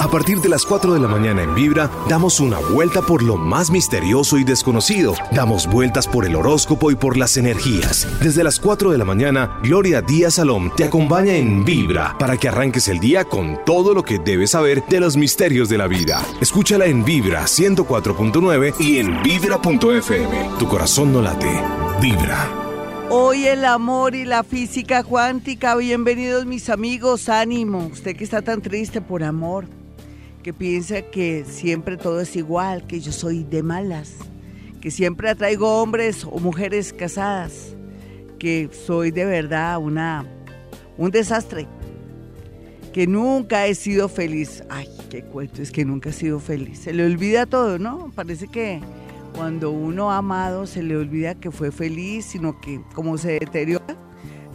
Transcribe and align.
A 0.00 0.08
partir 0.08 0.40
de 0.40 0.48
las 0.48 0.64
4 0.64 0.94
de 0.94 0.98
la 0.98 1.08
mañana 1.08 1.42
en 1.42 1.54
Vibra, 1.54 1.90
damos 2.08 2.40
una 2.40 2.58
vuelta 2.58 3.02
por 3.02 3.22
lo 3.22 3.36
más 3.36 3.70
misterioso 3.70 4.38
y 4.38 4.44
desconocido. 4.44 5.12
Damos 5.30 5.66
vueltas 5.66 6.08
por 6.08 6.24
el 6.24 6.36
horóscopo 6.36 6.90
y 6.90 6.94
por 6.94 7.18
las 7.18 7.36
energías. 7.36 8.08
Desde 8.22 8.42
las 8.42 8.58
4 8.58 8.92
de 8.92 8.96
la 8.96 9.04
mañana, 9.04 9.58
Gloria 9.62 10.00
Díaz 10.00 10.36
Salom 10.36 10.74
te 10.74 10.84
acompaña 10.84 11.34
en 11.34 11.66
Vibra 11.66 12.16
para 12.18 12.38
que 12.38 12.48
arranques 12.48 12.88
el 12.88 12.98
día 12.98 13.26
con 13.26 13.62
todo 13.66 13.92
lo 13.92 14.02
que 14.02 14.18
debes 14.18 14.52
saber 14.52 14.82
de 14.88 15.00
los 15.00 15.18
misterios 15.18 15.68
de 15.68 15.76
la 15.76 15.86
vida. 15.86 16.24
Escúchala 16.40 16.86
en 16.86 17.04
Vibra 17.04 17.42
104.9 17.42 18.80
y 18.80 19.00
en 19.00 19.22
Vibra.fm. 19.22 20.50
Tu 20.58 20.66
corazón 20.66 21.12
no 21.12 21.20
late. 21.20 21.62
Vibra. 22.00 22.48
Hoy 23.10 23.46
el 23.46 23.66
amor 23.66 24.14
y 24.14 24.24
la 24.24 24.44
física 24.44 25.04
cuántica. 25.04 25.76
Bienvenidos 25.76 26.46
mis 26.46 26.70
amigos. 26.70 27.28
Ánimo. 27.28 27.90
Usted 27.92 28.16
que 28.16 28.24
está 28.24 28.40
tan 28.40 28.62
triste 28.62 29.02
por 29.02 29.22
amor 29.22 29.66
que 30.42 30.52
piensa 30.52 31.02
que 31.02 31.44
siempre 31.46 31.96
todo 31.96 32.20
es 32.20 32.34
igual, 32.36 32.86
que 32.86 33.00
yo 33.00 33.12
soy 33.12 33.44
de 33.44 33.62
malas, 33.62 34.14
que 34.80 34.90
siempre 34.90 35.28
atraigo 35.28 35.82
hombres 35.82 36.24
o 36.24 36.38
mujeres 36.38 36.92
casadas, 36.92 37.76
que 38.38 38.70
soy 38.72 39.10
de 39.10 39.24
verdad 39.26 39.78
una 39.78 40.26
un 40.96 41.10
desastre, 41.10 41.66
que 42.92 43.06
nunca 43.06 43.66
he 43.66 43.74
sido 43.74 44.08
feliz. 44.08 44.62
Ay, 44.68 44.86
qué 45.08 45.22
cuento, 45.22 45.62
es 45.62 45.70
que 45.70 45.84
nunca 45.84 46.10
he 46.10 46.12
sido 46.12 46.40
feliz. 46.40 46.80
Se 46.80 46.92
le 46.92 47.06
olvida 47.06 47.46
todo, 47.46 47.78
¿no? 47.78 48.12
Parece 48.14 48.48
que 48.48 48.80
cuando 49.34 49.70
uno 49.70 50.10
ha 50.10 50.18
amado 50.18 50.66
se 50.66 50.82
le 50.82 50.96
olvida 50.96 51.34
que 51.34 51.50
fue 51.50 51.70
feliz, 51.70 52.26
sino 52.26 52.60
que 52.60 52.82
como 52.94 53.16
se 53.16 53.38
deteriora, 53.38 53.96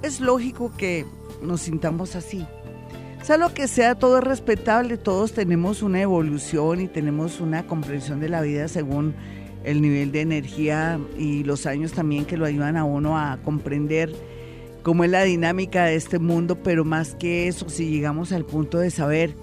es 0.01 0.19
lógico 0.19 0.71
que 0.77 1.05
nos 1.41 1.61
sintamos 1.61 2.15
así. 2.15 2.45
Sea 3.25 3.37
lo 3.37 3.55
que 3.55 3.67
sea, 3.67 3.95
todo 3.95 4.19
es 4.19 4.23
respetable, 4.23 4.97
todos 4.97 5.33
tenemos 5.33 5.81
una 5.81 5.99
evolución 5.99 6.79
y 6.79 6.87
tenemos 6.87 7.41
una 7.41 7.65
comprensión 7.65 8.19
de 8.19 8.29
la 8.29 8.43
vida 8.43 8.67
según 8.67 9.15
el 9.63 9.81
nivel 9.81 10.11
de 10.11 10.21
energía 10.21 10.99
y 11.17 11.43
los 11.43 11.65
años 11.65 11.91
también 11.91 12.25
que 12.25 12.37
lo 12.37 12.45
ayudan 12.45 12.77
a 12.77 12.83
uno 12.83 13.17
a 13.17 13.39
comprender 13.43 14.13
cómo 14.83 15.05
es 15.05 15.09
la 15.09 15.23
dinámica 15.23 15.85
de 15.85 15.95
este 15.95 16.19
mundo, 16.19 16.61
pero 16.61 16.85
más 16.85 17.15
que 17.15 17.47
eso, 17.47 17.67
si 17.67 17.89
llegamos 17.89 18.31
al 18.31 18.45
punto 18.45 18.77
de 18.77 18.91
saber 18.91 19.33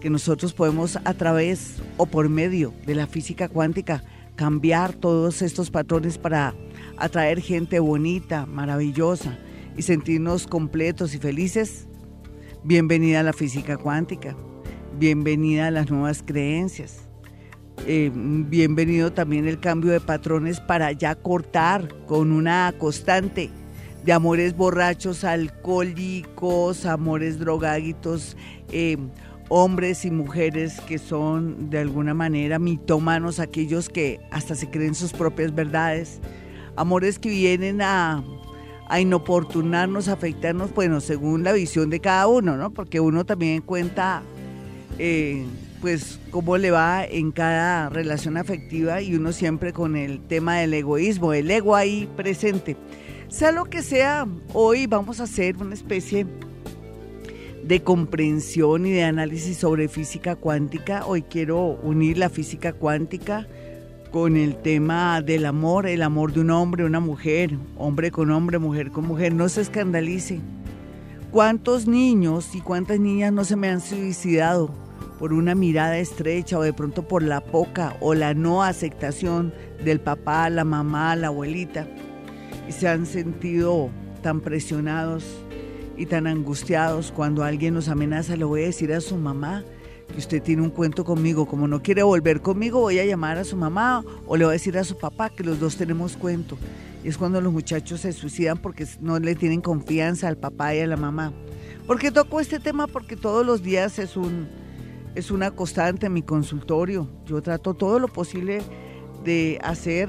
que 0.00 0.08
nosotros 0.08 0.54
podemos 0.54 0.96
a 0.96 1.12
través 1.12 1.74
o 1.98 2.06
por 2.06 2.30
medio 2.30 2.72
de 2.86 2.94
la 2.94 3.06
física 3.06 3.50
cuántica 3.50 4.04
cambiar 4.36 4.94
todos 4.94 5.42
estos 5.42 5.70
patrones 5.70 6.16
para 6.16 6.54
atraer 6.96 7.42
gente 7.42 7.78
bonita, 7.78 8.46
maravillosa 8.46 9.36
y 9.76 9.82
sentirnos 9.82 10.46
completos 10.46 11.14
y 11.14 11.18
felices, 11.18 11.88
Bienvenida 12.64 13.20
a 13.20 13.22
la 13.22 13.32
física 13.32 13.76
cuántica, 13.76 14.36
bienvenida 14.98 15.68
a 15.68 15.70
las 15.70 15.90
nuevas 15.90 16.24
creencias, 16.26 17.08
eh, 17.86 18.10
bienvenido 18.12 19.12
también 19.12 19.46
el 19.46 19.60
cambio 19.60 19.92
de 19.92 20.00
patrones 20.00 20.58
para 20.58 20.90
ya 20.90 21.14
cortar 21.14 21.88
con 22.06 22.32
una 22.32 22.74
constante 22.76 23.48
de 24.04 24.12
amores 24.12 24.56
borrachos, 24.56 25.22
alcohólicos, 25.22 26.84
amores 26.84 27.38
drogágitos, 27.38 28.36
eh, 28.72 28.96
hombres 29.48 30.04
y 30.04 30.10
mujeres 30.10 30.80
que 30.80 30.98
son 30.98 31.70
de 31.70 31.78
alguna 31.78 32.12
manera 32.12 32.58
mitómanos, 32.58 33.38
aquellos 33.38 33.88
que 33.88 34.20
hasta 34.32 34.56
se 34.56 34.68
creen 34.68 34.96
sus 34.96 35.12
propias 35.12 35.54
verdades, 35.54 36.20
amores 36.74 37.20
que 37.20 37.28
vienen 37.28 37.82
a 37.82 38.24
a 38.88 39.00
inoportunarnos, 39.00 40.08
afectarnos, 40.08 40.74
bueno, 40.74 41.00
según 41.00 41.44
la 41.44 41.52
visión 41.52 41.90
de 41.90 42.00
cada 42.00 42.26
uno, 42.26 42.56
¿no? 42.56 42.70
Porque 42.70 43.00
uno 43.00 43.26
también 43.26 43.60
cuenta, 43.60 44.22
eh, 44.98 45.44
pues, 45.80 46.18
cómo 46.30 46.56
le 46.56 46.70
va 46.70 47.04
en 47.04 47.30
cada 47.30 47.90
relación 47.90 48.36
afectiva 48.36 49.02
y 49.02 49.14
uno 49.14 49.32
siempre 49.32 49.72
con 49.72 49.94
el 49.94 50.20
tema 50.20 50.58
del 50.58 50.72
egoísmo, 50.74 51.32
el 51.32 51.50
ego 51.50 51.76
ahí 51.76 52.08
presente. 52.16 52.76
Sea 53.28 53.52
lo 53.52 53.66
que 53.66 53.82
sea, 53.82 54.26
hoy 54.54 54.86
vamos 54.86 55.20
a 55.20 55.24
hacer 55.24 55.58
una 55.58 55.74
especie 55.74 56.26
de 57.62 57.82
comprensión 57.82 58.86
y 58.86 58.92
de 58.92 59.04
análisis 59.04 59.58
sobre 59.58 59.88
física 59.88 60.34
cuántica. 60.34 61.04
Hoy 61.04 61.22
quiero 61.22 61.78
unir 61.82 62.16
la 62.16 62.30
física 62.30 62.72
cuántica 62.72 63.46
con 64.10 64.36
el 64.36 64.56
tema 64.56 65.20
del 65.20 65.44
amor, 65.44 65.86
el 65.86 66.02
amor 66.02 66.32
de 66.32 66.40
un 66.40 66.50
hombre, 66.50 66.84
una 66.84 67.00
mujer, 67.00 67.56
hombre 67.76 68.10
con 68.10 68.30
hombre, 68.30 68.58
mujer 68.58 68.90
con 68.90 69.06
mujer. 69.06 69.34
No 69.34 69.48
se 69.48 69.60
escandalice. 69.60 70.40
¿Cuántos 71.30 71.86
niños 71.86 72.54
y 72.54 72.60
cuántas 72.60 72.98
niñas 72.98 73.32
no 73.32 73.44
se 73.44 73.56
me 73.56 73.68
han 73.68 73.80
suicidado 73.80 74.70
por 75.18 75.32
una 75.32 75.54
mirada 75.54 75.98
estrecha 75.98 76.58
o 76.58 76.62
de 76.62 76.72
pronto 76.72 77.06
por 77.06 77.22
la 77.22 77.40
poca 77.40 77.96
o 78.00 78.14
la 78.14 78.32
no 78.32 78.62
aceptación 78.62 79.52
del 79.84 80.00
papá, 80.00 80.48
la 80.48 80.64
mamá, 80.64 81.14
la 81.16 81.26
abuelita? 81.26 81.86
Y 82.66 82.72
se 82.72 82.88
han 82.88 83.04
sentido 83.04 83.90
tan 84.22 84.40
presionados 84.40 85.24
y 85.96 86.06
tan 86.06 86.26
angustiados 86.26 87.12
cuando 87.12 87.44
alguien 87.44 87.74
nos 87.74 87.88
amenaza, 87.88 88.36
le 88.36 88.44
voy 88.44 88.62
a 88.62 88.66
decir 88.66 88.92
a 88.92 89.00
su 89.00 89.16
mamá 89.16 89.64
que 90.08 90.18
usted 90.18 90.42
tiene 90.42 90.62
un 90.62 90.70
cuento 90.70 91.04
conmigo, 91.04 91.46
como 91.46 91.68
no 91.68 91.82
quiere 91.82 92.02
volver 92.02 92.40
conmigo, 92.40 92.80
voy 92.80 92.98
a 92.98 93.04
llamar 93.04 93.38
a 93.38 93.44
su 93.44 93.56
mamá 93.56 94.04
o 94.26 94.36
le 94.36 94.44
voy 94.44 94.52
a 94.52 94.54
decir 94.54 94.76
a 94.78 94.84
su 94.84 94.96
papá 94.98 95.30
que 95.30 95.44
los 95.44 95.60
dos 95.60 95.76
tenemos 95.76 96.16
cuento. 96.16 96.56
Y 97.04 97.08
es 97.08 97.18
cuando 97.18 97.40
los 97.40 97.52
muchachos 97.52 98.00
se 98.00 98.12
suicidan 98.12 98.58
porque 98.58 98.86
no 99.00 99.18
le 99.18 99.34
tienen 99.34 99.60
confianza 99.60 100.28
al 100.28 100.36
papá 100.36 100.74
y 100.74 100.80
a 100.80 100.86
la 100.86 100.96
mamá. 100.96 101.32
¿Por 101.86 101.98
qué 101.98 102.10
toco 102.10 102.40
este 102.40 102.58
tema? 102.58 102.86
Porque 102.86 103.16
todos 103.16 103.46
los 103.46 103.62
días 103.62 103.98
es, 103.98 104.16
un, 104.16 104.48
es 105.14 105.30
una 105.30 105.50
constante 105.52 106.06
en 106.06 106.14
mi 106.14 106.22
consultorio. 106.22 107.08
Yo 107.26 107.40
trato 107.42 107.74
todo 107.74 107.98
lo 107.98 108.08
posible 108.08 108.62
de 109.24 109.58
hacer 109.62 110.08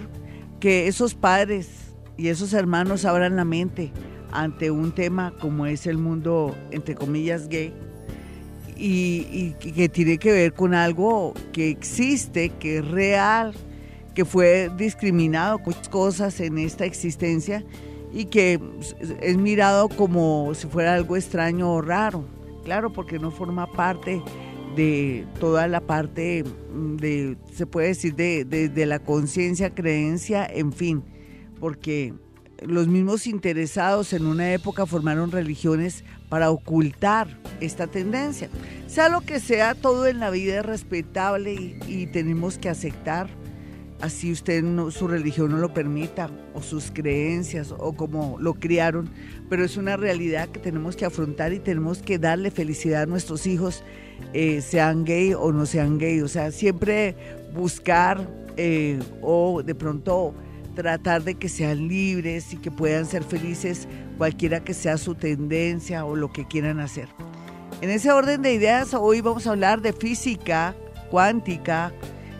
que 0.59 0.87
esos 0.87 1.13
padres 1.13 1.93
y 2.17 2.29
esos 2.29 2.53
hermanos 2.53 3.05
abran 3.05 3.35
la 3.35 3.45
mente 3.45 3.91
ante 4.31 4.71
un 4.71 4.91
tema 4.91 5.33
como 5.39 5.65
es 5.65 5.87
el 5.87 5.97
mundo, 5.97 6.55
entre 6.71 6.95
comillas, 6.95 7.47
gay 7.47 7.73
y, 8.79 9.55
que 9.59 9.89
tiene 9.89 10.17
que 10.17 10.31
ver 10.31 10.53
con 10.53 10.73
algo 10.73 11.33
que 11.51 11.69
existe, 11.69 12.49
que 12.49 12.77
es 12.77 12.87
real, 12.87 13.53
que 14.15 14.25
fue 14.25 14.71
discriminado 14.77 15.59
cosas 15.89 16.39
en 16.39 16.57
esta 16.57 16.85
existencia 16.85 17.63
y 18.13 18.25
que 18.25 18.59
es 19.21 19.37
mirado 19.37 19.89
como 19.89 20.53
si 20.55 20.67
fuera 20.67 20.95
algo 20.95 21.15
extraño 21.15 21.71
o 21.73 21.81
raro. 21.81 22.23
Claro, 22.63 22.91
porque 22.91 23.19
no 23.19 23.31
forma 23.31 23.71
parte 23.71 24.21
de 24.75 25.25
toda 25.39 25.67
la 25.67 25.81
parte 25.81 26.43
de, 26.97 27.37
se 27.53 27.65
puede 27.65 27.89
decir, 27.89 28.15
de, 28.15 28.45
de 28.45 28.85
la 28.85 28.99
conciencia, 28.99 29.73
creencia, 29.73 30.45
en 30.45 30.71
fin, 30.71 31.03
porque 31.59 32.13
los 32.61 32.87
mismos 32.87 33.27
interesados 33.27 34.13
en 34.13 34.25
una 34.25 34.53
época 34.53 34.85
formaron 34.85 35.31
religiones 35.31 36.03
para 36.29 36.51
ocultar 36.51 37.27
esta 37.59 37.87
tendencia. 37.87 38.49
Sea 38.87 39.09
lo 39.09 39.21
que 39.21 39.39
sea, 39.39 39.75
todo 39.75 40.07
en 40.07 40.19
la 40.19 40.29
vida 40.29 40.59
es 40.59 40.65
respetable 40.65 41.53
y, 41.87 42.07
tenemos 42.07 42.57
que 42.57 42.69
aceptar, 42.69 43.27
así 44.01 44.31
usted 44.31 44.63
su 44.91 45.07
religión 45.07 45.51
no 45.51 45.57
lo 45.57 45.73
permita, 45.73 46.29
o 46.53 46.61
sus 46.61 46.91
creencias, 46.91 47.73
o 47.77 47.93
como 47.93 48.37
lo 48.39 48.53
criaron, 48.53 49.09
pero 49.49 49.65
es 49.65 49.77
una 49.77 49.97
realidad 49.97 50.49
que 50.49 50.59
tenemos 50.59 50.95
que 50.95 51.05
afrontar 51.05 51.53
y 51.53 51.59
tenemos 51.59 51.99
que 51.99 52.17
darle 52.17 52.51
felicidad 52.51 53.03
a 53.03 53.05
nuestros 53.05 53.45
hijos, 53.47 53.83
eh, 54.33 54.61
sean 54.61 55.05
gay 55.05 55.33
o 55.33 55.51
no 55.51 55.65
sean 55.65 55.97
gay. 55.97 56.21
O 56.21 56.27
sea, 56.27 56.51
siempre 56.51 57.15
buscar 57.53 58.27
eh, 58.57 58.99
o 59.21 59.63
de 59.63 59.75
pronto 59.75 60.33
tratar 60.75 61.23
de 61.23 61.35
que 61.35 61.49
sean 61.49 61.87
libres 61.87 62.53
y 62.53 62.57
que 62.57 62.71
puedan 62.71 63.05
ser 63.05 63.23
felices 63.23 63.87
cualquiera 64.17 64.63
que 64.63 64.73
sea 64.73 64.97
su 64.97 65.15
tendencia 65.15 66.05
o 66.05 66.15
lo 66.15 66.31
que 66.31 66.47
quieran 66.47 66.79
hacer. 66.79 67.09
En 67.81 67.89
ese 67.89 68.11
orden 68.11 68.41
de 68.41 68.53
ideas, 68.53 68.93
hoy 68.93 69.21
vamos 69.21 69.47
a 69.47 69.51
hablar 69.51 69.81
de 69.81 69.93
física 69.93 70.75
cuántica 71.09 71.93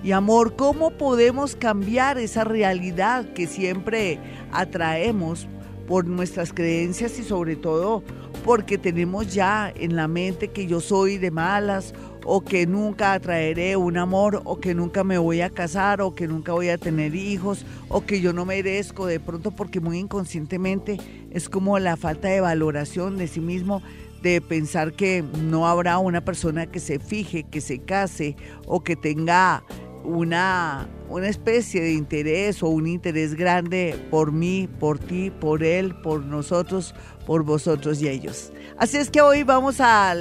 y 0.04 0.12
amor, 0.12 0.56
cómo 0.56 0.92
podemos 0.92 1.56
cambiar 1.56 2.18
esa 2.18 2.44
realidad 2.44 3.26
que 3.34 3.48
siempre 3.48 4.20
atraemos 4.52 5.48
por 5.88 6.06
nuestras 6.06 6.54
creencias 6.54 7.20
y 7.20 7.24
sobre 7.24 7.56
todo 7.56 8.04
porque 8.44 8.78
tenemos 8.78 9.34
ya 9.34 9.72
en 9.76 9.96
la 9.96 10.08
mente 10.08 10.50
que 10.50 10.68
yo 10.68 10.82
soy 10.82 11.18
de 11.18 11.32
malas 11.32 11.94
o 12.26 12.42
que 12.42 12.68
nunca 12.68 13.14
atraeré 13.14 13.76
un 13.76 13.98
amor, 13.98 14.42
o 14.46 14.60
que 14.60 14.76
nunca 14.76 15.04
me 15.04 15.18
voy 15.18 15.42
a 15.42 15.50
casar, 15.50 16.02
o 16.02 16.14
que 16.14 16.28
nunca 16.28 16.52
voy 16.54 16.70
a 16.70 16.78
tener 16.78 17.16
hijos, 17.16 17.66
o 17.88 18.06
que 18.06 18.22
yo 18.22 18.34
no 18.34 18.46
merezco 18.46 19.06
de 19.06 19.20
pronto 19.20 19.52
porque 19.52 19.80
muy 19.80 19.98
inconscientemente 19.98 20.98
es 21.32 21.50
como 21.50 21.80
la 21.80 21.98
falta 21.98 22.28
de 22.28 22.42
valoración 22.42 23.18
de 23.18 23.28
sí 23.28 23.40
mismo, 23.40 23.82
de 24.22 24.42
pensar 24.42 24.94
que 24.94 25.24
no 25.42 25.68
habrá 25.68 25.98
una 25.98 26.22
persona 26.22 26.68
que 26.68 26.80
se 26.80 27.00
fije, 27.00 27.44
que 27.44 27.62
se 27.62 27.80
case 27.80 28.36
o 28.68 28.84
que 28.84 28.96
tenga 28.96 29.64
una, 30.04 30.90
una 31.10 31.28
especie 31.28 31.82
de 31.82 31.94
interés 31.94 32.64
o 32.64 32.68
un 32.68 32.88
interés 32.88 33.36
grande 33.36 33.96
por 34.10 34.32
mí, 34.32 34.68
por 34.80 35.00
ti, 35.00 35.32
por 35.32 35.64
él, 35.64 35.96
por 35.96 36.26
nosotros, 36.26 36.94
por 37.30 37.44
vosotros 37.44 38.02
y 38.02 38.08
ellos. 38.08 38.52
Así 38.80 38.98
es 38.98 39.12
que 39.12 39.22
hoy 39.22 39.44
vamos 39.44 39.76
a, 39.82 40.16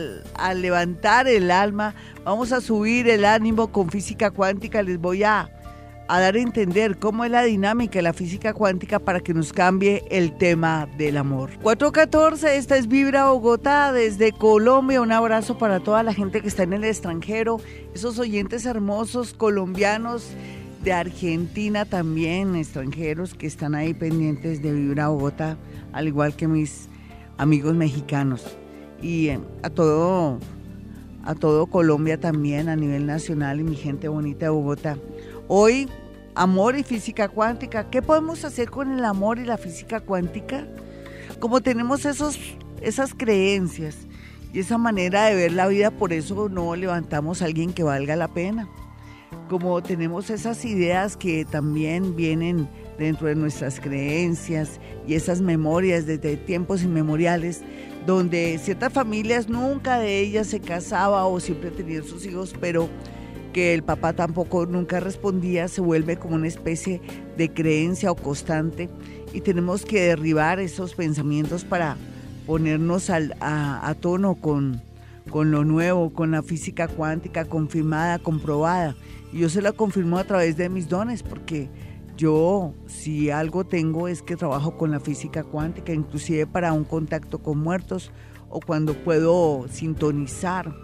levantar 0.55 1.27
el 1.27 1.51
alma, 1.51 1.95
vamos 2.23 2.53
a 2.53 2.61
subir 2.61 3.09
el 3.09 3.25
ánimo 3.25 3.69
con 3.69 3.89
física 3.89 4.31
cuántica, 4.31 4.83
les 4.83 4.99
voy 4.99 5.25
a 5.25 5.51
a 6.07 6.21
dar 6.21 6.35
a 6.35 6.39
entender 6.39 6.99
cómo 6.99 7.25
es 7.25 7.31
la 7.31 7.45
dinámica 7.45 7.95
de 7.95 8.03
la 8.03 8.13
física 8.13 8.53
cuántica 8.53 8.99
para 8.99 9.21
que 9.21 9.33
nos 9.33 9.55
cambie 9.55 10.05
el 10.11 10.37
tema 10.37 10.87
del 10.99 11.17
amor. 11.17 11.49
414, 11.63 12.59
esta 12.59 12.77
es 12.77 12.89
Vibra 12.89 13.31
Bogotá 13.31 13.91
desde 13.91 14.33
Colombia. 14.33 15.01
Un 15.01 15.13
abrazo 15.13 15.57
para 15.57 15.81
toda 15.81 16.03
la 16.03 16.13
gente 16.13 16.43
que 16.43 16.49
está 16.49 16.65
en 16.65 16.75
el 16.75 16.85
extranjero, 16.85 17.59
esos 17.95 18.19
oyentes 18.19 18.67
hermosos 18.67 19.33
colombianos 19.33 20.29
de 20.85 20.93
Argentina 20.93 21.87
también, 21.87 22.55
extranjeros 22.55 23.33
que 23.33 23.47
están 23.47 23.75
ahí 23.75 23.95
pendientes 23.95 24.61
de 24.61 24.73
Vibra 24.73 25.09
Bogotá, 25.09 25.57
al 25.93 26.07
igual 26.07 26.37
que 26.37 26.47
mis 26.49 26.89
amigos 27.38 27.75
mexicanos. 27.75 28.58
Y 29.00 29.29
eh, 29.29 29.40
a 29.62 29.70
todo 29.70 30.38
a 31.25 31.35
todo 31.35 31.67
Colombia 31.67 32.19
también 32.19 32.69
a 32.69 32.76
nivel 32.76 33.06
nacional 33.06 33.61
y 33.61 33.64
mi 33.64 33.76
gente 33.76 34.08
bonita 34.08 34.46
de 34.46 34.50
Bogotá. 34.50 34.96
Hoy, 35.46 35.88
amor 36.35 36.76
y 36.79 36.82
física 36.82 37.29
cuántica. 37.29 37.90
¿Qué 37.90 38.00
podemos 38.00 38.44
hacer 38.44 38.70
con 38.70 38.93
el 38.93 39.05
amor 39.05 39.38
y 39.38 39.44
la 39.44 39.58
física 39.58 40.00
cuántica? 40.00 40.67
Como 41.38 41.61
tenemos 41.61 42.06
esos, 42.06 42.38
esas 42.81 43.12
creencias 43.14 43.96
y 44.55 44.61
esa 44.61 44.79
manera 44.79 45.26
de 45.26 45.35
ver 45.35 45.52
la 45.52 45.67
vida, 45.67 45.90
por 45.90 46.12
eso 46.12 46.49
no 46.49 46.75
levantamos 46.76 47.43
a 47.43 47.44
alguien 47.44 47.73
que 47.73 47.82
valga 47.82 48.17
la 48.17 48.29
pena. 48.29 48.67
Como 49.50 49.82
tenemos 49.82 50.31
esas 50.31 50.64
ideas 50.64 51.17
que 51.17 51.44
también 51.44 52.17
vienen 52.17 52.69
dentro 52.99 53.29
de 53.29 53.35
nuestras 53.35 53.81
creencias 53.81 54.81
y 55.06 55.15
esas 55.15 55.41
memorias 55.41 56.06
desde 56.06 56.37
tiempos 56.37 56.83
inmemoriales, 56.83 57.62
donde 58.06 58.59
ciertas 58.59 58.93
familias 58.93 59.49
nunca 59.49 59.99
de 59.99 60.21
ellas 60.21 60.49
se 60.49 60.61
casaba 60.61 61.27
o 61.27 61.41
siempre 61.41 61.71
tenían 61.71 62.05
sus 62.05 62.27
hijos, 62.27 62.55
pero 62.61 62.89
que 63.53 63.75
el 63.75 63.83
papá 63.83 64.12
tampoco 64.12 64.67
nunca 64.67 65.00
respondía, 65.00 65.69
se 65.69 65.81
vuelve 65.81 66.17
como 66.17 66.35
una 66.35 66.49
especie 66.49 67.00
de 67.37 67.53
creencia 67.53 68.11
o 68.11 68.17
constante 68.17 68.89
y 69.33 69.41
tenemos 69.41 69.85
que 69.85 70.03
derribar 70.03 70.59
esos 70.61 70.95
pensamientos 70.95 71.65
para 71.65 71.97
ponernos 72.47 73.11
a, 73.11 73.95
tono 74.00 74.35
con, 74.35 74.83
con 75.31 75.50
lo 75.50 75.65
nuevo, 75.65 76.12
con 76.12 76.31
la 76.31 76.43
física 76.43 76.89
cuántica 76.89 77.45
confirmada, 77.45 78.19
comprobada. 78.19 78.97
Y 79.33 79.41
yo 79.41 79.50
se 79.50 79.61
la 79.61 79.73
confirmo 79.73 80.17
a 80.17 80.25
través 80.25 80.56
de 80.56 80.71
mis 80.71 80.89
dones, 80.89 81.23
porque 81.23 81.69
yo 82.19 82.75
si 82.87 83.31
algo 83.31 83.65
tengo 83.65 84.09
es 84.09 84.23
que 84.23 84.37
trabajo 84.37 84.76
con 84.76 84.91
la 84.91 84.99
física 85.00 85.44
cuántica, 85.44 85.93
inclusive 85.93 86.47
para 86.47 86.73
un 86.73 86.85
contacto 86.85 87.38
con 87.38 87.59
muertos 87.59 88.11
o 88.50 88.61
cuando 88.61 88.93
puedo 88.93 89.67
sintonizar 89.70 90.75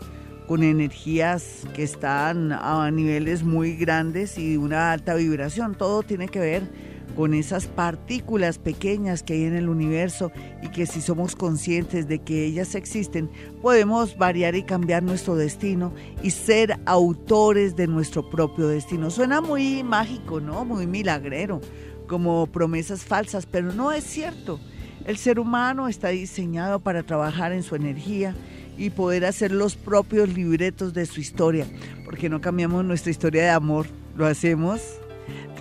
con 0.47 0.63
energías 0.63 1.67
que 1.75 1.83
están 1.83 2.53
a 2.53 2.89
niveles 2.91 3.43
muy 3.43 3.77
grandes 3.77 4.39
y 4.39 4.57
una 4.57 4.93
alta 4.93 5.15
vibración. 5.15 5.75
Todo 5.75 6.03
tiene 6.03 6.29
que 6.29 6.39
ver 6.39 6.94
con 7.15 7.35
esas 7.35 7.67
partículas 7.67 8.59
pequeñas 8.59 9.23
que 9.23 9.35
hay 9.35 9.45
en 9.45 9.55
el 9.55 9.69
universo 9.69 10.33
y 10.63 10.69
que 10.69 10.87
si 10.87 11.01
somos 11.01 11.37
conscientes 11.37 12.09
de 12.09 12.19
que 12.19 12.45
ellas 12.45 12.75
existen, 12.75 13.31
podemos 13.63 14.17
variar 14.17 14.55
y 14.55 14.63
cambiar 14.63 15.03
nuestro 15.03 15.37
destino 15.37 15.93
y 16.23 16.31
ser 16.31 16.79
autores 16.87 17.77
de 17.77 17.87
nuestro 17.87 18.29
propio 18.29 18.69
destino. 18.69 19.11
Suena 19.11 19.41
muy 19.41 19.83
mágico, 19.83 20.41
¿no? 20.41 20.65
Muy 20.65 20.87
milagrero, 20.87 21.61
como 22.07 22.47
promesas 22.47 23.05
falsas, 23.05 23.47
pero 23.47 23.73
no 23.73 23.93
es 23.93 24.05
cierto. 24.05 24.61
El 25.07 25.19
ser 25.19 25.39
humano 25.39 25.89
está 25.89 26.09
diseñado 26.09 26.81
para 26.81 27.03
trabajar 27.03 27.53
en 27.53 27.63
su 27.63 27.77
energía 27.77 28.35
y 28.77 28.91
poder 28.91 29.25
hacer 29.25 29.53
los 29.53 29.77
propios 29.77 30.29
libretos 30.31 30.95
de 30.95 31.07
su 31.07 31.21
historia, 31.21 31.67
porque 32.05 32.29
no 32.29 32.41
cambiamos 32.41 32.85
nuestra 32.85 33.11
historia 33.11 33.43
de 33.43 33.51
amor, 33.51 33.87
lo 34.17 34.27
hacemos. 34.27 34.81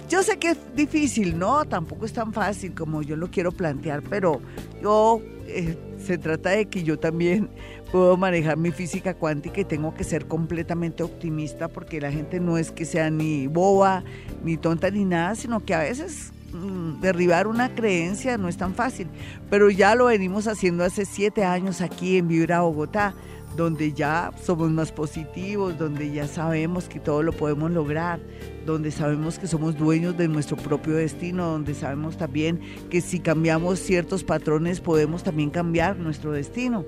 Yo 0.09 0.21
sé 0.23 0.38
que 0.38 0.50
es 0.51 0.57
difícil, 0.75 1.38
no, 1.38 1.65
tampoco 1.65 2.05
es 2.05 2.13
tan 2.13 2.33
fácil 2.33 2.73
como 2.73 3.01
yo 3.01 3.15
lo 3.15 3.31
quiero 3.31 3.51
plantear, 3.51 4.03
pero 4.03 4.41
yo 4.81 5.21
eh, 5.47 5.77
se 6.03 6.17
trata 6.17 6.51
de 6.51 6.65
que 6.65 6.83
yo 6.83 7.00
también 7.00 7.50
puedo 7.91 8.17
manejar 8.17 8.57
mi 8.57 8.71
física 8.71 9.13
cuántica 9.13 9.61
y 9.61 9.65
tengo 9.65 9.94
que 9.94 10.03
ser 10.03 10.27
completamente 10.27 11.03
optimista 11.03 11.67
porque 11.67 12.01
la 12.01 12.11
gente 12.11 12.39
no 12.39 12.57
es 12.57 12.71
que 12.71 12.85
sea 12.85 13.09
ni 13.09 13.47
boba, 13.47 14.03
ni 14.44 14.57
tonta, 14.57 14.89
ni 14.91 15.05
nada, 15.05 15.35
sino 15.35 15.59
que 15.59 15.73
a 15.73 15.79
veces 15.79 16.33
Mm, 16.53 17.01
derribar 17.01 17.47
una 17.47 17.73
creencia 17.73 18.38
no 18.38 18.47
es 18.47 18.57
tan 18.57 18.75
fácil, 18.75 19.07
pero 19.50 19.71
ya 19.71 19.95
lo 19.95 20.05
venimos 20.05 20.47
haciendo 20.47 20.83
hace 20.83 21.05
siete 21.05 21.44
años 21.44 21.81
aquí 21.81 22.17
en 22.17 22.27
Vibra 22.27 22.61
Bogotá, 22.61 23.15
donde 23.55 23.94
ya 23.94 24.31
somos 24.44 24.71
más 24.71 24.91
positivos, 24.91 25.77
donde 25.77 26.11
ya 26.11 26.27
sabemos 26.27 26.89
que 26.89 27.00
todo 27.00 27.23
lo 27.23 27.33
podemos 27.33 27.71
lograr, 27.71 28.19
donde 28.65 28.91
sabemos 28.91 29.39
que 29.39 29.47
somos 29.47 29.77
dueños 29.77 30.17
de 30.17 30.27
nuestro 30.27 30.57
propio 30.57 30.95
destino, 30.95 31.51
donde 31.51 31.73
sabemos 31.73 32.17
también 32.17 32.59
que 32.89 33.01
si 33.01 33.19
cambiamos 33.19 33.79
ciertos 33.79 34.23
patrones 34.23 34.81
podemos 34.81 35.23
también 35.23 35.50
cambiar 35.50 35.97
nuestro 35.97 36.31
destino. 36.31 36.85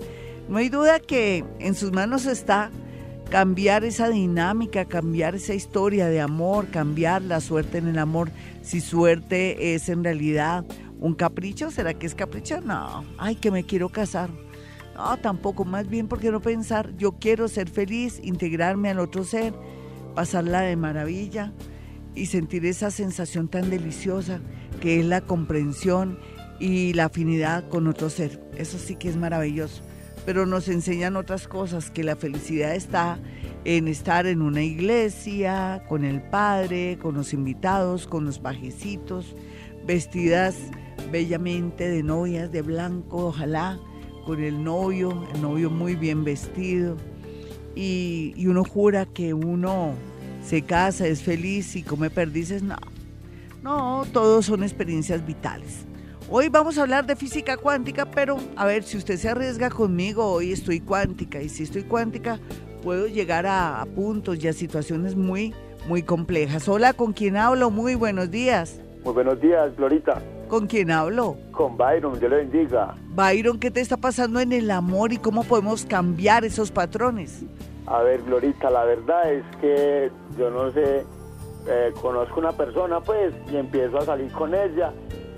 No 0.50 0.58
hay 0.58 0.70
duda 0.70 1.00
que 1.00 1.44
en 1.60 1.76
sus 1.76 1.92
manos 1.92 2.26
está 2.26 2.72
cambiar 3.30 3.84
esa 3.84 4.10
dinámica, 4.10 4.86
cambiar 4.86 5.36
esa 5.36 5.54
historia 5.54 6.08
de 6.08 6.22
amor, 6.22 6.68
cambiar 6.68 7.22
la 7.22 7.42
suerte 7.42 7.80
en 7.80 7.88
el 7.88 7.98
amor. 7.98 8.32
Si 8.62 8.82
suerte 8.82 9.74
es 9.74 9.90
en 9.90 10.04
realidad 10.04 10.66
un 11.00 11.14
capricho, 11.16 11.72
¿será 11.72 11.94
que 11.94 12.06
es 12.06 12.16
capricho? 12.16 12.62
No, 12.62 13.04
ay, 13.18 13.36
que 13.36 13.52
me 13.52 13.64
quiero 13.64 13.90
casar. 13.90 14.30
No, 14.96 15.18
tampoco, 15.18 15.66
más 15.66 15.88
bien 15.88 16.08
porque 16.08 16.32
no 16.32 16.42
pensar, 16.42 16.96
yo 16.98 17.14
quiero 17.20 17.48
ser 17.48 17.70
feliz, 17.70 18.20
integrarme 18.24 18.90
al 18.90 19.00
otro 19.00 19.24
ser, 19.24 19.54
pasarla 20.16 20.62
de 20.62 20.76
maravilla 20.76 21.54
y 22.16 22.28
sentir 22.28 22.66
esa 22.66 22.92
sensación 22.92 23.50
tan 23.50 23.70
deliciosa 23.70 24.40
que 24.82 25.02
es 25.02 25.06
la 25.06 25.22
comprensión 25.22 26.18
y 26.60 26.94
la 26.94 27.06
afinidad 27.06 27.68
con 27.68 27.88
otro 27.88 28.10
ser. 28.10 28.42
Eso 28.58 28.78
sí 28.80 28.96
que 28.96 29.10
es 29.10 29.18
maravilloso 29.18 29.84
pero 30.26 30.46
nos 30.46 30.68
enseñan 30.68 31.16
otras 31.16 31.48
cosas, 31.48 31.92
que 31.92 32.04
la 32.04 32.16
felicidad 32.16 32.76
está 32.76 33.20
en 33.64 33.88
estar 33.88 34.26
en 34.26 34.42
una 34.42 34.64
iglesia, 34.64 35.84
con 35.88 36.04
el 36.04 36.22
Padre, 36.22 36.98
con 37.00 37.16
los 37.16 37.32
invitados, 37.32 38.08
con 38.08 38.26
los 38.26 38.42
bajecitos, 38.42 39.36
vestidas 39.86 40.56
bellamente 41.12 41.88
de 41.88 42.02
novias 42.02 42.52
de 42.52 42.64
blanco, 42.64 43.28
ojalá, 43.28 43.80
con 44.26 44.44
el 44.44 44.64
novio, 44.64 45.28
el 45.34 45.42
novio 45.42 45.70
muy 45.70 45.96
bien 45.96 46.24
vestido, 46.24 46.98
y, 47.76 48.34
uno 48.48 48.64
jura 48.64 49.06
que 49.06 49.34
uno 49.34 49.94
se 50.44 50.62
casa, 50.62 51.08
es 51.08 51.22
feliz 51.22 51.76
y 51.76 51.84
come 51.84 52.10
perdices, 52.10 52.64
no, 52.64 52.78
no, 53.62 54.04
todos 54.12 54.46
son 54.46 54.64
experiencias 54.64 55.26
vitales. 55.26 55.86
Hoy 56.30 56.50
vamos 56.50 56.78
a 56.78 56.82
hablar 56.82 57.06
de 57.06 57.16
física 57.16 57.58
cuántica, 57.58 58.10
pero 58.10 58.38
a 58.56 58.66
ver, 58.66 58.84
si 58.84 58.98
usted 58.98 59.18
se 59.18 59.30
arriesga 59.30 59.70
conmigo, 59.70 60.26
hoy 60.26 60.52
estoy 60.52 60.80
cuántica 60.80 61.42
y 61.42 61.50
si 61.50 61.64
estoy 61.64 61.84
cuántica, 61.84 62.40
puedo 62.82 63.08
llegar 63.08 63.46
a, 63.46 63.86
puntos 63.96 64.44
y 64.44 64.48
a 64.48 64.54
situaciones 64.54 65.16
muy, 65.16 65.54
muy 65.88 66.02
complejas. 66.02 66.68
Hola, 66.68 66.94
¿con 66.94 67.14
quién 67.14 67.38
hablo? 67.38 67.70
Muy 67.70 67.94
buenos 67.96 68.32
días. 68.32 68.80
Muy 69.04 69.14
buenos 69.14 69.40
días, 69.40 69.76
Glorita. 69.76 70.22
¿Con 70.48 70.68
quién 70.68 70.92
hablo? 70.92 71.38
Con 71.52 71.78
Byron, 71.78 72.20
Dios 72.20 72.32
le 72.32 72.38
bendiga. 72.38 72.96
Byron, 73.10 73.60
¿qué 73.60 73.72
te 73.72 73.82
está 73.82 73.98
pasando 73.98 74.40
en 74.40 74.54
el 74.54 74.70
amor 74.70 75.12
y 75.12 75.18
cómo 75.18 75.44
podemos 75.44 75.86
cambiar 75.86 76.46
esos 76.46 76.72
patrones? 76.72 77.44
A 77.88 78.02
ver, 78.02 78.22
Glorita, 78.24 78.70
la 78.70 78.86
verdad 78.86 79.32
es 79.32 79.44
que 79.60 80.12
yo 80.38 80.50
no 80.50 80.72
sé, 80.72 81.04
eh, 81.68 81.94
conozco 82.02 82.40
una 82.40 82.52
persona 82.52 83.00
pues 83.02 83.34
y 83.52 83.58
empiezo 83.58 83.98
a 83.98 84.06
salir 84.06 84.32
con 84.32 84.54
ella 84.54 84.94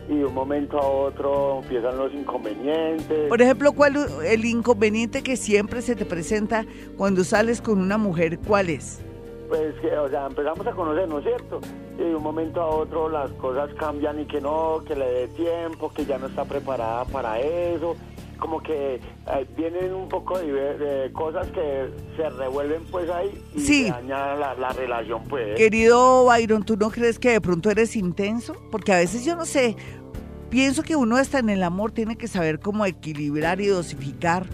y 0.09 0.17
de 0.17 0.25
un 0.25 0.33
momento 0.33 0.79
a 0.79 0.87
otro 0.87 1.59
empiezan 1.61 1.97
los 1.97 2.13
inconvenientes. 2.13 3.29
Por 3.29 3.41
ejemplo, 3.41 3.73
¿cuál 3.73 3.97
el 4.25 4.45
inconveniente 4.45 5.21
que 5.21 5.35
siempre 5.35 5.81
se 5.81 5.95
te 5.95 6.05
presenta 6.05 6.65
cuando 6.97 7.23
sales 7.23 7.61
con 7.61 7.79
una 7.79 7.97
mujer? 7.97 8.39
¿Cuál 8.39 8.69
es? 8.69 9.01
Pues 9.47 9.75
que, 9.79 9.97
o 9.97 10.09
sea, 10.09 10.27
empezamos 10.27 10.67
a 10.67 10.71
conocer, 10.71 11.07
¿no 11.07 11.19
es 11.19 11.25
cierto? 11.25 11.61
Y 11.97 12.03
de 12.03 12.15
un 12.15 12.23
momento 12.23 12.61
a 12.61 12.67
otro 12.67 13.07
las 13.07 13.31
cosas 13.33 13.69
cambian 13.75 14.19
y 14.19 14.25
que 14.25 14.41
no, 14.41 14.83
que 14.85 14.95
le 14.95 15.05
dé 15.05 15.27
tiempo, 15.29 15.91
que 15.93 16.05
ya 16.05 16.17
no 16.17 16.27
está 16.27 16.43
preparada 16.43 17.05
para 17.05 17.39
eso. 17.39 17.95
Como 18.39 18.61
que 18.61 18.95
eh, 18.95 19.47
vienen 19.55 19.95
un 19.95 20.09
poco 20.09 20.37
de, 20.37 21.09
cosas 21.13 21.47
que 21.47 21.89
se 22.15 22.29
revuelven 22.29 22.83
pues 22.91 23.09
ahí 23.09 23.31
y 23.55 23.59
sí. 23.59 23.89
dañan 23.89 24.39
la, 24.39 24.53
la 24.53 24.69
relación 24.73 25.23
pues. 25.23 25.55
Querido 25.55 26.25
Byron, 26.25 26.63
¿tú 26.63 26.77
no 26.77 26.91
crees 26.91 27.17
que 27.17 27.31
de 27.31 27.41
pronto 27.41 27.71
eres 27.71 27.95
intenso? 27.95 28.55
Porque 28.69 28.93
a 28.93 28.97
veces 28.97 29.25
yo 29.25 29.35
no 29.35 29.45
sé, 29.45 29.75
pienso 30.49 30.83
que 30.83 30.95
uno 30.95 31.15
hasta 31.15 31.39
en 31.39 31.49
el 31.49 31.63
amor 31.63 31.93
tiene 31.93 32.15
que 32.15 32.27
saber 32.27 32.59
cómo 32.59 32.85
equilibrar 32.85 33.59
y 33.59 33.67
dosificar 33.67 34.45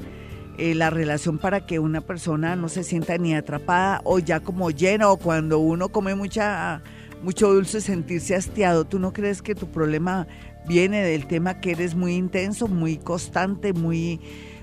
eh, 0.57 0.75
la 0.75 0.89
relación 0.89 1.37
para 1.37 1.65
que 1.65 1.79
una 1.79 2.01
persona 2.01 2.55
no 2.55 2.69
se 2.69 2.83
sienta 2.83 3.17
ni 3.17 3.33
atrapada 3.33 4.01
o 4.03 4.19
ya 4.19 4.39
como 4.39 4.69
llena 4.71 5.09
o 5.09 5.17
cuando 5.17 5.59
uno 5.59 5.89
come 5.89 6.15
mucha 6.15 6.81
mucho 7.23 7.53
dulce 7.53 7.81
sentirse 7.81 8.35
hastiado. 8.35 8.85
¿Tú 8.85 8.99
no 8.99 9.13
crees 9.13 9.41
que 9.41 9.55
tu 9.55 9.67
problema 9.71 10.27
viene 10.67 11.03
del 11.03 11.25
tema 11.25 11.59
que 11.59 11.71
eres 11.71 11.95
muy 11.95 12.15
intenso, 12.15 12.67
muy 12.67 12.97
constante, 12.97 13.73
muy 13.73 14.19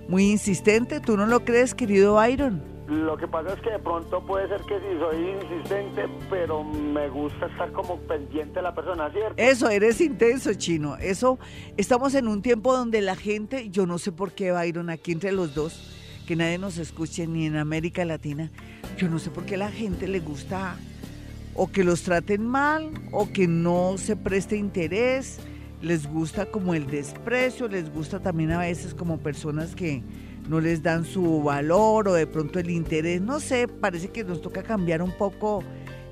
muy 0.08 0.30
insistente? 0.30 1.00
¿Tú 1.00 1.16
no 1.16 1.26
lo 1.26 1.44
crees, 1.44 1.74
querido 1.74 2.14
Byron? 2.14 2.79
Lo 2.90 3.16
que 3.16 3.28
pasa 3.28 3.52
es 3.54 3.60
que 3.60 3.70
de 3.70 3.78
pronto 3.78 4.20
puede 4.26 4.48
ser 4.48 4.62
que 4.62 4.76
sí 4.80 4.86
soy 4.98 5.30
insistente, 5.40 6.08
pero 6.28 6.64
me 6.64 7.08
gusta 7.08 7.46
estar 7.46 7.70
como 7.70 7.96
pendiente 8.00 8.54
de 8.54 8.62
la 8.62 8.74
persona, 8.74 9.08
¿cierto? 9.12 9.34
Eso, 9.36 9.70
eres 9.70 10.00
intenso, 10.00 10.52
chino. 10.54 10.96
Eso, 10.96 11.38
estamos 11.76 12.16
en 12.16 12.26
un 12.26 12.42
tiempo 12.42 12.76
donde 12.76 13.00
la 13.00 13.14
gente, 13.14 13.70
yo 13.70 13.86
no 13.86 13.98
sé 13.98 14.10
por 14.10 14.32
qué, 14.32 14.50
Byron, 14.50 14.90
aquí 14.90 15.12
entre 15.12 15.30
los 15.30 15.54
dos, 15.54 15.96
que 16.26 16.34
nadie 16.34 16.58
nos 16.58 16.78
escuche 16.78 17.28
ni 17.28 17.46
en 17.46 17.56
América 17.56 18.04
Latina, 18.04 18.50
yo 18.96 19.08
no 19.08 19.20
sé 19.20 19.30
por 19.30 19.44
qué 19.44 19.56
la 19.56 19.70
gente 19.70 20.08
le 20.08 20.18
gusta 20.18 20.76
o 21.54 21.70
que 21.70 21.84
los 21.84 22.02
traten 22.02 22.44
mal 22.44 22.90
o 23.12 23.30
que 23.30 23.46
no 23.46 23.98
se 23.98 24.16
preste 24.16 24.56
interés, 24.56 25.38
les 25.82 26.06
gusta 26.06 26.46
como 26.46 26.74
el 26.74 26.86
desprecio, 26.86 27.68
les 27.68 27.92
gusta 27.92 28.20
también 28.20 28.52
a 28.52 28.58
veces 28.58 28.94
como 28.94 29.18
personas 29.18 29.74
que 29.74 30.02
no 30.48 30.60
les 30.60 30.82
dan 30.82 31.04
su 31.04 31.42
valor 31.42 32.08
o 32.08 32.14
de 32.14 32.26
pronto 32.26 32.58
el 32.58 32.70
interés, 32.70 33.20
no 33.20 33.40
sé, 33.40 33.68
parece 33.68 34.08
que 34.08 34.24
nos 34.24 34.42
toca 34.42 34.62
cambiar 34.62 35.00
un 35.02 35.12
poco 35.12 35.62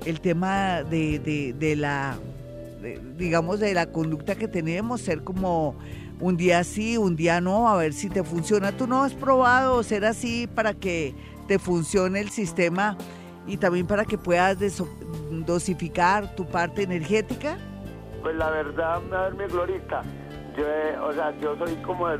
el 0.05 0.21
tema 0.21 0.83
de, 0.83 1.75
la, 1.77 2.17
digamos, 3.17 3.59
de 3.59 3.73
la 3.73 3.91
conducta 3.91 4.35
que 4.35 4.47
tenemos, 4.47 5.01
ser 5.01 5.23
como 5.23 5.75
un 6.19 6.37
día 6.37 6.63
sí, 6.63 6.97
un 6.97 7.15
día 7.15 7.41
no, 7.41 7.67
a 7.69 7.77
ver 7.77 7.93
si 7.93 8.09
te 8.09 8.23
funciona. 8.23 8.71
¿Tú 8.71 8.87
no 8.87 9.03
has 9.03 9.13
probado 9.13 9.83
ser 9.83 10.05
así 10.05 10.47
para 10.47 10.73
que 10.73 11.13
te 11.47 11.59
funcione 11.59 12.19
el 12.19 12.29
sistema 12.29 12.97
y 13.47 13.57
también 13.57 13.87
para 13.87 14.05
que 14.05 14.17
puedas 14.17 14.57
dosificar 15.45 16.35
tu 16.35 16.45
parte 16.45 16.83
energética? 16.83 17.57
Pues 18.21 18.35
la 18.35 18.49
verdad, 18.49 19.01
a 19.13 19.29
ver, 19.29 19.35
mi 19.35 19.45
glorita, 19.45 20.03
yo, 20.57 20.65
o 21.05 21.13
sea, 21.13 21.37
yo 21.39 21.55
soy 21.57 21.75
como 21.77 22.09
el 22.09 22.19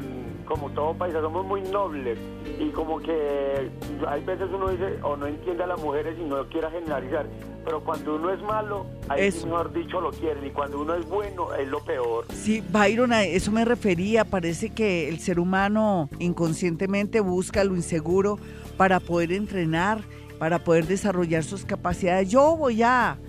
como 0.50 0.72
todo 0.72 0.96
país, 0.96 1.14
somos 1.14 1.46
muy 1.46 1.62
nobles 1.62 2.18
y 2.60 2.72
como 2.72 3.00
que 3.00 3.70
hay 4.08 4.24
veces 4.24 4.48
uno 4.52 4.70
dice 4.70 4.98
o 5.04 5.16
no 5.16 5.28
entiende 5.28 5.64
a 5.64 5.68
las 5.68 5.80
mujeres 5.80 6.18
y 6.20 6.24
no 6.24 6.44
quiera 6.50 6.72
generalizar, 6.72 7.28
pero 7.64 7.84
cuando 7.84 8.16
uno 8.16 8.34
es 8.34 8.42
malo, 8.42 8.88
ahí 9.10 9.30
mejor 9.46 9.72
dicho 9.72 10.02
lo 10.02 10.10
quieren 10.10 10.44
y 10.44 10.50
cuando 10.50 10.82
uno 10.82 10.96
es 10.96 11.08
bueno 11.08 11.54
es 11.54 11.68
lo 11.68 11.80
peor. 11.82 12.26
Sí, 12.34 12.64
Byron, 12.68 13.14
a 13.14 13.24
eso 13.24 13.52
me 13.52 13.64
refería, 13.64 14.26
parece 14.26 14.72
que 14.72 15.08
el 15.08 15.20
ser 15.20 15.40
humano 15.40 16.10
inconscientemente 16.18 17.20
busca 17.20 17.64
lo 17.64 17.76
inseguro 17.76 18.40
para 18.76 19.00
poder 19.00 19.32
entrenar, 19.34 20.02
para 20.40 20.58
poder 20.58 20.88
desarrollar 20.88 21.44
sus 21.44 21.64
capacidades. 21.64 22.28
Yo 22.32 22.58
voy 22.58 22.82
a 22.82 23.20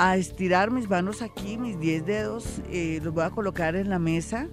a 0.00 0.16
estirar 0.16 0.70
mis 0.70 0.88
manos 0.88 1.22
aquí, 1.22 1.58
mis 1.58 1.80
10 1.80 2.06
dedos, 2.06 2.60
eh, 2.70 3.00
los 3.02 3.12
voy 3.12 3.24
a 3.24 3.30
colocar 3.30 3.74
en 3.74 3.90
la 3.90 3.98
mesa 3.98 4.48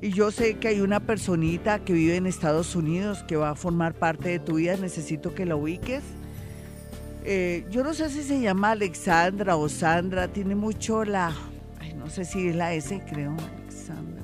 y 0.00 0.10
yo 0.10 0.30
sé 0.30 0.54
que 0.54 0.68
hay 0.68 0.80
una 0.80 1.00
personita 1.00 1.80
que 1.80 1.92
vive 1.92 2.14
en 2.14 2.28
Estados 2.28 2.76
Unidos 2.76 3.24
que 3.24 3.34
va 3.34 3.50
a 3.50 3.54
formar 3.56 3.94
parte 3.94 4.28
de 4.28 4.38
tu 4.38 4.54
vida, 4.54 4.76
necesito 4.76 5.34
que 5.34 5.44
la 5.44 5.56
ubiques. 5.56 6.04
Eh, 7.24 7.66
yo 7.70 7.82
no 7.82 7.92
sé 7.92 8.08
si 8.08 8.22
se 8.22 8.40
llama 8.40 8.70
Alexandra 8.70 9.56
o 9.56 9.68
Sandra, 9.68 10.28
tiene 10.28 10.54
mucho 10.54 11.04
la, 11.04 11.34
no 11.96 12.08
sé 12.08 12.24
si 12.24 12.46
es 12.46 12.54
la 12.54 12.72
S, 12.72 13.02
creo, 13.10 13.34
Alexandra, 13.64 14.22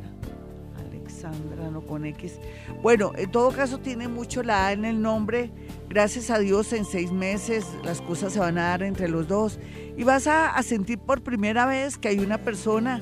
Alexandra, 0.78 1.70
no 1.70 1.84
con 1.84 2.04
X. 2.04 2.38
Bueno, 2.80 3.11
en 3.16 3.28
todo 3.32 3.50
caso 3.50 3.78
tiene 3.78 4.06
mucho 4.06 4.44
la 4.44 4.68
A 4.68 4.73
en 4.73 4.84
el 4.84 5.02
nombre, 5.02 5.50
gracias 5.94 6.28
a 6.30 6.40
Dios 6.40 6.72
en 6.72 6.84
seis 6.84 7.12
meses 7.12 7.64
las 7.84 8.00
cosas 8.00 8.32
se 8.32 8.40
van 8.40 8.58
a 8.58 8.70
dar 8.70 8.82
entre 8.82 9.08
los 9.08 9.28
dos 9.28 9.60
y 9.96 10.02
vas 10.02 10.26
a 10.26 10.60
sentir 10.64 10.98
por 10.98 11.22
primera 11.22 11.66
vez 11.66 11.96
que 11.96 12.08
hay 12.08 12.18
una 12.18 12.38
persona 12.38 13.00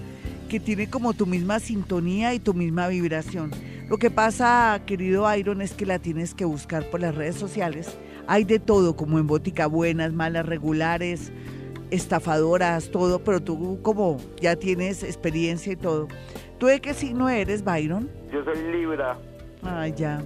que 0.50 0.60
tiene 0.60 0.90
como 0.90 1.14
tu 1.14 1.24
misma 1.24 1.58
sintonía 1.58 2.34
y 2.34 2.38
tu 2.38 2.52
misma 2.52 2.88
vibración. 2.88 3.50
Lo 3.88 3.96
que 3.96 4.10
pasa, 4.10 4.82
querido 4.84 5.34
Iron, 5.34 5.62
es 5.62 5.72
que 5.72 5.86
la 5.86 6.00
tienes 6.00 6.34
que 6.34 6.44
buscar 6.44 6.84
por 6.90 7.00
las 7.00 7.14
redes 7.14 7.36
sociales. 7.36 7.96
Hay 8.26 8.44
de 8.44 8.58
todo, 8.58 8.94
como 8.94 9.18
en 9.18 9.26
botica, 9.26 9.66
buenas, 9.66 10.12
malas, 10.12 10.44
regulares, 10.44 11.32
estafadoras, 11.90 12.90
todo, 12.90 13.24
pero 13.24 13.40
tú 13.40 13.80
como 13.80 14.18
ya 14.38 14.54
tienes 14.56 15.02
experiencia 15.02 15.72
y 15.72 15.76
todo. 15.76 16.08
¿Tú 16.58 16.66
de 16.66 16.82
qué 16.82 16.92
signo 16.92 17.30
eres, 17.30 17.64
Byron? 17.64 18.10
Yo 18.30 18.44
soy 18.44 18.70
Libra. 18.70 19.16
Ah, 19.62 19.88
ya. 19.88 20.22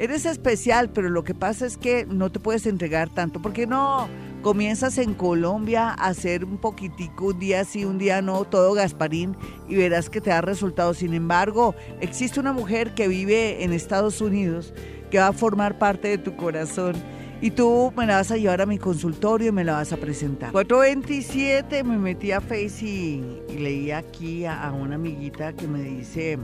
Eres 0.00 0.26
especial, 0.26 0.90
pero 0.90 1.10
lo 1.10 1.22
que 1.22 1.34
pasa 1.34 1.66
es 1.66 1.76
que 1.76 2.06
no 2.06 2.32
te 2.32 2.40
puedes 2.40 2.66
entregar 2.66 3.08
tanto, 3.10 3.40
porque 3.40 3.68
no 3.68 4.08
Comienzas 4.42 4.96
en 4.96 5.12
Colombia 5.12 5.90
a 5.90 6.06
hacer 6.06 6.46
un 6.46 6.56
poquitico, 6.56 7.26
un 7.26 7.38
día 7.38 7.62
sí, 7.66 7.84
un 7.84 7.98
día 7.98 8.22
no, 8.22 8.46
todo 8.46 8.72
Gasparín 8.72 9.36
y 9.68 9.76
verás 9.76 10.08
que 10.08 10.22
te 10.22 10.30
da 10.30 10.40
resultados. 10.40 10.98
Sin 10.98 11.12
embargo, 11.12 11.74
existe 12.00 12.40
una 12.40 12.54
mujer 12.54 12.94
que 12.94 13.06
vive 13.06 13.62
en 13.62 13.74
Estados 13.74 14.22
Unidos 14.22 14.72
que 15.10 15.18
va 15.18 15.28
a 15.28 15.32
formar 15.34 15.78
parte 15.78 16.08
de 16.08 16.16
tu 16.16 16.36
corazón 16.36 16.94
y 17.42 17.50
tú 17.50 17.92
me 17.94 18.06
la 18.06 18.16
vas 18.16 18.30
a 18.30 18.38
llevar 18.38 18.62
a 18.62 18.66
mi 18.66 18.78
consultorio 18.78 19.48
y 19.48 19.52
me 19.52 19.62
la 19.62 19.74
vas 19.74 19.92
a 19.92 19.98
presentar. 19.98 20.52
427 20.52 21.84
me 21.84 21.98
metí 21.98 22.32
a 22.32 22.40
Face 22.40 22.86
y, 22.86 23.42
leí 23.58 23.90
aquí 23.90 24.46
a 24.46 24.72
una 24.72 24.94
amiguita 24.94 25.52
que 25.52 25.68
me 25.68 25.82
dice 25.82 26.38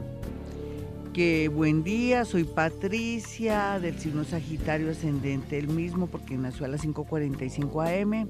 que 1.16 1.48
buen 1.48 1.82
día, 1.82 2.26
soy 2.26 2.44
Patricia 2.44 3.80
del 3.80 3.98
signo 3.98 4.22
Sagitario 4.22 4.90
ascendente, 4.90 5.56
el 5.56 5.68
mismo 5.68 6.08
porque 6.08 6.36
nació 6.36 6.66
a 6.66 6.68
las 6.68 6.84
5.45 6.84 8.02
am. 8.02 8.28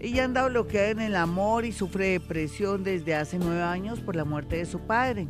Ella 0.00 0.24
anda 0.24 0.46
bloqueada 0.46 0.90
en 0.90 1.00
el 1.00 1.16
amor 1.16 1.64
y 1.64 1.72
sufre 1.72 2.08
depresión 2.08 2.84
desde 2.84 3.14
hace 3.14 3.38
nueve 3.38 3.62
años 3.62 4.00
por 4.00 4.16
la 4.16 4.26
muerte 4.26 4.56
de 4.56 4.66
su 4.66 4.80
padre. 4.80 5.28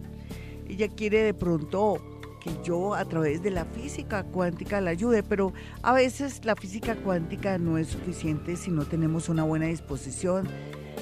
Ella 0.69 0.89
quiere 0.89 1.21
de 1.21 1.33
pronto 1.33 2.03
que 2.43 2.51
yo 2.65 2.97
a 2.97 3.05
través 3.05 3.41
de 3.41 3.53
la 3.53 3.67
física 3.67 4.25
cuántica 4.25 4.81
la 4.81 4.91
ayude, 4.91 5.23
pero 5.23 5.53
a 5.83 5.93
veces 5.93 6.45
la 6.45 6.57
física 6.57 6.97
cuántica 6.97 7.57
no 7.57 7.79
es 7.79 7.87
suficiente 7.87 8.57
si 8.57 8.73
no 8.73 8.85
tenemos 8.85 9.29
una 9.29 9.45
buena 9.45 9.67
disposición. 9.67 10.49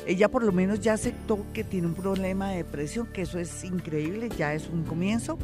Ella 0.07 0.31
por 0.31 0.43
lo 0.43 0.53
menos 0.53 0.81
ya 0.81 0.93
aceptó 0.93 1.47
que 1.55 1.65
tiene 1.65 1.87
un 1.87 1.95
problema 1.95 2.51
de 2.51 2.59
depresión, 2.59 3.07
que 3.07 3.23
eso 3.23 3.39
es 3.39 3.65
increíble, 3.65 4.29
ya 4.37 4.53
es 4.53 4.69
un 4.69 4.85
comienzo 4.85 5.39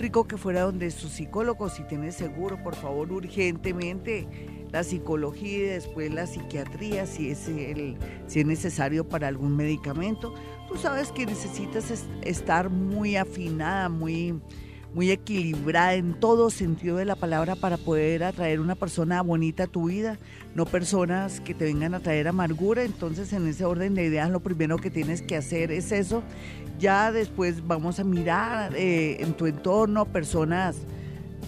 rico 0.00 0.26
que 0.26 0.36
fuera 0.36 0.62
donde 0.62 0.90
su 0.90 1.08
psicólogo, 1.08 1.68
si 1.68 1.82
tiene 1.84 2.10
seguro, 2.10 2.62
por 2.62 2.74
favor, 2.74 3.12
urgentemente 3.12 4.26
la 4.72 4.82
psicología 4.82 5.58
y 5.58 5.62
después 5.62 6.12
la 6.12 6.26
psiquiatría, 6.26 7.06
si 7.06 7.30
es, 7.30 7.48
el, 7.48 7.96
si 8.26 8.40
es 8.40 8.46
necesario 8.46 9.06
para 9.08 9.28
algún 9.28 9.56
medicamento. 9.56 10.34
Tú 10.68 10.76
sabes 10.76 11.12
que 11.12 11.26
necesitas 11.26 12.06
estar 12.22 12.70
muy 12.70 13.16
afinada, 13.16 13.88
muy, 13.88 14.40
muy 14.94 15.10
equilibrada 15.10 15.94
en 15.94 16.14
todo 16.18 16.50
sentido 16.50 16.96
de 16.96 17.04
la 17.04 17.14
palabra 17.14 17.54
para 17.54 17.76
poder 17.76 18.24
atraer 18.24 18.60
una 18.60 18.74
persona 18.74 19.22
bonita 19.22 19.64
a 19.64 19.66
tu 19.66 19.88
vida, 19.88 20.18
no 20.54 20.66
personas 20.66 21.40
que 21.40 21.54
te 21.54 21.64
vengan 21.64 21.94
a 21.94 22.00
traer 22.00 22.26
amargura. 22.28 22.82
Entonces, 22.82 23.32
en 23.32 23.46
ese 23.46 23.64
orden 23.64 23.94
de 23.94 24.04
ideas, 24.04 24.30
lo 24.30 24.40
primero 24.40 24.78
que 24.78 24.90
tienes 24.90 25.22
que 25.22 25.36
hacer 25.36 25.70
es 25.70 25.92
eso 25.92 26.22
ya 26.80 27.12
después 27.12 27.66
vamos 27.66 28.00
a 28.00 28.04
mirar 28.04 28.74
eh, 28.74 29.22
en 29.22 29.34
tu 29.34 29.46
entorno 29.46 30.06
personas 30.06 30.76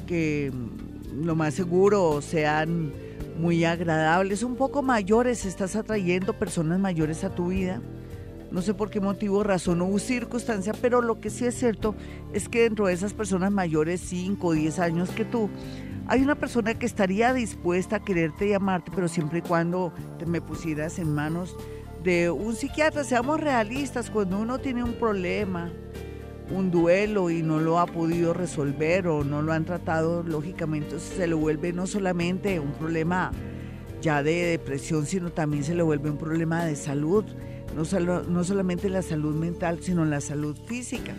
que 0.06 0.52
mm, 0.52 1.25
lo 1.25 1.34
más 1.34 1.54
seguro 1.54 2.20
sean 2.20 2.92
muy 3.38 3.64
agradables, 3.64 4.42
un 4.42 4.56
poco 4.56 4.82
mayores, 4.82 5.46
estás 5.46 5.75
atrayendo 5.75 6.34
personas 6.34 6.78
mayores 6.78 7.25
a 7.25 7.30
tu 7.30 7.49
vida. 7.49 7.80
No 8.52 8.61
sé 8.61 8.75
por 8.75 8.90
qué 8.90 9.00
motivo, 9.00 9.42
razón 9.42 9.80
o 9.80 9.99
circunstancia, 9.99 10.75
pero 10.80 11.00
lo 11.00 11.21
que 11.21 11.30
sí 11.30 11.47
es 11.47 11.54
cierto 11.54 11.94
es 12.35 12.50
que 12.50 12.64
dentro 12.64 12.87
de 12.87 12.92
esas 12.92 13.14
personas 13.14 13.50
mayores, 13.50 14.02
5 14.02 14.47
o 14.47 14.52
10 14.52 14.78
años 14.78 15.09
que 15.09 15.25
tú, 15.25 15.49
hay 16.06 16.21
una 16.21 16.35
persona 16.35 16.75
que 16.75 16.85
estaría 16.85 17.32
dispuesta 17.32 17.97
a 17.97 18.04
quererte 18.04 18.49
y 18.49 18.52
amarte, 18.52 18.92
pero 18.94 19.09
siempre 19.09 19.38
y 19.38 19.42
cuando 19.42 19.94
te 20.18 20.26
me 20.26 20.42
pusieras 20.42 20.99
en 20.99 21.14
manos 21.14 21.56
de 22.04 22.30
un 22.30 22.54
psiquiatra, 22.54 23.04
seamos 23.04 23.40
realistas, 23.40 24.11
cuando 24.11 24.38
uno 24.38 24.59
tiene 24.59 24.85
un 24.85 24.94
problema, 24.94 25.73
un 26.50 26.71
duelo 26.71 27.30
y 27.30 27.42
no 27.42 27.59
lo 27.59 27.78
ha 27.78 27.87
podido 27.87 28.35
resolver 28.35 29.09
o 29.09 29.25
no 29.25 29.40
lo 29.40 29.54
han 29.54 29.64
tratado, 29.64 30.23
lógicamente 30.23 31.00
se 31.00 31.26
le 31.26 31.35
vuelve 31.35 31.73
no 31.73 31.87
solamente 31.87 32.61
un 32.61 32.73
problema 32.73 33.32
ya 34.02 34.23
de 34.23 34.44
depresión, 34.44 35.06
sino 35.06 35.32
también 35.32 35.64
se 35.64 35.75
le 35.75 35.82
vuelve 35.82 36.11
un 36.11 36.18
problema 36.18 36.66
de 36.66 36.76
salud, 36.76 37.25
no, 37.75 37.85
solo, 37.85 38.23
no 38.23 38.45
solamente 38.45 38.88
la 38.88 39.02
salud 39.02 39.35
mental, 39.35 39.79
sino 39.83 40.05
la 40.05 40.21
salud 40.21 40.57
física. 40.67 41.14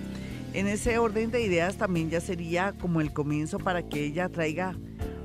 En 0.53 0.67
ese 0.67 0.98
orden 0.98 1.31
de 1.31 1.41
ideas 1.41 1.77
también 1.77 2.10
ya 2.10 2.22
sería 2.22 2.74
como 2.74 3.01
el 3.01 3.13
comienzo 3.13 3.57
para 3.60 3.83
que 3.83 4.05
ella 4.05 4.29
traiga 4.29 4.75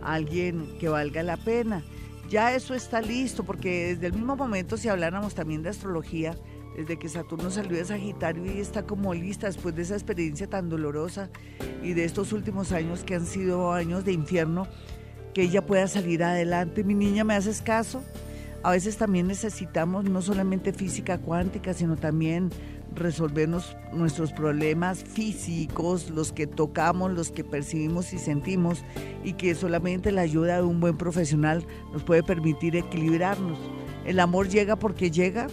a 0.03 0.15
alguien 0.15 0.79
que 0.79 0.89
valga 0.89 1.23
la 1.23 1.37
pena 1.37 1.83
ya 2.29 2.55
eso 2.55 2.75
está 2.75 3.01
listo, 3.01 3.45
porque 3.45 3.95
desde 3.95 4.09
el 4.09 4.13
mismo 4.13 4.37
momento, 4.37 4.77
si 4.77 4.89
habláramos 4.89 5.35
también 5.35 5.63
de 5.63 5.71
astrología, 5.71 6.37
desde 6.77 6.99
que 6.99 7.09
Saturno 7.09 7.51
salió 7.51 7.77
de 7.77 7.85
Sagitario 7.85 8.45
y 8.53 8.61
está 8.61 8.83
como 8.83 9.15
lista 9.15 9.47
después 9.47 9.75
de 9.75 9.83
esa 9.83 9.95
experiencia 9.95 10.47
tan 10.47 10.69
dolorosa 10.69 11.31
y 11.83 11.95
de 11.95 12.05
estos 12.05 12.33
últimos 12.33 12.73
años 12.73 13.03
que 13.03 13.15
han 13.15 13.27
sido 13.27 13.73
años 13.73 14.05
de 14.05 14.13
infierno, 14.13 14.69
que 15.33 15.43
ella 15.43 15.65
pueda 15.65 15.89
salir 15.89 16.23
adelante. 16.23 16.85
Mi 16.85 16.95
niña, 16.95 17.25
¿me 17.25 17.35
haces 17.35 17.63
caso? 17.63 18.03
A 18.63 18.73
veces 18.73 18.97
también 18.97 19.29
necesitamos 19.29 20.05
no 20.05 20.21
solamente 20.21 20.73
física 20.73 21.19
cuántica, 21.19 21.75
sino 21.75 21.97
también 21.97 22.51
resolvernos 22.95 23.77
nuestros 23.93 24.33
problemas 24.33 25.05
físicos, 25.05 26.11
los 26.11 26.33
que 26.33 26.47
tocamos, 26.47 27.13
los 27.13 27.31
que 27.31 27.45
percibimos 27.45 28.13
y 28.13 28.19
sentimos, 28.19 28.83
y 29.23 29.35
que 29.35 29.55
solamente 29.55 30.11
la 30.11 30.23
ayuda 30.23 30.57
de 30.57 30.63
un 30.63 30.81
buen 30.81 30.97
profesional 30.97 31.65
nos 31.93 32.03
puede 32.03 32.23
permitir 32.23 32.75
equilibrarnos. 32.77 33.59
El 34.05 34.21
amor 34.21 34.49
llega 34.49 34.77
porque 34.77 35.11
llega. 35.11 35.47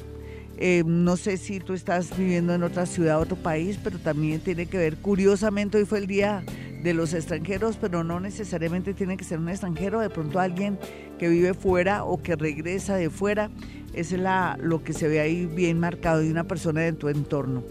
Eh, 0.58 0.84
no 0.86 1.18
sé 1.18 1.38
si 1.38 1.60
tú 1.60 1.74
estás 1.74 2.18
viviendo 2.18 2.54
en 2.54 2.64
otra 2.64 2.86
ciudad, 2.86 3.20
otro 3.20 3.36
país, 3.36 3.78
pero 3.84 4.00
también 4.00 4.40
tiene 4.40 4.68
que 4.68 4.78
ver, 4.78 4.98
curiosamente 4.98 5.78
hoy 5.78 5.86
fue 5.86 6.00
el 6.00 6.08
día 6.08 6.44
de 6.82 6.94
los 6.94 7.14
extranjeros, 7.14 7.78
pero 7.78 8.04
no 8.04 8.20
necesariamente 8.20 8.94
tiene 8.94 9.18
que 9.18 9.24
ser 9.24 9.40
un 9.40 9.50
extranjero, 9.50 10.00
de 10.00 10.10
pronto 10.10 10.40
alguien 10.40 10.78
que 11.18 11.28
vive 11.28 11.54
fuera 11.54 12.04
o 12.04 12.22
que 12.22 12.36
regresa 12.36 12.96
de 12.96 13.10
fuera 13.10 13.50
es 13.94 14.12
la, 14.12 14.58
lo 14.62 14.84
que 14.84 14.94
se 14.94 15.08
ve 15.08 15.20
ahí 15.20 15.46
bien 15.46 15.80
marcado 15.80 16.20
de 16.20 16.30
una 16.30 16.44
persona 16.44 16.82
de 16.82 16.94
tu 16.94 17.10
entorno. 17.10 17.64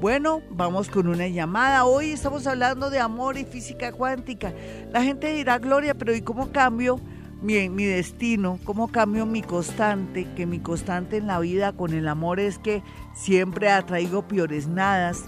Bueno, 0.00 0.42
vamos 0.50 0.90
con 0.90 1.08
una 1.08 1.26
llamada. 1.26 1.84
Hoy 1.84 2.10
estamos 2.10 2.46
hablando 2.46 2.88
de 2.90 3.00
amor 3.00 3.36
y 3.36 3.44
física 3.44 3.90
cuántica. 3.90 4.52
La 4.92 5.02
gente 5.02 5.32
dirá, 5.32 5.58
Gloria, 5.58 5.94
pero 5.94 6.14
¿y 6.14 6.20
cómo 6.20 6.52
cambio 6.52 7.00
mi, 7.42 7.68
destino? 7.84 8.58
¿Cómo 8.64 8.88
cambio 8.88 9.26
mi 9.26 9.42
constante? 9.42 10.26
Que 10.36 10.46
mi 10.46 10.58
constante 10.58 11.16
en 11.16 11.26
la 11.26 11.40
vida 11.40 11.72
con 11.72 11.92
el 11.92 12.08
amor 12.08 12.40
es 12.40 12.58
que 12.58 12.82
siempre 13.14 13.70
atraigo 13.70 14.26
peores 14.26 14.66
nadas. 14.66 15.24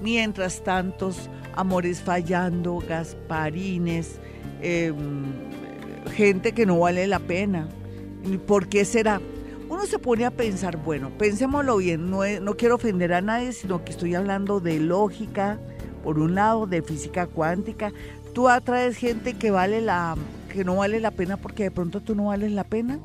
Mientras 0.00 0.64
tantos 0.64 1.28
amores 1.54 2.00
fallando, 2.00 2.82
gasparines, 2.88 4.18
em, 4.62 5.24
gente 6.14 6.52
que 6.52 6.64
no 6.64 6.78
vale 6.78 7.06
la 7.06 7.18
pena 7.18 7.68
¿Por 8.46 8.68
qué 8.68 8.84
será? 8.84 9.20
Uno 9.68 9.86
se 9.86 9.98
pone 9.98 10.24
a 10.24 10.30
pensar, 10.30 10.76
bueno, 10.76 11.10
pensémoslo 11.16 11.76
bien, 11.78 12.10
no, 12.10 12.20
no 12.40 12.56
quiero 12.56 12.74
ofender 12.74 13.12
a 13.12 13.20
nadie, 13.20 13.52
sino 13.52 13.84
que 13.84 13.92
estoy 13.92 14.14
hablando 14.14 14.60
de 14.60 14.80
lógica, 14.80 15.58
por 16.02 16.18
un 16.18 16.34
lado, 16.34 16.66
de 16.66 16.82
física 16.82 17.26
cuántica. 17.26 17.92
Tú 18.34 18.48
atraes 18.48 18.96
gente 18.96 19.34
que 19.34 19.50
vale 19.50 19.80
la 19.80 20.16
que 20.50 20.64
no 20.64 20.76
vale 20.76 21.00
la 21.00 21.10
pena 21.10 21.36
porque 21.36 21.64
de 21.64 21.70
pronto 21.70 22.00
tú 22.00 22.14
no 22.14 22.26
vales 22.26 22.52
la 22.52 22.64
pena. 22.64 23.00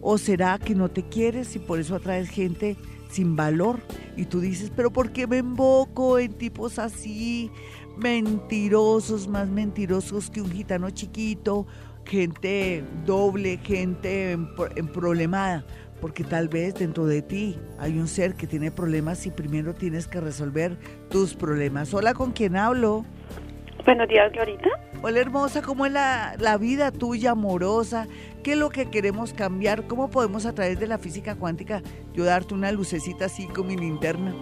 ¿O 0.00 0.18
será 0.18 0.58
que 0.58 0.74
no 0.74 0.90
te 0.90 1.04
quieres 1.04 1.54
y 1.54 1.60
por 1.60 1.78
eso 1.78 1.94
atraes 1.94 2.28
gente 2.28 2.76
sin 3.10 3.36
valor? 3.36 3.80
Y 4.16 4.24
tú 4.24 4.40
dices, 4.40 4.72
pero 4.74 4.92
¿por 4.92 5.12
qué 5.12 5.26
me 5.26 5.38
emboco 5.38 6.18
en 6.18 6.32
tipos 6.32 6.78
así, 6.80 7.50
mentirosos, 7.96 9.28
más 9.28 9.48
mentirosos 9.48 10.28
que 10.30 10.42
un 10.42 10.50
gitano 10.50 10.90
chiquito 10.90 11.66
gente 12.04 12.84
doble, 13.06 13.58
gente 13.58 14.32
en, 14.32 14.88
problemada, 14.92 15.64
porque 16.00 16.24
tal 16.24 16.48
vez 16.48 16.74
dentro 16.74 17.06
de 17.06 17.22
ti 17.22 17.58
hay 17.78 17.98
un 17.98 18.08
ser 18.08 18.34
que 18.34 18.46
tiene 18.46 18.70
problemas 18.70 19.24
y 19.26 19.30
primero 19.30 19.74
tienes 19.74 20.08
que 20.08 20.20
resolver 20.20 20.78
tus 21.10 21.34
problemas. 21.34 21.92
Hola, 21.94 22.14
¿con 22.14 22.32
quién 22.32 22.56
hablo? 22.56 23.04
Buenos 23.84 24.08
días, 24.08 24.32
Glorita. 24.32 24.68
Hola, 25.02 25.20
hermosa, 25.20 25.62
¿cómo 25.62 25.86
es 25.86 25.92
la, 25.92 26.36
la 26.38 26.56
vida 26.56 26.92
tuya 26.92 27.32
amorosa? 27.32 28.06
¿Qué 28.44 28.52
es 28.52 28.58
lo 28.58 28.70
que 28.70 28.90
queremos 28.90 29.32
cambiar? 29.32 29.86
¿Cómo 29.86 30.10
podemos 30.10 30.46
a 30.46 30.54
través 30.54 30.78
de 30.78 30.86
la 30.86 30.98
física 30.98 31.34
cuántica 31.34 31.82
yo 32.12 32.24
darte 32.24 32.54
una 32.54 32.70
lucecita 32.70 33.24
así 33.24 33.48
con 33.48 33.66
mi 33.66 33.76
linterna? 33.76 34.32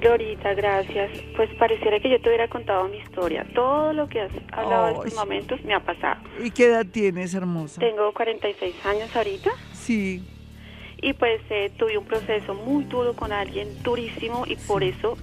Glorita, 0.00 0.52
gracias. 0.54 1.10
Pues 1.36 1.48
pareciera 1.58 1.98
que 2.00 2.10
yo 2.10 2.20
te 2.20 2.28
hubiera 2.28 2.48
contado 2.48 2.86
mi 2.88 2.98
historia. 2.98 3.46
Todo 3.54 3.92
lo 3.92 4.08
que 4.08 4.20
has 4.20 4.32
hablado 4.52 4.88
en 4.88 4.96
estos 4.96 5.14
momentos 5.14 5.64
me 5.64 5.74
ha 5.74 5.80
pasado. 5.80 6.20
¿Y 6.42 6.50
qué 6.50 6.66
edad 6.66 6.86
tienes, 6.86 7.34
hermosa? 7.34 7.80
Tengo 7.80 8.12
46 8.12 8.74
años 8.84 9.16
ahorita. 9.16 9.50
Sí. 9.72 10.22
Y 11.00 11.12
pues 11.14 11.40
eh, 11.50 11.72
tuve 11.78 11.96
un 11.96 12.04
proceso 12.04 12.54
muy 12.54 12.84
duro 12.84 13.14
con 13.14 13.32
alguien, 13.32 13.68
durísimo, 13.82 14.44
y 14.46 14.56
por 14.56 14.82
eso 14.82 15.16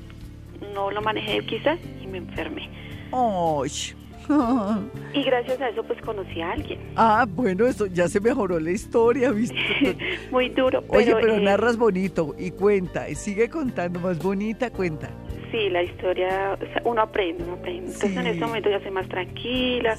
no 0.73 0.91
lo 0.91 1.01
manejé 1.01 1.45
quizás 1.45 1.79
y 2.01 2.07
me 2.07 2.19
enfermé. 2.19 2.69
¡Oh! 3.15 3.63
y 5.13 5.23
gracias 5.23 5.61
a 5.61 5.69
eso 5.69 5.83
pues 5.83 6.01
conocí 6.01 6.41
a 6.41 6.53
alguien. 6.53 6.79
Ah, 6.95 7.27
bueno, 7.29 7.67
eso 7.67 7.85
ya 7.85 8.07
se 8.07 8.19
mejoró 8.19 8.59
la 8.59 8.71
historia, 8.71 9.31
¿viste? 9.31 9.95
Muy 10.31 10.49
duro. 10.49 10.83
Oye, 10.87 11.13
pero, 11.13 11.35
eh, 11.35 11.41
narras 11.41 11.77
bonito 11.77 12.35
y 12.39 12.51
cuenta, 12.51 13.07
y 13.09 13.15
sigue 13.15 13.49
contando, 13.49 13.99
más 13.99 14.17
bonita 14.17 14.71
cuenta. 14.71 15.09
Sí, 15.51 15.69
la 15.69 15.83
historia, 15.83 16.57
uno 16.83 17.01
aprende, 17.01 17.43
uno 17.43 17.53
aprende. 17.53 17.91
Entonces 17.93 18.17
en 18.17 18.25
este 18.25 18.43
momento 18.43 18.71
ya 18.71 18.81
soy 18.81 18.89
más 18.89 19.07
tranquila, 19.07 19.95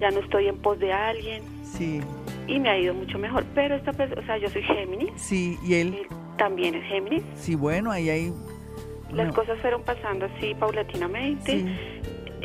ya 0.00 0.10
no 0.10 0.18
estoy 0.18 0.48
en 0.48 0.56
pos 0.58 0.80
de 0.80 0.92
alguien. 0.92 1.42
Sí. 1.62 2.00
Y 2.48 2.58
me 2.58 2.70
ha 2.70 2.78
ido 2.78 2.94
mucho 2.94 3.16
mejor. 3.18 3.44
Pero 3.54 3.76
esta 3.76 3.92
persona, 3.92 4.20
o 4.20 4.26
sea, 4.26 4.38
yo 4.38 4.48
soy 4.48 4.62
Géminis. 4.62 5.12
Sí, 5.14 5.56
¿y 5.64 5.74
él? 5.74 6.06
también 6.36 6.74
es 6.74 6.84
Géminis. 6.84 7.22
Sí, 7.34 7.54
bueno, 7.54 7.90
ahí 7.92 8.08
hay... 8.10 8.32
Las 9.12 9.34
cosas 9.34 9.58
fueron 9.60 9.82
pasando 9.84 10.26
así 10.26 10.54
paulatinamente. 10.54 11.52
Sí 11.52 11.97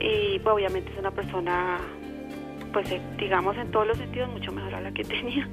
y 0.04 0.40
pues, 0.40 0.54
obviamente 0.54 0.92
es 0.92 1.00
una 1.00 1.12
persona 1.12 1.80
pues 2.74 2.92
eh, 2.92 3.00
digamos 3.20 3.56
en 3.56 3.70
todos 3.70 3.86
los 3.86 3.98
sentidos 3.98 4.32
mucho 4.32 4.52
mejor 4.52 4.74
a 4.74 4.82
la 4.82 4.92
que 4.92 5.04
tenía. 5.04 5.48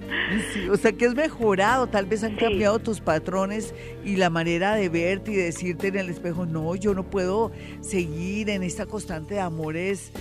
o 0.70 0.76
sea 0.76 0.92
que 0.92 1.04
es 1.04 1.14
mejorado, 1.14 1.86
tal 1.86 2.06
vez 2.06 2.24
han 2.24 2.34
cambiado 2.34 2.78
tus 2.78 3.00
patrones 3.00 3.74
y 4.04 4.16
la 4.16 4.30
manera 4.30 4.74
de 4.74 4.88
verte 4.88 5.32
y 5.32 5.36
decirte 5.36 5.88
en 5.88 5.98
el 5.98 6.08
espejo, 6.08 6.46
no, 6.46 6.74
yo 6.74 6.94
no 6.94 7.04
puedo 7.04 7.52
seguir 7.80 8.50
en 8.50 8.62
esta 8.62 8.86
constante 8.86 9.34
de 9.34 9.40
amores 9.40 10.12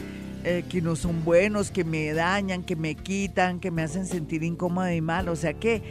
eh, 0.43 0.63
que 0.69 0.81
no 0.81 0.95
son 0.95 1.25
buenos, 1.25 1.71
que 1.71 1.83
me 1.83 2.13
dañan, 2.13 2.63
que 2.63 2.75
me 2.75 2.95
quitan, 2.95 3.59
que 3.59 3.71
me 3.71 3.81
hacen 3.81 4.05
sentir 4.05 4.43
incómoda 4.43 4.93
y 4.93 5.01
mal. 5.01 5.27
O 5.27 5.35
sea 5.35 5.53
que 5.53 5.81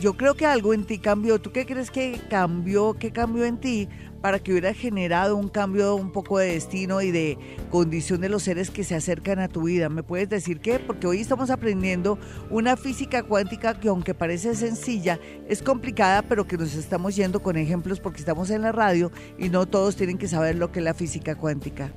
yo 0.00 0.14
creo 0.14 0.34
que 0.34 0.46
algo 0.46 0.74
en 0.74 0.84
ti 0.84 0.98
cambió. 0.98 1.40
¿Tú 1.40 1.50
qué 1.50 1.66
crees 1.66 1.90
que 1.90 2.20
cambió? 2.30 2.94
¿Qué 2.94 3.10
cambió 3.10 3.44
en 3.44 3.58
ti 3.58 3.88
para 4.26 4.40
que 4.40 4.50
hubiera 4.50 4.74
generado 4.74 5.36
un 5.36 5.48
cambio 5.48 5.94
un 5.94 6.10
poco 6.10 6.40
de 6.40 6.54
destino 6.54 7.00
y 7.00 7.12
de 7.12 7.38
condición 7.70 8.20
de 8.20 8.28
los 8.28 8.42
seres 8.42 8.72
que 8.72 8.82
se 8.82 8.96
acercan 8.96 9.38
a 9.38 9.46
tu 9.46 9.62
vida? 9.62 9.88
¿Me 9.88 10.02
puedes 10.02 10.28
decir 10.28 10.58
qué? 10.58 10.80
Porque 10.80 11.06
hoy 11.06 11.20
estamos 11.20 11.48
aprendiendo 11.48 12.18
una 12.50 12.76
física 12.76 13.22
cuántica 13.22 13.78
que 13.78 13.86
aunque 13.86 14.14
parece 14.14 14.56
sencilla, 14.56 15.20
es 15.48 15.62
complicada, 15.62 16.22
pero 16.22 16.44
que 16.44 16.56
nos 16.56 16.74
estamos 16.74 17.14
yendo 17.14 17.40
con 17.40 17.56
ejemplos 17.56 18.00
porque 18.00 18.18
estamos 18.18 18.50
en 18.50 18.62
la 18.62 18.72
radio 18.72 19.12
y 19.38 19.48
no 19.48 19.64
todos 19.66 19.94
tienen 19.94 20.18
que 20.18 20.26
saber 20.26 20.56
lo 20.56 20.72
que 20.72 20.80
es 20.80 20.84
la 20.84 20.94
física 20.94 21.36
cuántica 21.36 21.92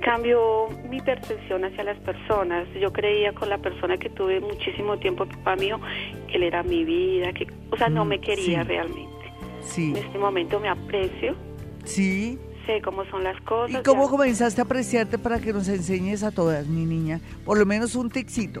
cambió 0.00 0.68
mi 0.88 1.00
percepción 1.00 1.64
hacia 1.64 1.84
las 1.84 1.98
personas. 1.98 2.66
Yo 2.80 2.92
creía 2.92 3.32
con 3.32 3.48
la 3.48 3.58
persona 3.58 3.96
que 3.98 4.08
tuve 4.08 4.40
muchísimo 4.40 4.96
tiempo, 4.98 5.26
papá 5.26 5.56
mío, 5.56 5.78
que 6.28 6.36
él 6.36 6.44
era 6.44 6.62
mi 6.62 6.84
vida, 6.84 7.32
que, 7.32 7.46
o 7.70 7.76
sea, 7.76 7.88
no 7.88 8.04
mm, 8.04 8.08
me 8.08 8.20
quería 8.20 8.62
realmente. 8.62 9.32
Sí. 9.60 9.90
En 9.90 9.96
este 9.96 10.18
momento 10.18 10.60
me 10.60 10.68
aprecio. 10.68 11.34
Sí. 11.88 12.38
Sé 12.66 12.82
cómo 12.82 13.04
son 13.06 13.24
las 13.24 13.40
cosas. 13.42 13.80
¿Y 13.80 13.82
cómo 13.82 14.10
comenzaste 14.10 14.60
a 14.60 14.64
apreciarte 14.64 15.18
para 15.18 15.40
que 15.40 15.52
nos 15.52 15.68
enseñes 15.68 16.22
a 16.22 16.30
todas, 16.30 16.66
mi 16.66 16.84
niña? 16.84 17.20
Por 17.44 17.58
lo 17.58 17.64
menos 17.64 17.94
un 17.94 18.10
texito. 18.10 18.60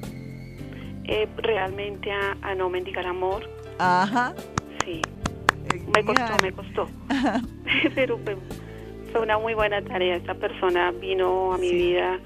Eh, 1.04 1.28
realmente 1.36 2.10
a, 2.10 2.54
no 2.54 2.70
mendigar 2.70 3.06
amor. 3.06 3.48
Ajá. 3.78 4.34
Sí. 4.84 5.02
me 5.94 6.04
costó, 6.04 6.36
me 6.42 6.52
costó. 6.52 6.88
Pero 7.94 8.18
fue 9.12 9.20
una 9.20 9.38
muy 9.38 9.52
buena 9.52 9.82
tarea. 9.82 10.16
Esta 10.16 10.34
persona 10.34 10.90
vino 10.92 11.52
a 11.52 11.58
mi 11.58 11.70
vida, 11.70 12.18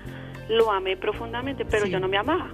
lo 0.49 0.71
amé 0.71 0.97
profundamente, 0.97 1.65
pero 1.65 1.87
yo 1.87 1.99
no 1.99 2.09
me 2.09 2.17
amaba. 2.17 2.51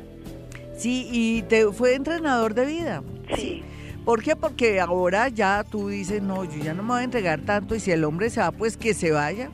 Sí, 0.77 1.09
y 1.11 1.43
te 1.43 1.71
fue 1.73 1.95
entrenador 1.95 2.55
de 2.55 2.65
vida. 2.65 3.03
Sí. 3.35 3.63
¿Por 4.09 4.23
qué? 4.23 4.37
Porque 4.37 4.81
ahora 4.81 5.29
ya 5.29 5.63
tú 5.71 5.89
dices, 5.89 6.23
no, 6.23 6.43
yo 6.43 6.65
ya 6.65 6.73
no 6.73 6.83
me 6.83 6.93
voy 6.93 7.01
a 7.03 7.05
entregar 7.05 7.41
tanto 7.41 7.75
y 7.75 7.81
si 7.81 7.91
el 7.91 8.05
hombre 8.05 8.31
se 8.31 8.41
va, 8.41 8.53
pues 8.53 8.79
que 8.79 8.95
se 8.95 9.13
vaya. 9.13 9.51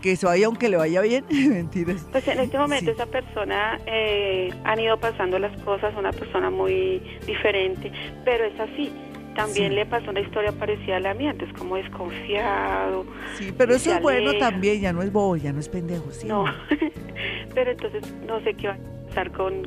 Que 0.00 0.14
se 0.14 0.26
vaya 0.26 0.46
aunque 0.46 0.68
le 0.68 0.76
vaya 0.76 1.00
bien. 1.00 1.24
Mentiras. 1.30 2.06
Pues 2.12 2.28
en 2.28 2.38
este 2.38 2.56
momento 2.56 2.92
esa 2.92 3.06
persona 3.06 3.80
eh, 3.86 4.54
han 4.62 4.78
ido 4.78 4.96
pasando 4.96 5.40
las 5.40 5.60
cosas, 5.62 5.92
una 5.98 6.12
persona 6.12 6.50
muy 6.50 7.02
diferente, 7.26 7.90
pero 8.24 8.44
es 8.44 8.60
así 8.60 8.92
también 9.34 9.74
le 9.74 9.84
pasó 9.84 10.10
una 10.10 10.20
historia 10.20 10.52
parecida 10.52 10.98
a 10.98 11.00
la 11.00 11.12
mía, 11.12 11.30
antes 11.30 11.52
como 11.54 11.74
desconfiado. 11.74 13.04
Sí, 13.34 13.52
pero 13.58 13.74
eso 13.74 13.92
es 13.92 14.00
bueno 14.00 14.34
también, 14.38 14.80
ya 14.80 14.92
no 14.92 15.02
es 15.02 15.10
bobo, 15.12 15.36
ya 15.36 15.52
no 15.52 15.58
es 15.58 15.68
pendejo, 15.68 16.12
¿sí? 16.12 16.28
No, 16.28 16.44
pero 17.54 17.72
entonces 17.72 18.04
no 18.24 18.40
sé 18.44 18.54
qué 18.54 18.68
va 18.68 18.74
a 18.74 19.08
pasar 19.08 19.32
con, 19.32 19.66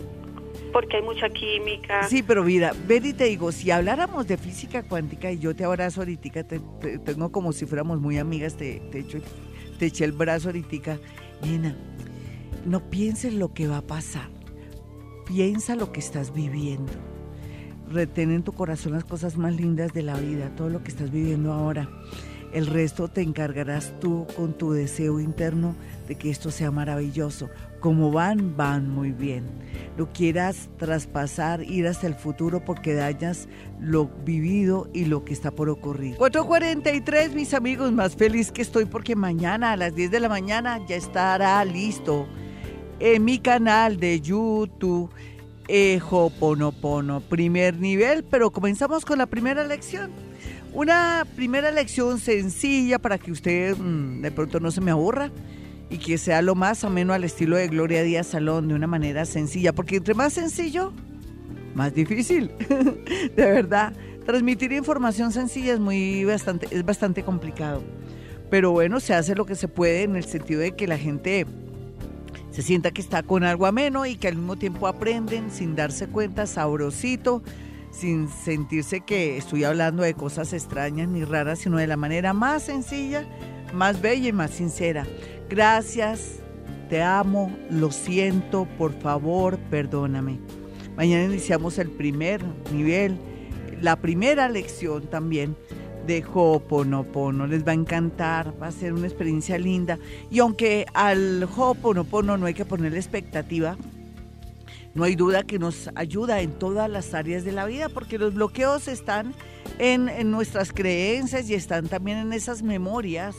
porque 0.71 0.97
hay 0.97 1.03
mucha 1.03 1.29
química. 1.29 2.07
Sí, 2.07 2.23
pero 2.23 2.43
mira, 2.43 2.73
ven 2.87 3.05
y 3.05 3.13
te 3.13 3.25
digo, 3.25 3.51
si 3.51 3.71
habláramos 3.71 4.27
de 4.27 4.37
física 4.37 4.83
cuántica 4.83 5.31
y 5.31 5.39
yo 5.39 5.55
te 5.55 5.63
abrazo 5.63 6.01
ahorita, 6.01 6.43
te, 6.43 6.59
tengo 6.99 7.31
como 7.31 7.53
si 7.53 7.65
fuéramos 7.65 7.99
muy 7.99 8.17
amigas, 8.17 8.55
te, 8.55 8.79
te, 8.91 8.99
echo, 8.99 9.19
te 9.79 9.87
eché 9.87 10.05
el 10.05 10.11
brazo 10.11 10.49
ahorita, 10.49 10.97
nena, 11.43 11.75
no 12.65 12.89
pienses 12.89 13.33
lo 13.33 13.53
que 13.53 13.67
va 13.67 13.77
a 13.77 13.81
pasar, 13.81 14.29
piensa 15.25 15.75
lo 15.75 15.91
que 15.91 15.99
estás 15.99 16.33
viviendo 16.33 16.91
retén 17.93 18.31
en 18.31 18.43
tu 18.43 18.53
corazón 18.53 18.93
las 18.93 19.05
cosas 19.05 19.37
más 19.37 19.55
lindas 19.55 19.93
de 19.93 20.01
la 20.01 20.15
vida, 20.15 20.53
todo 20.55 20.69
lo 20.69 20.83
que 20.83 20.89
estás 20.89 21.11
viviendo 21.11 21.53
ahora. 21.53 21.89
El 22.51 22.67
resto 22.67 23.07
te 23.07 23.21
encargarás 23.21 23.93
tú 23.99 24.27
con 24.35 24.53
tu 24.53 24.73
deseo 24.73 25.19
interno 25.19 25.75
de 26.07 26.15
que 26.15 26.29
esto 26.29 26.51
sea 26.51 26.71
maravilloso. 26.71 27.49
Como 27.83 28.13
van, 28.13 28.55
van 28.55 28.89
muy 28.89 29.11
bien. 29.11 29.43
Lo 29.97 30.07
quieras 30.13 30.69
traspasar, 30.77 31.61
ir 31.63 31.85
hasta 31.85 32.07
el 32.07 32.15
futuro 32.15 32.63
porque 32.63 32.93
dañas 32.93 33.49
lo 33.81 34.05
vivido 34.05 34.87
y 34.93 35.03
lo 35.03 35.25
que 35.25 35.33
está 35.33 35.51
por 35.51 35.67
ocurrir. 35.67 36.15
4.43, 36.15 37.33
mis 37.33 37.53
amigos, 37.53 37.91
más 37.91 38.15
feliz 38.15 38.53
que 38.53 38.61
estoy 38.61 38.85
porque 38.85 39.17
mañana 39.17 39.73
a 39.73 39.75
las 39.75 39.93
10 39.93 40.11
de 40.11 40.21
la 40.21 40.29
mañana 40.29 40.79
ya 40.87 40.95
estará 40.95 41.65
listo 41.65 42.25
en 43.01 43.25
mi 43.25 43.39
canal 43.39 43.97
de 43.97 44.21
YouTube. 44.21 45.09
Ejoponopono, 45.67 47.19
primer 47.19 47.77
nivel, 47.81 48.23
pero 48.23 48.49
comenzamos 48.53 49.03
con 49.03 49.17
la 49.17 49.25
primera 49.25 49.65
lección. 49.65 50.09
Una 50.71 51.27
primera 51.35 51.69
lección 51.69 52.17
sencilla 52.17 52.97
para 52.97 53.17
que 53.17 53.33
usted 53.33 53.75
mm, 53.77 54.21
de 54.21 54.31
pronto 54.31 54.61
no 54.61 54.71
se 54.71 54.79
me 54.79 54.91
aburra 54.91 55.29
y 55.93 55.99
que 55.99 56.17
sea 56.17 56.41
lo 56.41 56.55
más 56.55 56.83
ameno 56.83 57.13
al 57.13 57.23
estilo 57.23 57.55
de 57.55 57.67
Gloria 57.67 58.01
Díaz 58.01 58.25
Salón, 58.25 58.67
de 58.67 58.73
una 58.73 58.87
manera 58.87 59.25
sencilla, 59.25 59.73
porque 59.73 59.97
entre 59.97 60.15
más 60.15 60.33
sencillo, 60.33 60.91
más 61.75 61.93
difícil. 61.93 62.51
de 62.67 63.45
verdad, 63.45 63.93
transmitir 64.25 64.71
información 64.71 65.31
sencilla 65.31 65.73
es 65.73 65.79
muy 65.79 66.25
bastante, 66.25 66.67
es 66.71 66.83
bastante 66.83 67.21
complicado. 67.21 67.83
Pero 68.49 68.71
bueno, 68.71 68.99
se 68.99 69.13
hace 69.13 69.35
lo 69.35 69.45
que 69.45 69.53
se 69.53 69.67
puede 69.67 70.01
en 70.01 70.15
el 70.15 70.23
sentido 70.23 70.61
de 70.61 70.71
que 70.71 70.87
la 70.87 70.97
gente 70.97 71.45
se 72.49 72.63
sienta 72.63 72.89
que 72.89 73.01
está 73.01 73.21
con 73.21 73.43
algo 73.43 73.67
ameno 73.67 74.07
y 74.07 74.15
que 74.15 74.29
al 74.29 74.35
mismo 74.35 74.55
tiempo 74.55 74.87
aprenden 74.87 75.51
sin 75.51 75.75
darse 75.75 76.07
cuenta, 76.07 76.47
sabrosito 76.47 77.43
sin 77.93 78.27
sentirse 78.27 79.01
que 79.01 79.37
estoy 79.37 79.63
hablando 79.63 80.01
de 80.01 80.15
cosas 80.15 80.51
extrañas 80.53 81.07
ni 81.07 81.23
raras, 81.23 81.59
sino 81.59 81.77
de 81.77 81.85
la 81.85 81.95
manera 81.95 82.33
más 82.33 82.63
sencilla, 82.63 83.23
más 83.73 84.01
bella 84.01 84.29
y 84.29 84.33
más 84.33 84.51
sincera. 84.51 85.05
Gracias, 85.49 86.39
te 86.89 87.01
amo, 87.01 87.55
lo 87.69 87.91
siento, 87.91 88.67
por 88.77 88.93
favor, 88.99 89.57
perdóname. 89.69 90.39
Mañana 90.95 91.25
iniciamos 91.25 91.79
el 91.79 91.89
primer 91.89 92.41
nivel, 92.71 93.17
la 93.81 93.95
primera 93.95 94.47
lección 94.47 95.07
también 95.07 95.55
de 96.05 96.23
Ho'oponopono. 96.23 97.47
Les 97.47 97.65
va 97.65 97.71
a 97.71 97.75
encantar, 97.75 98.53
va 98.61 98.67
a 98.67 98.71
ser 98.71 98.93
una 98.93 99.07
experiencia 99.07 99.57
linda. 99.57 99.97
Y 100.29 100.39
aunque 100.39 100.85
al 100.93 101.43
Ho'oponopono 101.43 102.37
no 102.37 102.45
hay 102.45 102.53
que 102.53 102.65
ponerle 102.65 102.99
expectativa, 102.99 103.77
no 104.93 105.03
hay 105.03 105.15
duda 105.15 105.43
que 105.43 105.57
nos 105.57 105.89
ayuda 105.95 106.41
en 106.41 106.51
todas 106.51 106.89
las 106.89 107.13
áreas 107.13 107.43
de 107.43 107.51
la 107.51 107.65
vida, 107.65 107.89
porque 107.89 108.19
los 108.19 108.35
bloqueos 108.35 108.87
están 108.87 109.33
en, 109.79 110.29
nuestras 110.29 110.71
creencias 110.71 111.49
y 111.49 111.55
están 111.55 111.87
también 111.87 112.19
en 112.19 112.33
esas 112.33 112.61
memorias 112.61 113.35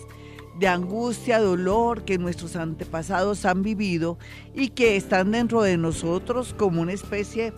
de 0.59 0.69
angustia, 0.69 1.41
dolor 1.41 2.05
que 2.05 2.19
nuestros 2.19 2.57
antepasados 2.57 3.45
han 3.45 3.63
vivido 3.63 4.19
y 4.55 4.69
que 4.69 4.97
están 4.97 5.33
dentro 5.33 5.63
de 5.63 5.77
nosotros 5.77 6.55
como 6.57 6.83
una 6.83 6.93
especie 6.93 7.53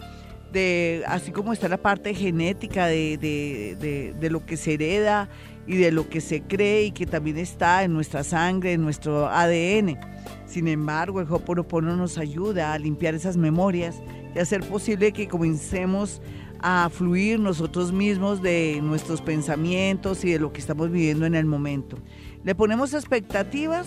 de, 0.53 1.03
así 1.07 1.33
como 1.33 1.53
está 1.53 1.69
la 1.69 1.77
parte 1.77 2.15
genética 2.15 2.87
de, 2.87 3.19
de, 3.19 4.15
de, 4.19 4.31
lo 4.31 4.47
que 4.47 4.57
se 4.57 4.75
hereda 4.75 5.29
y 5.67 5.77
de 5.77 5.91
lo 5.93 6.09
que 6.09 6.21
se 6.21 6.43
cree 6.43 6.85
y 6.85 6.91
que 6.93 7.07
también 7.07 7.37
está 7.37 7.83
en 7.85 7.93
nuestra 7.93 8.25
sangre, 8.25 8.73
en 8.73 8.83
nuestro 8.83 9.29
ADN. 9.29 9.99
Sin 10.47 10.69
embargo, 10.69 11.21
el 11.21 11.31
Hoponopono 11.31 11.97
nos 11.97 12.17
ayuda 12.19 12.73
a 12.73 12.79
limpiar 12.79 13.15
esas 13.15 13.37
memorias 13.37 13.97
y 14.35 14.39
hacer 14.39 14.63
posible 14.63 15.13
que 15.13 15.29
comencemos 15.29 16.23
a 16.61 16.89
fluir 16.91 17.39
nosotros 17.39 17.93
mismos 17.93 18.41
de 18.41 18.81
nuestros 18.83 19.21
pensamientos 19.21 20.25
y 20.25 20.33
de 20.33 20.39
lo 20.39 20.53
que 20.53 20.61
estamos 20.61 20.91
viviendo 20.91 21.27
en 21.27 21.35
el 21.35 21.45
momento. 21.45 21.99
¿Le 22.47 22.55
ponemos 22.55 22.95
expectativas? 22.95 23.87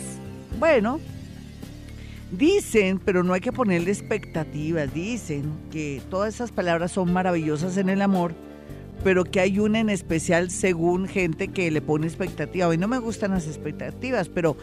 Bueno, 0.59 0.99
dicen, 2.29 2.99
pero 2.99 3.23
no 3.23 3.33
hay 3.33 3.39
que 3.39 3.53
ponerle 3.53 3.89
expectativas, 3.89 4.93
dicen 4.93 5.51
que 5.71 6.01
todas 6.11 6.35
esas 6.35 6.51
palabras 6.51 6.91
son 6.91 7.11
maravillosas 7.11 7.77
en 7.77 7.87
el 7.89 8.01
amor, 8.01 8.35
pero 9.01 9.23
que 9.23 9.39
hay 9.39 9.59
una 9.59 9.79
en 9.79 9.89
especial 9.89 10.51
según 10.51 11.07
gente 11.07 11.47
que 11.47 11.71
le 11.71 11.81
pone 11.81 12.05
expectativa. 12.05 12.65
A 12.65 12.69
mí 12.69 12.77
no 12.77 12.89
me 12.89 12.99
gustan 12.99 13.31
las 13.31 13.47
expectativas, 13.47 14.29
pero 14.29 14.57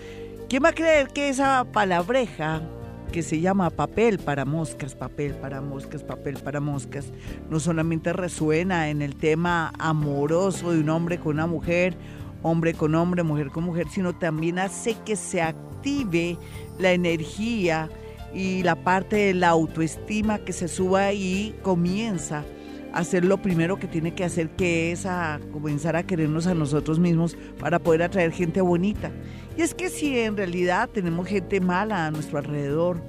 ¿Quién 0.49 0.63
va 0.63 0.69
a 0.69 0.75
creer 0.75 1.09
que 1.09 1.29
esa 1.29 1.65
palabreja 1.73 2.63
que 3.11 3.25
se 3.25 3.41
llama 3.41 3.69
papel 3.71 4.21
para 4.21 4.45
moscas, 4.45 4.95
papel 4.95 5.33
para 5.35 5.61
moscas, 5.61 6.05
papel 6.05 6.37
para 6.37 6.61
moscas, 6.61 7.07
no 7.51 7.59
solamente 7.59 8.13
resuena 8.13 8.89
en 8.89 9.03
el 9.03 9.17
tema 9.17 9.73
amoroso 9.81 10.71
de 10.71 10.79
un 10.79 10.89
hombre 10.91 11.19
con 11.19 11.35
una 11.35 11.49
mujer, 11.49 11.97
hombre 12.43 12.75
con 12.75 12.95
hombre, 12.95 13.23
mujer 13.23 13.51
con 13.51 13.65
mujer, 13.65 13.87
sino 13.91 14.15
también 14.15 14.59
hace 14.59 14.97
que 15.05 15.17
se 15.17 15.43
active 15.43 16.39
la 16.79 16.93
energía 16.93 17.89
y 18.35 18.63
la 18.63 18.77
parte 18.77 19.17
de 19.17 19.35
la 19.35 19.49
autoestima 19.49 20.39
que 20.39 20.53
se 20.53 20.69
suba 20.69 21.13
y 21.13 21.55
comienza 21.63 22.45
a 22.93 22.99
hacer 22.99 23.25
lo 23.25 23.41
primero 23.41 23.79
que 23.79 23.87
tiene 23.87 24.15
que 24.15 24.25
hacer, 24.25 24.51
que 24.51 24.93
es 24.93 25.07
a 25.07 25.41
comenzar 25.53 25.97
a 25.97 26.03
querernos 26.03 26.47
a 26.47 26.55
nosotros 26.55 26.99
mismos 26.99 27.37
para 27.59 27.79
poder 27.79 28.03
atraer 28.03 28.33
gente 28.33 28.61
bonita. 28.61 29.11
Y 29.57 29.63
es 29.63 29.75
que 29.75 29.89
si 29.89 30.19
en 30.19 30.37
realidad 30.37 30.89
tenemos 30.93 31.27
gente 31.27 31.61
mala 31.61 32.07
a 32.07 32.11
nuestro 32.11 32.39
alrededor 32.39 33.01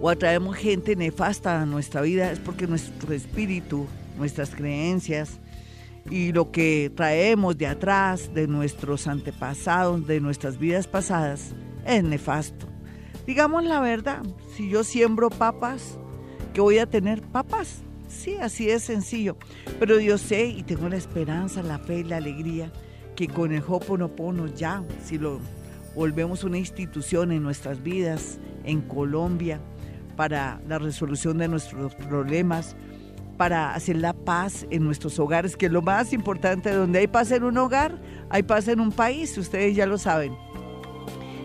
o 0.00 0.08
atraemos 0.08 0.56
gente 0.56 0.96
nefasta 0.96 1.60
a 1.60 1.66
nuestra 1.66 2.00
vida, 2.00 2.32
es 2.32 2.38
porque 2.38 2.66
nuestro 2.66 3.12
espíritu, 3.12 3.86
nuestras 4.18 4.54
creencias 4.54 5.38
y 6.08 6.32
lo 6.32 6.50
que 6.50 6.90
traemos 6.94 7.58
de 7.58 7.66
atrás, 7.66 8.32
de 8.34 8.46
nuestros 8.46 9.06
antepasados, 9.06 10.06
de 10.06 10.20
nuestras 10.20 10.58
vidas 10.58 10.86
pasadas, 10.86 11.54
es 11.86 12.04
nefasto. 12.04 12.66
Digamos 13.26 13.64
la 13.64 13.80
verdad, 13.80 14.22
si 14.56 14.70
yo 14.70 14.84
siembro 14.84 15.30
papas, 15.30 15.98
¿qué 16.54 16.60
voy 16.60 16.78
a 16.78 16.86
tener? 16.86 17.22
Papas. 17.22 17.82
Sí, 18.08 18.36
así 18.40 18.70
es 18.70 18.82
sencillo. 18.82 19.36
Pero 19.78 20.00
yo 20.00 20.18
sé 20.18 20.46
y 20.46 20.62
tengo 20.62 20.88
la 20.88 20.96
esperanza, 20.96 21.62
la 21.62 21.78
fe 21.78 22.00
y 22.00 22.04
la 22.04 22.16
alegría 22.16 22.72
que 23.14 23.28
con 23.28 23.52
el 23.52 23.62
Hoponopono 23.66 24.46
ya, 24.46 24.82
si 25.04 25.18
lo 25.18 25.40
volvemos 25.94 26.42
una 26.42 26.58
institución 26.58 27.32
en 27.32 27.42
nuestras 27.42 27.82
vidas, 27.82 28.38
en 28.64 28.80
Colombia, 28.80 29.60
para 30.16 30.60
la 30.68 30.78
resolución 30.78 31.38
de 31.38 31.48
nuestros 31.48 31.94
problemas, 31.94 32.76
para 33.40 33.72
hacer 33.74 33.96
la 33.96 34.12
paz 34.12 34.66
en 34.68 34.84
nuestros 34.84 35.18
hogares, 35.18 35.56
que 35.56 35.64
es 35.64 35.72
lo 35.72 35.80
más 35.80 36.12
importante, 36.12 36.70
donde 36.72 36.98
hay 36.98 37.06
paz 37.06 37.30
en 37.30 37.42
un 37.42 37.56
hogar, 37.56 37.98
hay 38.28 38.42
paz 38.42 38.68
en 38.68 38.80
un 38.80 38.92
país, 38.92 39.38
ustedes 39.38 39.74
ya 39.74 39.86
lo 39.86 39.96
saben. 39.96 40.36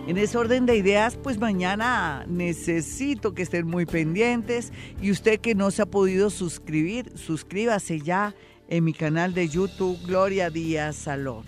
En 0.06 0.18
ese 0.18 0.38
orden 0.38 0.66
de 0.66 0.76
ideas, 0.76 1.16
pues 1.16 1.40
mañana 1.40 2.26
necesito 2.28 3.34
que 3.34 3.44
estén 3.44 3.66
muy 3.66 3.86
pendientes 3.86 4.74
y 5.02 5.10
usted 5.10 5.40
que 5.40 5.56
no 5.56 5.72
se 5.72 5.84
ha 5.84 5.86
podido 5.86 6.30
suscribir, 6.30 7.14
suscríbase 7.16 8.02
ya 8.02 8.36
en 8.68 8.84
mi 8.84 8.92
canal 8.92 9.34
de 9.34 9.48
YouTube 9.48 9.98
Gloria 10.06 10.50
Díaz 10.50 10.98
Salón 10.98 11.46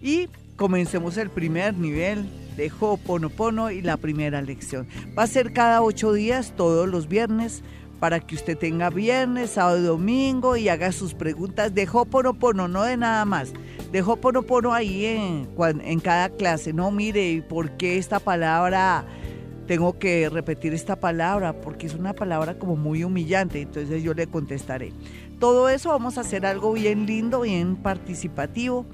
y 0.00 0.30
comencemos 0.56 1.18
el 1.18 1.28
primer 1.28 1.74
nivel 1.74 2.26
de 2.56 2.70
Ho'oponopono 2.70 3.70
y 3.70 3.82
la 3.82 3.98
primera 3.98 4.40
lección. 4.40 4.88
Va 5.18 5.24
a 5.24 5.26
ser 5.26 5.52
cada 5.52 5.82
ocho 5.82 6.14
días, 6.14 6.54
todos 6.56 6.88
los 6.88 7.06
viernes, 7.06 7.62
para 8.00 8.18
que 8.18 8.34
usted 8.34 8.56
tenga 8.56 8.88
viernes, 8.88 9.50
sábado 9.50 9.78
y 9.78 9.82
domingo 9.82 10.56
y 10.56 10.68
haga 10.70 10.90
sus 10.90 11.12
preguntas 11.14 11.74
de 11.74 11.86
Ho'oponopono, 11.86 12.66
no 12.66 12.82
de 12.82 12.96
nada 12.96 13.24
más. 13.26 13.52
De 13.92 14.02
Ho'oponopono 14.02 14.72
ahí 14.72 15.04
en, 15.04 15.48
en 15.84 16.00
cada 16.00 16.30
clase. 16.30 16.72
No, 16.72 16.90
mire, 16.90 17.44
¿por 17.48 17.76
qué 17.76 17.98
esta 17.98 18.18
palabra? 18.18 19.04
Tengo 19.66 19.98
que 19.98 20.28
repetir 20.28 20.74
esta 20.74 20.96
palabra 20.98 21.60
porque 21.60 21.86
es 21.86 21.94
una 21.94 22.14
palabra 22.14 22.58
como 22.58 22.74
muy 22.74 23.04
humillante, 23.04 23.60
entonces 23.60 24.02
yo 24.02 24.14
le 24.14 24.26
contestaré. 24.26 24.92
Todo 25.38 25.68
eso 25.68 25.90
vamos 25.90 26.18
a 26.18 26.22
hacer 26.22 26.44
algo 26.44 26.72
bien 26.72 27.06
lindo, 27.06 27.42
bien 27.42 27.76
participativo 27.76 28.86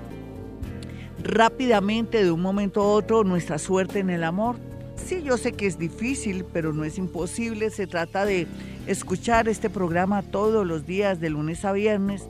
rápidamente 1.22 2.24
de 2.24 2.30
un 2.30 2.40
momento 2.40 2.80
a 2.82 2.86
otro 2.86 3.24
nuestra 3.24 3.58
suerte 3.58 3.98
en 3.98 4.08
el 4.10 4.22
amor? 4.24 4.56
Sí, 4.94 5.22
yo 5.22 5.36
sé 5.36 5.52
que 5.52 5.66
es 5.66 5.78
difícil, 5.78 6.46
pero 6.52 6.72
no 6.72 6.84
es 6.84 6.96
imposible. 6.98 7.70
Se 7.70 7.88
trata 7.88 8.24
de 8.24 8.46
escuchar 8.86 9.48
este 9.48 9.68
programa 9.68 10.22
todos 10.22 10.64
los 10.66 10.86
días, 10.86 11.20
de 11.20 11.28
lunes 11.30 11.64
a 11.64 11.72
viernes 11.72 12.28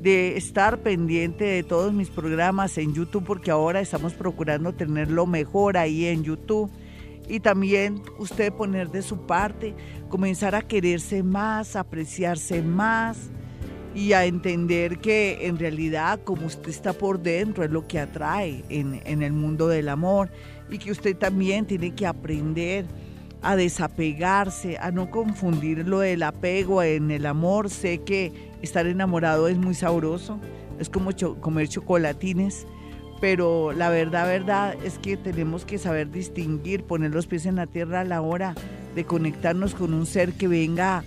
de 0.00 0.36
estar 0.36 0.78
pendiente 0.78 1.44
de 1.44 1.62
todos 1.62 1.92
mis 1.92 2.08
programas 2.08 2.78
en 2.78 2.94
YouTube 2.94 3.24
porque 3.24 3.50
ahora 3.50 3.80
estamos 3.80 4.14
procurando 4.14 4.72
tenerlo 4.72 5.26
mejor 5.26 5.76
ahí 5.76 6.06
en 6.06 6.24
YouTube. 6.24 6.70
Y 7.28 7.40
también 7.40 8.02
usted 8.18 8.52
poner 8.52 8.90
de 8.90 9.02
su 9.02 9.26
parte, 9.26 9.74
comenzar 10.08 10.54
a 10.54 10.62
quererse 10.62 11.22
más, 11.22 11.76
apreciarse 11.76 12.60
más, 12.60 13.30
y 13.94 14.12
a 14.12 14.24
entender 14.24 14.98
que 14.98 15.46
en 15.46 15.58
realidad 15.58 16.20
como 16.22 16.46
usted 16.46 16.68
está 16.68 16.92
por 16.92 17.20
dentro 17.20 17.64
es 17.64 17.70
lo 17.70 17.86
que 17.86 17.98
atrae 17.98 18.64
en, 18.68 19.00
en 19.04 19.22
el 19.22 19.32
mundo 19.32 19.66
del 19.68 19.88
amor 19.88 20.30
y 20.70 20.78
que 20.78 20.92
usted 20.92 21.16
también 21.16 21.66
tiene 21.66 21.92
que 21.94 22.06
aprender 22.06 22.86
a 23.42 23.56
desapegarse, 23.56 24.78
a 24.78 24.90
no 24.90 25.10
confundir 25.10 25.86
lo 25.86 26.00
del 26.00 26.22
apego 26.22 26.82
en 26.82 27.10
el 27.10 27.26
amor. 27.26 27.70
Sé 27.70 27.98
que 27.98 28.32
estar 28.62 28.86
enamorado 28.86 29.48
es 29.48 29.58
muy 29.58 29.74
sabroso, 29.74 30.38
es 30.78 30.88
como 30.88 31.10
comer 31.40 31.68
chocolatines, 31.68 32.66
pero 33.20 33.72
la 33.72 33.90
verdad, 33.90 34.26
verdad 34.26 34.74
es 34.84 34.98
que 34.98 35.16
tenemos 35.16 35.64
que 35.64 35.78
saber 35.78 36.10
distinguir, 36.10 36.84
poner 36.84 37.12
los 37.12 37.26
pies 37.26 37.46
en 37.46 37.56
la 37.56 37.66
tierra 37.66 38.00
a 38.00 38.04
la 38.04 38.20
hora 38.20 38.54
de 38.94 39.04
conectarnos 39.04 39.74
con 39.74 39.94
un 39.94 40.06
ser 40.06 40.32
que 40.32 40.48
venga 40.48 41.04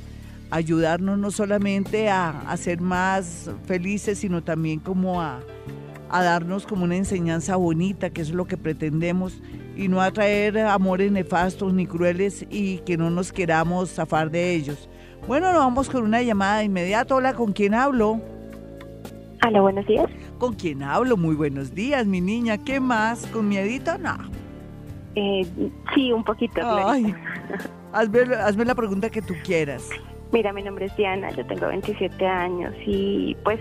a 0.50 0.56
ayudarnos 0.56 1.17
no 1.17 1.32
solamente 1.32 2.10
a, 2.10 2.41
a 2.41 2.58
ser 2.58 2.82
más 2.82 3.50
felices, 3.65 4.19
sino 4.19 4.43
también 4.43 4.80
como 4.80 5.22
a, 5.22 5.41
a 6.13 6.21
darnos 6.21 6.67
como 6.67 6.84
una 6.84 6.95
enseñanza 6.95 7.56
bonita, 7.56 8.12
que 8.12 8.21
es 8.21 8.32
lo 8.32 8.45
que 8.45 8.56
pretendemos 8.56 9.41
y 9.76 9.88
no 9.88 9.99
atraer 9.99 10.60
amores 10.60 11.12
nefastos 11.12 11.73
ni 11.73 11.88
crueles 11.88 12.45
y 12.52 12.78
que 12.80 12.97
no 12.97 13.10
nos 13.10 13.34
queramos 13.34 13.89
zafar 13.89 14.30
de 14.30 14.54
ellos. 14.54 14.88
Bueno, 15.28 15.52
nos 15.52 15.63
vamos 15.63 15.89
con 15.89 16.04
una 16.04 16.21
llamada 16.21 16.60
de 16.60 16.65
inmediato. 16.65 17.15
Hola, 17.15 17.34
¿con 17.34 17.52
quién 17.52 17.73
hablo? 17.73 18.21
Hola, 19.43 19.62
buenos 19.62 19.88
días. 19.88 20.06
¿Con 20.38 20.54
quién 20.54 20.84
hablo? 20.84 21.17
Muy 21.17 21.34
buenos 21.34 21.73
días, 21.73 22.06
mi 22.06 22.21
niña. 22.21 22.60
¿Qué 22.60 22.80
más? 22.80 23.26
¿Con 23.26 23.49
miedito? 23.49 23.97
No. 23.97 24.15
Eh, 25.15 25.47
sí, 25.95 26.12
un 26.12 26.23
poquito. 26.23 26.62
Ay, 26.63 27.15
hazme, 27.91 28.19
hazme 28.36 28.65
la 28.65 28.76
pregunta 28.76 29.10
que 29.10 29.23
tú 29.23 29.34
quieras. 29.43 29.89
Mira, 30.32 30.54
mi 30.54 30.62
nombre 30.62 30.86
es 30.86 30.95
Diana, 30.95 31.32
yo 31.32 31.43
tengo 31.47 31.67
27 31.67 32.23
años 32.28 32.73
y 32.86 33.36
pues 33.43 33.60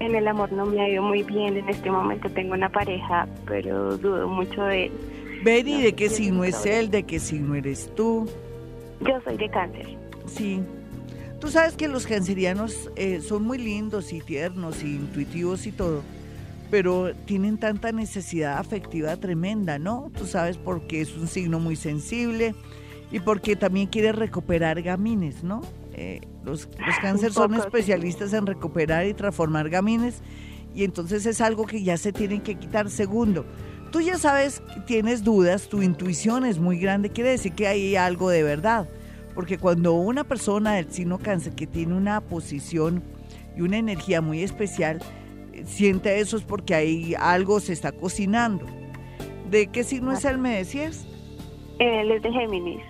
en 0.00 0.14
el 0.14 0.28
amor 0.28 0.52
no 0.52 0.66
me 0.66 0.80
ha 0.80 0.88
ido 0.88 1.02
muy 1.02 1.22
bien. 1.22 1.56
En 1.56 1.68
este 1.68 1.90
momento 1.90 2.28
tengo 2.30 2.54
una 2.54 2.68
pareja, 2.68 3.26
pero 3.46 3.96
dudo 3.96 4.28
mucho 4.28 4.62
de 4.64 4.86
él. 4.86 4.92
Ven, 5.44 5.64
de 5.82 5.94
qué 5.94 6.08
signo 6.08 6.44
es 6.44 6.66
él? 6.66 6.90
¿De 6.90 7.04
qué 7.04 7.20
signo 7.20 7.54
eres 7.54 7.94
tú? 7.94 8.28
Yo 9.00 9.20
soy 9.24 9.36
de 9.36 9.48
cáncer. 9.48 9.86
Sí. 10.26 10.60
Tú 11.40 11.48
sabes 11.48 11.76
que 11.76 11.86
los 11.86 12.06
cancerianos 12.06 12.90
eh, 12.96 13.20
son 13.20 13.44
muy 13.44 13.58
lindos 13.58 14.12
y 14.12 14.20
tiernos 14.20 14.82
y 14.82 14.96
intuitivos 14.96 15.66
y 15.66 15.72
todo, 15.72 16.02
pero 16.70 17.14
tienen 17.26 17.58
tanta 17.58 17.92
necesidad 17.92 18.58
afectiva 18.58 19.14
tremenda, 19.16 19.78
¿no? 19.78 20.10
Tú 20.16 20.26
sabes 20.26 20.56
porque 20.56 21.02
es 21.02 21.14
un 21.14 21.28
signo 21.28 21.60
muy 21.60 21.76
sensible 21.76 22.54
y 23.12 23.20
porque 23.20 23.54
también 23.54 23.86
quiere 23.86 24.12
recuperar 24.12 24.80
gamines, 24.82 25.44
¿no? 25.44 25.60
Eh, 25.98 26.20
los, 26.44 26.68
los 26.68 26.98
cáncer 27.00 27.32
son 27.32 27.54
especialistas 27.54 28.34
en 28.34 28.46
recuperar 28.46 29.06
y 29.06 29.14
transformar 29.14 29.70
gamines 29.70 30.22
y 30.76 30.84
entonces 30.84 31.24
es 31.24 31.40
algo 31.40 31.64
que 31.64 31.82
ya 31.82 31.96
se 31.96 32.12
tienen 32.12 32.42
que 32.42 32.56
quitar. 32.56 32.90
Segundo, 32.90 33.46
tú 33.90 34.02
ya 34.02 34.18
sabes, 34.18 34.62
tienes 34.86 35.24
dudas, 35.24 35.70
tu 35.70 35.80
intuición 35.80 36.44
es 36.44 36.58
muy 36.58 36.78
grande, 36.78 37.08
quiere 37.08 37.30
decir 37.30 37.54
que 37.54 37.66
hay 37.66 37.96
algo 37.96 38.28
de 38.28 38.42
verdad. 38.42 38.86
Porque 39.34 39.56
cuando 39.56 39.94
una 39.94 40.24
persona 40.24 40.74
del 40.74 40.92
signo 40.92 41.18
cáncer 41.18 41.54
que 41.54 41.66
tiene 41.66 41.94
una 41.94 42.20
posición 42.20 43.02
y 43.56 43.62
una 43.62 43.78
energía 43.78 44.20
muy 44.20 44.42
especial, 44.42 45.00
eh, 45.54 45.64
siente 45.64 46.20
eso 46.20 46.36
es 46.36 46.42
porque 46.42 46.74
ahí 46.74 47.14
algo 47.18 47.58
se 47.58 47.72
está 47.72 47.92
cocinando. 47.92 48.66
¿De 49.50 49.68
qué 49.68 49.82
signo 49.82 50.12
es 50.12 50.26
él, 50.26 50.36
me 50.36 50.58
decías? 50.58 51.06
Él 51.78 52.10
es 52.12 52.22
de 52.22 52.32
Géminis. 52.32 52.82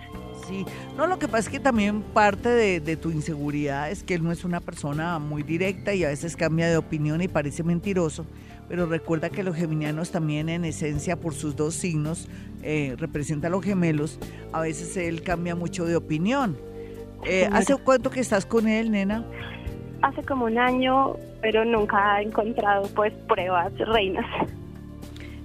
No, 0.95 1.07
lo 1.07 1.19
que 1.19 1.27
pasa 1.27 1.39
es 1.39 1.49
que 1.49 1.59
también 1.59 2.01
parte 2.01 2.49
de, 2.49 2.79
de, 2.79 2.97
tu 2.97 3.11
inseguridad 3.11 3.91
es 3.91 4.03
que 4.03 4.15
él 4.15 4.23
no 4.23 4.31
es 4.31 4.43
una 4.43 4.59
persona 4.59 5.19
muy 5.19 5.43
directa 5.43 5.93
y 5.93 6.03
a 6.03 6.09
veces 6.09 6.35
cambia 6.35 6.69
de 6.69 6.77
opinión 6.77 7.21
y 7.21 7.27
parece 7.27 7.63
mentiroso, 7.63 8.25
pero 8.69 8.85
recuerda 8.85 9.29
que 9.29 9.43
los 9.43 9.55
geminianos 9.55 10.11
también 10.11 10.49
en 10.49 10.65
esencia 10.65 11.15
por 11.15 11.33
sus 11.33 11.55
dos 11.55 11.73
signos 11.73 12.27
eh, 12.63 12.95
representan 12.97 13.51
a 13.51 13.55
los 13.55 13.63
gemelos, 13.63 14.19
a 14.51 14.61
veces 14.61 14.97
él 14.97 15.21
cambia 15.21 15.55
mucho 15.55 15.85
de 15.85 15.95
opinión. 15.95 16.57
Eh, 17.25 17.49
¿Hace 17.51 17.75
cuánto 17.77 18.09
que 18.09 18.19
estás 18.19 18.45
con 18.45 18.67
él, 18.67 18.91
nena? 18.91 19.25
Hace 20.01 20.23
como 20.23 20.45
un 20.45 20.57
año, 20.57 21.15
pero 21.41 21.65
nunca 21.65 22.15
ha 22.15 22.21
encontrado 22.21 22.87
pues 22.95 23.13
pruebas 23.27 23.75
reinas. 23.79 24.25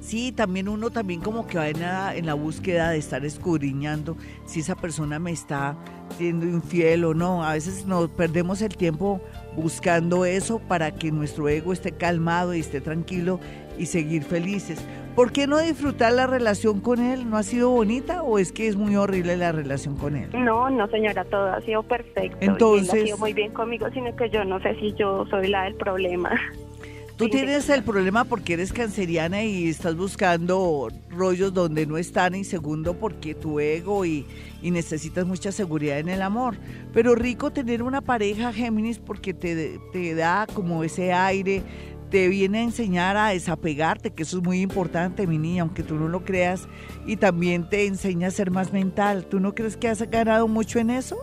Sí, 0.02 0.32
también 0.32 0.68
uno 0.68 0.90
también 0.90 1.20
como 1.20 1.46
que 1.46 1.58
va 1.58 1.68
en 1.68 1.80
la, 1.80 2.16
en 2.16 2.26
la 2.26 2.34
búsqueda 2.34 2.90
de 2.90 2.98
estar 2.98 3.24
escudriñando 3.24 4.16
si 4.46 4.60
esa 4.60 4.74
persona 4.74 5.20
me 5.20 5.30
está 5.30 5.76
siendo 6.18 6.44
infiel 6.44 7.04
o 7.04 7.14
no. 7.14 7.44
A 7.44 7.52
veces 7.52 7.86
nos 7.86 8.10
perdemos 8.10 8.62
el 8.62 8.76
tiempo 8.76 9.20
buscando 9.56 10.24
eso 10.24 10.58
para 10.58 10.90
que 10.90 11.12
nuestro 11.12 11.48
ego 11.48 11.72
esté 11.72 11.92
calmado 11.92 12.52
y 12.52 12.60
esté 12.60 12.80
tranquilo 12.80 13.38
y 13.78 13.86
seguir 13.86 14.24
felices. 14.24 14.84
¿Por 15.14 15.30
qué 15.30 15.46
no 15.46 15.58
disfrutar 15.58 16.12
la 16.14 16.26
relación 16.26 16.80
con 16.80 16.98
él? 16.98 17.30
¿No 17.30 17.36
ha 17.36 17.44
sido 17.44 17.70
bonita 17.70 18.24
o 18.24 18.40
es 18.40 18.50
que 18.50 18.66
es 18.66 18.74
muy 18.74 18.96
horrible 18.96 19.36
la 19.36 19.52
relación 19.52 19.96
con 19.96 20.16
él? 20.16 20.30
No, 20.32 20.68
no 20.68 20.88
señora, 20.88 21.24
todo 21.24 21.52
ha 21.52 21.60
sido 21.60 21.84
perfecto. 21.84 22.38
Entonces, 22.40 22.94
él 22.94 23.02
ha 23.02 23.04
sido 23.04 23.18
muy 23.18 23.34
bien 23.34 23.52
conmigo, 23.52 23.86
sino 23.92 24.16
que 24.16 24.30
yo 24.30 24.44
no 24.44 24.58
sé 24.60 24.74
si 24.80 24.92
yo 24.94 25.26
soy 25.26 25.48
la 25.48 25.64
del 25.64 25.74
problema. 25.76 26.30
Tú 27.16 27.28
tienes 27.28 27.68
el 27.68 27.84
problema 27.84 28.24
porque 28.24 28.54
eres 28.54 28.72
canceriana 28.72 29.42
y 29.44 29.68
estás 29.68 29.94
buscando 29.94 30.88
rollos 31.10 31.54
donde 31.54 31.86
no 31.86 31.98
están 31.98 32.34
y 32.34 32.42
segundo 32.42 32.94
porque 32.94 33.34
tu 33.34 33.60
ego 33.60 34.04
y, 34.04 34.26
y, 34.60 34.70
necesitas 34.70 35.26
mucha 35.26 35.52
seguridad 35.52 35.98
en 35.98 36.08
el 36.08 36.22
amor. 36.22 36.56
Pero 36.92 37.14
rico 37.14 37.52
tener 37.52 37.82
una 37.82 38.00
pareja 38.00 38.52
Géminis 38.52 38.98
porque 38.98 39.34
te, 39.34 39.78
te 39.92 40.14
da 40.14 40.46
como 40.52 40.82
ese 40.82 41.12
aire, 41.12 41.62
te 42.10 42.28
viene 42.28 42.58
a 42.58 42.62
enseñar 42.64 43.16
a 43.16 43.28
desapegarte, 43.28 44.10
que 44.10 44.24
eso 44.24 44.38
es 44.38 44.42
muy 44.42 44.60
importante, 44.60 45.26
mi 45.26 45.38
niña, 45.38 45.62
aunque 45.62 45.82
tú 45.82 45.94
no 45.94 46.08
lo 46.08 46.24
creas, 46.24 46.68
y 47.06 47.16
también 47.16 47.68
te 47.68 47.86
enseña 47.86 48.28
a 48.28 48.30
ser 48.30 48.50
más 48.50 48.72
mental. 48.72 49.24
¿Tú 49.24 49.40
no 49.40 49.54
crees 49.54 49.76
que 49.76 49.88
has 49.88 50.02
ganado 50.10 50.46
mucho 50.48 50.78
en 50.78 50.90
eso? 50.90 51.16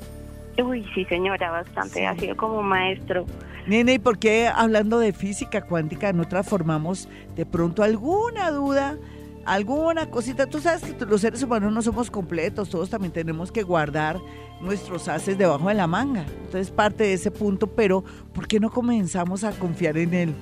Uy, 0.58 0.86
sí 0.94 1.06
señora, 1.06 1.52
bastante. 1.52 2.06
Ha 2.06 2.16
sido 2.18 2.36
como 2.36 2.62
maestro. 2.62 3.26
Nene, 3.68 3.94
¿y 3.94 4.00
por 4.00 4.18
qué 4.18 4.48
hablando 4.48 5.00
de 5.00 5.14
física 5.14 5.62
cuántica 5.62 6.12
no 6.12 6.28
transformamos 6.28 7.08
de 7.36 7.46
pronto 7.46 7.84
alguna 7.84 8.52
duda, 8.52 8.98
alguna 9.46 10.10
cosita? 10.10 10.48
Tú 10.48 10.60
sabes 10.60 10.82
que 10.82 11.06
los 11.06 11.22
seres 11.22 11.44
humanos 11.44 11.72
no 11.72 11.82
somos 11.82 12.10
completos, 12.10 12.70
todos 12.70 12.90
también 12.90 13.14
tenemos 13.14 13.52
que 13.52 13.64
guardar 13.64 14.18
nuestros 14.62 15.08
haces 15.08 15.38
debajo 15.38 15.68
de 15.70 15.76
la 15.76 15.88
manga. 15.88 16.26
Entonces 16.46 16.72
parte 16.72 17.04
de 17.04 17.14
ese 17.14 17.32
punto, 17.32 17.68
pero 17.68 18.04
¿por 18.34 18.48
qué 18.48 18.60
no 18.60 18.70
comenzamos 18.72 19.44
a 19.44 19.52
confiar 19.52 19.98
en 19.98 20.14
él? 20.14 20.34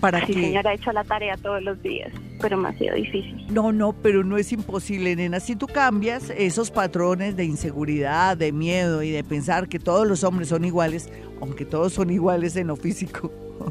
Para 0.00 0.20
sí, 0.26 0.34
que... 0.34 0.40
señora, 0.40 0.72
he 0.72 0.76
hecho 0.76 0.92
la 0.92 1.04
tarea 1.04 1.36
todos 1.36 1.62
los 1.62 1.80
días, 1.82 2.12
pero 2.42 2.72
sido 2.76 2.94
difícil. 2.94 3.46
No, 3.50 3.72
no, 3.72 3.92
pero 3.92 4.24
no 4.24 4.36
es 4.36 4.52
imposible, 4.52 5.16
nena. 5.16 5.40
Si 5.40 5.56
tú 5.56 5.66
cambias 5.66 6.30
esos 6.30 6.70
patrones 6.70 7.36
de 7.36 7.44
inseguridad, 7.44 8.36
de 8.36 8.52
miedo 8.52 9.02
y 9.02 9.10
de 9.10 9.24
pensar 9.24 9.68
que 9.68 9.78
todos 9.78 10.06
los 10.06 10.24
hombres 10.24 10.48
son 10.48 10.64
iguales, 10.64 11.08
aunque 11.40 11.64
todos 11.64 11.92
son 11.92 12.10
iguales 12.10 12.56
en 12.56 12.66
lo 12.66 12.76
físico, 12.76 13.30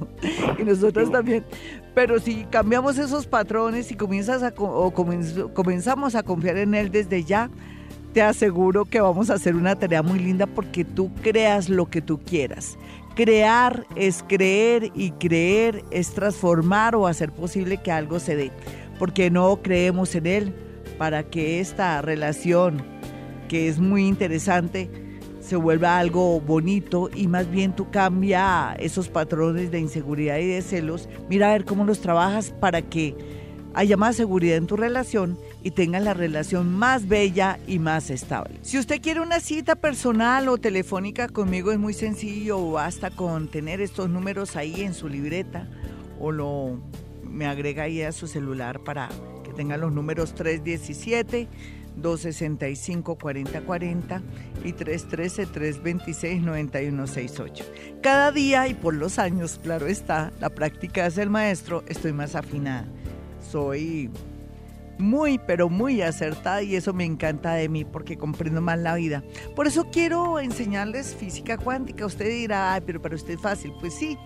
y 0.57 0.63
nosotros 0.63 1.11
también, 1.11 1.43
pero 1.93 2.19
si 2.19 2.45
cambiamos 2.45 2.97
esos 2.97 3.27
patrones 3.27 3.91
y 3.91 3.95
comienzas 3.95 4.41
a, 4.43 4.53
o 4.57 4.91
comenzamos 4.91 6.15
a 6.15 6.23
confiar 6.23 6.57
en 6.57 6.73
él 6.73 6.91
desde 6.91 7.23
ya, 7.23 7.49
te 8.13 8.21
aseguro 8.21 8.85
que 8.85 8.99
vamos 8.99 9.29
a 9.29 9.35
hacer 9.35 9.55
una 9.55 9.75
tarea 9.75 10.01
muy 10.03 10.19
linda 10.19 10.45
porque 10.45 10.83
tú 10.83 11.11
creas 11.21 11.69
lo 11.69 11.89
que 11.89 12.01
tú 12.01 12.19
quieras. 12.19 12.77
Crear 13.15 13.85
es 13.95 14.23
creer 14.25 14.91
y 14.95 15.11
creer 15.11 15.83
es 15.91 16.11
transformar 16.11 16.95
o 16.95 17.07
hacer 17.07 17.31
posible 17.31 17.77
que 17.77 17.91
algo 17.91 18.19
se 18.19 18.35
dé. 18.35 18.51
Porque 18.97 19.29
no 19.29 19.61
creemos 19.61 20.15
en 20.15 20.27
él 20.27 20.53
para 20.97 21.23
que 21.23 21.59
esta 21.59 22.01
relación, 22.01 22.81
que 23.49 23.67
es 23.67 23.79
muy 23.79 24.07
interesante, 24.07 24.89
se 25.41 25.57
vuelva 25.57 25.97
algo 25.97 26.39
bonito 26.39 27.09
y 27.13 27.27
más 27.27 27.49
bien 27.51 27.75
tú 27.75 27.91
cambia 27.91 28.75
esos 28.79 29.09
patrones 29.09 29.71
de 29.71 29.79
inseguridad 29.79 30.37
y 30.37 30.47
de 30.47 30.61
celos. 30.61 31.09
Mira 31.27 31.49
a 31.49 31.53
ver 31.53 31.65
cómo 31.65 31.83
los 31.83 31.99
trabajas 31.99 32.53
para 32.61 32.81
que 32.81 33.15
haya 33.73 33.97
más 33.97 34.15
seguridad 34.15 34.55
en 34.55 34.67
tu 34.67 34.77
relación 34.77 35.37
y 35.63 35.71
tengan 35.71 36.05
la 36.05 36.13
relación 36.13 36.73
más 36.73 37.07
bella 37.07 37.59
y 37.67 37.79
más 37.79 38.09
estable. 38.09 38.59
Si 38.61 38.77
usted 38.79 39.01
quiere 39.01 39.21
una 39.21 39.39
cita 39.39 39.75
personal 39.75 40.47
o 40.49 40.57
telefónica 40.57 41.27
conmigo 41.27 41.71
es 41.71 41.79
muy 41.79 41.93
sencillo, 41.93 42.71
basta 42.71 43.11
con 43.11 43.47
tener 43.47 43.81
estos 43.81 44.09
números 44.09 44.55
ahí 44.55 44.81
en 44.81 44.93
su 44.93 45.07
libreta 45.07 45.67
o 46.19 46.31
lo 46.31 46.79
me 47.23 47.47
agrega 47.47 47.83
ahí 47.83 48.01
a 48.01 48.11
su 48.11 48.27
celular 48.27 48.83
para 48.83 49.09
que 49.43 49.53
tenga 49.53 49.77
los 49.77 49.91
números 49.91 50.35
317 50.35 51.47
265 51.95 53.15
4040 53.15 54.21
y 54.63 54.73
313 54.73 55.45
326 55.45 56.41
9168. 56.41 57.65
Cada 58.01 58.31
día 58.31 58.67
y 58.67 58.73
por 58.73 58.93
los 58.93 59.19
años, 59.19 59.59
claro 59.61 59.87
está, 59.87 60.31
la 60.39 60.49
práctica 60.49 61.05
es 61.05 61.17
el 61.17 61.29
maestro, 61.29 61.83
estoy 61.87 62.13
más 62.13 62.35
afinada. 62.35 62.87
Soy 63.51 64.09
muy, 65.01 65.39
pero 65.39 65.69
muy 65.69 66.01
acertada 66.01 66.61
y 66.61 66.75
eso 66.75 66.93
me 66.93 67.05
encanta 67.05 67.53
de 67.53 67.69
mí 67.69 67.85
porque 67.85 68.17
comprendo 68.17 68.61
más 68.61 68.79
la 68.79 68.95
vida. 68.95 69.23
Por 69.55 69.67
eso 69.67 69.87
quiero 69.91 70.39
enseñarles 70.39 71.15
física 71.15 71.57
cuántica. 71.57 72.05
Usted 72.05 72.29
dirá, 72.29 72.73
ay, 72.73 72.81
pero 72.85 73.01
para 73.01 73.15
usted 73.15 73.33
es 73.33 73.41
fácil. 73.41 73.73
Pues 73.79 73.93
sí, 73.93 74.17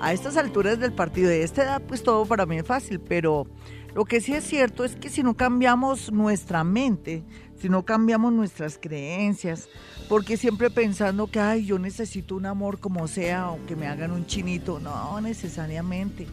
a 0.00 0.12
estas 0.12 0.36
alturas 0.36 0.78
del 0.78 0.92
partido 0.92 1.28
de 1.28 1.42
esta 1.42 1.62
edad, 1.62 1.82
pues 1.82 2.02
todo 2.02 2.24
para 2.26 2.46
mí 2.46 2.58
es 2.58 2.66
fácil, 2.66 3.00
pero 3.00 3.46
lo 3.94 4.04
que 4.04 4.20
sí 4.20 4.32
es 4.34 4.44
cierto 4.44 4.84
es 4.84 4.94
que 4.94 5.08
si 5.08 5.22
no 5.22 5.36
cambiamos 5.36 6.12
nuestra 6.12 6.62
mente, 6.62 7.24
si 7.60 7.68
no 7.68 7.84
cambiamos 7.84 8.32
nuestras 8.32 8.78
creencias, 8.78 9.68
porque 10.08 10.36
siempre 10.36 10.70
pensando 10.70 11.26
que, 11.26 11.40
ay, 11.40 11.66
yo 11.66 11.78
necesito 11.78 12.36
un 12.36 12.46
amor 12.46 12.78
como 12.78 13.08
sea 13.08 13.50
o 13.50 13.64
que 13.66 13.76
me 13.76 13.86
hagan 13.86 14.12
un 14.12 14.26
chinito, 14.26 14.78
no 14.78 15.20
necesariamente. 15.20 16.26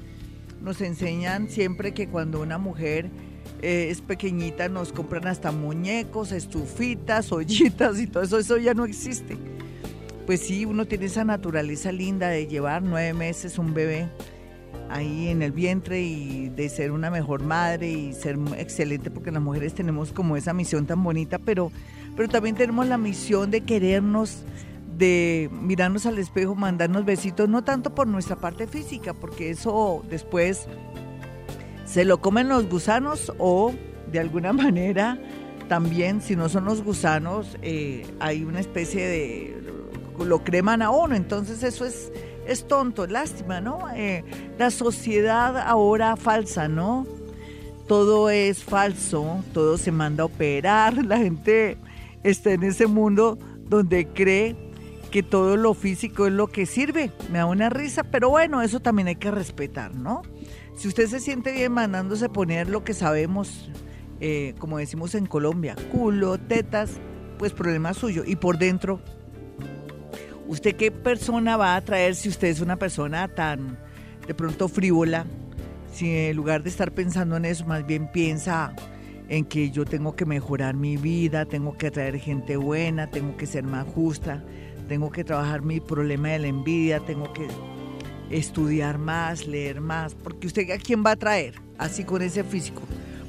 Nos 0.61 0.81
enseñan 0.81 1.49
siempre 1.49 1.93
que 1.93 2.07
cuando 2.07 2.41
una 2.41 2.57
mujer 2.57 3.09
eh, 3.61 3.87
es 3.89 4.01
pequeñita 4.01 4.69
nos 4.69 4.91
compran 4.91 5.27
hasta 5.27 5.51
muñecos, 5.51 6.31
estufitas, 6.31 7.31
ollitas 7.31 7.99
y 7.99 8.07
todo 8.07 8.23
eso, 8.23 8.37
eso 8.37 8.57
ya 8.57 8.73
no 8.73 8.85
existe. 8.85 9.37
Pues 10.25 10.41
sí, 10.41 10.65
uno 10.65 10.85
tiene 10.85 11.05
esa 11.05 11.23
naturaleza 11.23 11.91
linda 11.91 12.27
de 12.27 12.47
llevar 12.47 12.83
nueve 12.83 13.13
meses 13.13 13.57
un 13.57 13.73
bebé 13.73 14.09
ahí 14.89 15.29
en 15.29 15.41
el 15.41 15.51
vientre 15.51 16.01
y 16.01 16.49
de 16.49 16.69
ser 16.69 16.91
una 16.91 17.09
mejor 17.09 17.43
madre 17.43 17.89
y 17.89 18.13
ser 18.13 18.37
excelente 18.57 19.11
porque 19.11 19.31
las 19.31 19.41
mujeres 19.41 19.73
tenemos 19.73 20.11
como 20.11 20.37
esa 20.37 20.53
misión 20.53 20.85
tan 20.85 21.03
bonita, 21.03 21.39
pero, 21.39 21.71
pero 22.15 22.29
también 22.29 22.55
tenemos 22.55 22.87
la 22.87 22.97
misión 22.97 23.51
de 23.51 23.61
querernos, 23.61 24.43
de 24.97 25.49
mirarnos 25.51 26.05
al 26.05 26.19
espejo, 26.19 26.55
mandarnos 26.55 27.05
besitos, 27.05 27.49
no 27.49 27.63
tanto 27.63 27.93
por 27.93 28.07
nuestra 28.07 28.35
parte 28.35 28.67
física, 28.67 29.13
porque 29.13 29.49
eso 29.49 30.03
después 30.09 30.67
se 31.87 32.05
lo 32.05 32.21
comen 32.21 32.49
los 32.49 32.69
gusanos 32.69 33.33
o 33.39 33.73
de 34.11 34.19
alguna 34.19 34.53
manera 34.63 35.17
también 35.67 36.21
si 36.21 36.35
no 36.35 36.47
son 36.47 36.65
los 36.65 36.83
gusanos 36.83 37.57
eh, 37.63 38.05
hay 38.19 38.43
una 38.43 38.59
especie 38.59 39.07
de 39.07 39.57
lo 40.23 40.43
creman 40.43 40.81
a 40.81 40.91
uno 40.91 41.15
entonces 41.15 41.63
eso 41.63 41.85
es 41.85 42.11
es 42.47 42.67
tonto, 42.67 43.05
lástima, 43.07 43.61
¿no? 43.61 43.89
Eh, 43.93 44.23
la 44.57 44.71
sociedad 44.71 45.57
ahora 45.57 46.15
falsa, 46.15 46.67
¿no? 46.67 47.05
Todo 47.87 48.29
es 48.29 48.63
falso, 48.63 49.43
todo 49.53 49.77
se 49.77 49.91
manda 49.91 50.23
a 50.23 50.27
operar, 50.27 50.93
la 51.05 51.17
gente 51.17 51.77
está 52.23 52.51
en 52.51 52.63
ese 52.63 52.87
mundo 52.87 53.37
donde 53.69 54.07
cree 54.07 54.55
que 55.11 55.23
todo 55.23 55.55
lo 55.55 55.73
físico 55.73 56.27
es 56.27 56.33
lo 56.33 56.47
que 56.47 56.65
sirve. 56.65 57.11
Me 57.31 57.39
da 57.39 57.45
una 57.45 57.69
risa, 57.69 58.03
pero 58.03 58.29
bueno, 58.29 58.61
eso 58.61 58.79
también 58.79 59.07
hay 59.07 59.15
que 59.15 59.31
respetar, 59.31 59.93
¿no? 59.95 60.21
Si 60.77 60.87
usted 60.87 61.07
se 61.07 61.19
siente 61.19 61.51
bien 61.51 61.73
mandándose 61.73 62.29
poner 62.29 62.69
lo 62.69 62.83
que 62.83 62.93
sabemos, 62.93 63.69
eh, 64.21 64.55
como 64.59 64.77
decimos 64.77 65.15
en 65.15 65.25
Colombia, 65.25 65.75
culo, 65.91 66.37
tetas, 66.37 66.91
pues 67.37 67.51
problema 67.51 67.93
suyo. 67.93 68.23
Y 68.25 68.35
por 68.37 68.57
dentro, 68.57 69.01
¿Usted 70.47 70.77
qué 70.77 70.91
persona 70.91 71.57
va 71.57 71.73
a 71.73 71.75
atraer 71.75 72.15
si 72.15 72.29
usted 72.29 72.47
es 72.47 72.61
una 72.61 72.77
persona 72.77 73.27
tan 73.27 73.77
de 74.25 74.33
pronto 74.33 74.69
frívola? 74.69 75.25
Si 75.91 76.09
en 76.09 76.37
lugar 76.37 76.63
de 76.63 76.69
estar 76.69 76.93
pensando 76.93 77.35
en 77.35 77.43
eso, 77.43 77.65
más 77.65 77.85
bien 77.85 78.09
piensa 78.09 78.73
en 79.27 79.43
que 79.43 79.71
yo 79.71 79.83
tengo 79.83 80.15
que 80.15 80.25
mejorar 80.25 80.73
mi 80.73 80.95
vida, 80.95 81.45
tengo 81.45 81.77
que 81.77 81.87
atraer 81.87 82.17
gente 82.17 82.55
buena, 82.55 83.09
tengo 83.09 83.35
que 83.35 83.45
ser 83.45 83.65
más 83.65 83.85
justa, 83.87 84.41
tengo 84.87 85.11
que 85.11 85.25
trabajar 85.25 85.63
mi 85.63 85.81
problema 85.81 86.29
de 86.29 86.39
la 86.39 86.47
envidia, 86.47 87.01
tengo 87.01 87.33
que 87.33 87.47
estudiar 88.29 88.97
más, 88.97 89.47
leer 89.47 89.81
más, 89.81 90.15
porque 90.15 90.47
usted 90.47 90.69
a 90.71 90.77
quién 90.77 91.03
va 91.05 91.11
a 91.11 91.13
atraer, 91.13 91.55
así 91.77 92.03
con 92.03 92.21
ese 92.21 92.43
físico. 92.43 92.81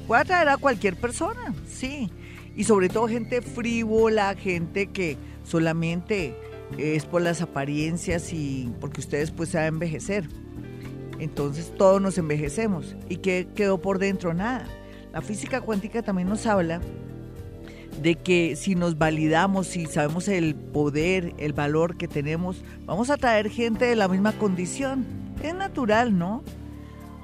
Puede 0.07 0.21
atraer 0.21 0.49
a 0.49 0.57
cualquier 0.57 0.95
persona, 0.95 1.53
sí, 1.67 2.09
y 2.55 2.63
sobre 2.63 2.89
todo 2.89 3.07
gente 3.07 3.41
frívola, 3.41 4.35
gente 4.35 4.87
que 4.87 5.17
solamente 5.43 6.35
es 6.77 7.05
por 7.05 7.21
las 7.21 7.41
apariencias 7.41 8.33
y 8.33 8.71
porque 8.79 9.01
ustedes 9.01 9.31
pues 9.31 9.49
saben 9.49 9.75
envejecer. 9.75 10.27
Entonces 11.19 11.73
todos 11.77 12.01
nos 12.01 12.17
envejecemos. 12.17 12.95
¿Y 13.09 13.17
qué 13.17 13.47
quedó 13.55 13.81
por 13.81 13.99
dentro? 13.99 14.33
Nada. 14.33 14.67
La 15.11 15.21
física 15.21 15.61
cuántica 15.61 16.01
también 16.01 16.29
nos 16.29 16.45
habla 16.45 16.81
de 18.01 18.15
que 18.15 18.55
si 18.55 18.75
nos 18.75 18.97
validamos, 18.97 19.67
si 19.67 19.85
sabemos 19.85 20.27
el 20.27 20.55
poder, 20.55 21.33
el 21.37 21.53
valor 21.53 21.97
que 21.97 22.07
tenemos, 22.07 22.63
vamos 22.85 23.09
a 23.09 23.17
traer 23.17 23.49
gente 23.49 23.85
de 23.85 23.95
la 23.95 24.07
misma 24.07 24.33
condición. 24.33 25.05
Es 25.43 25.53
natural, 25.53 26.17
¿no? 26.17 26.43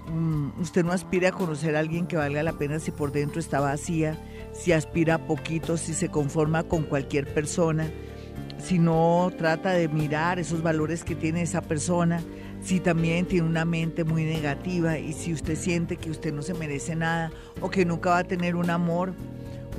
Mm, 0.10 0.60
usted 0.62 0.84
no 0.84 0.92
aspira 0.92 1.30
a 1.30 1.32
conocer 1.32 1.76
a 1.76 1.80
alguien 1.80 2.08
que 2.08 2.18
valga 2.18 2.44
la 2.44 2.54
pena 2.54 2.80
si 2.80 2.92
por 2.92 3.12
dentro 3.12 3.40
está 3.40 3.60
vacía, 3.60 4.18
si 4.54 4.72
aspira 4.72 5.16
a 5.16 5.28
poquito, 5.28 5.78
si 5.78 5.94
se 5.94 6.10
conforma 6.10 6.64
con 6.64 6.84
cualquier 6.84 7.34
persona 7.34 7.90
si 8.66 8.80
no 8.80 9.32
trata 9.38 9.72
de 9.72 9.88
mirar 9.88 10.40
esos 10.40 10.64
valores 10.64 11.04
que 11.04 11.16
tiene 11.16 11.44
esa 11.44 11.62
persona, 11.62 12.22
si 12.64 12.80
también 12.80 13.26
tiene 13.26 13.48
una 13.48 13.64
mente 13.64 14.04
muy 14.04 14.24
negativa 14.24 14.98
y 14.98 15.14
si 15.14 15.34
usted 15.34 15.56
siente 15.56 15.98
que 15.98 16.10
usted 16.10 16.34
no 16.34 16.42
se 16.42 16.56
merece 16.56 16.96
nada 16.96 17.32
o 17.62 17.70
que 17.70 17.86
nunca 17.86 18.10
va 18.12 18.20
a 18.20 18.24
tener 18.24 18.56
un 18.56 18.70
amor 18.70 19.14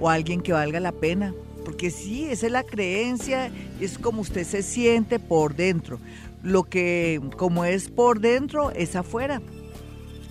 o 0.01 0.09
alguien 0.09 0.41
que 0.41 0.53
valga 0.53 0.81
la 0.81 0.93
pena. 0.93 1.35
Porque 1.65 1.91
sí, 1.91 2.27
esa 2.27 2.47
es 2.47 2.53
la 2.53 2.63
creencia, 2.63 3.51
es 3.81 3.99
como 3.99 4.21
usted 4.21 4.45
se 4.45 4.63
siente 4.63 5.19
por 5.19 5.57
dentro. 5.57 5.99
Lo 6.43 6.63
que 6.63 7.21
como 7.37 7.65
es 7.65 7.89
por 7.89 8.21
dentro 8.21 8.71
es 8.71 8.95
afuera. 8.95 9.43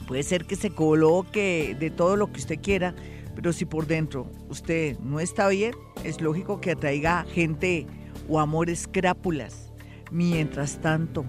Puede 0.07 0.23
ser 0.23 0.45
que 0.45 0.55
se 0.55 0.69
coloque 0.69 1.75
de 1.77 1.89
todo 1.89 2.15
lo 2.15 2.31
que 2.31 2.39
usted 2.39 2.59
quiera, 2.61 2.95
pero 3.35 3.51
si 3.51 3.65
por 3.65 3.85
dentro 3.85 4.31
usted 4.49 4.97
no 4.99 5.19
está 5.19 5.49
bien, 5.49 5.73
es 6.03 6.21
lógico 6.21 6.61
que 6.61 6.71
atraiga 6.71 7.25
gente 7.33 7.85
o 8.29 8.39
amores 8.39 8.87
crápulas. 8.89 9.73
Mientras 10.11 10.79
tanto, 10.79 11.25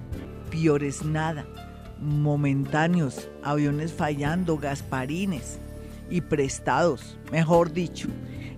piores 0.51 1.05
nada, 1.05 1.46
momentáneos, 1.99 3.29
aviones 3.42 3.92
fallando, 3.92 4.59
gasparines 4.59 5.59
y 6.11 6.21
prestados, 6.21 7.19
mejor 7.31 7.73
dicho. 7.73 8.09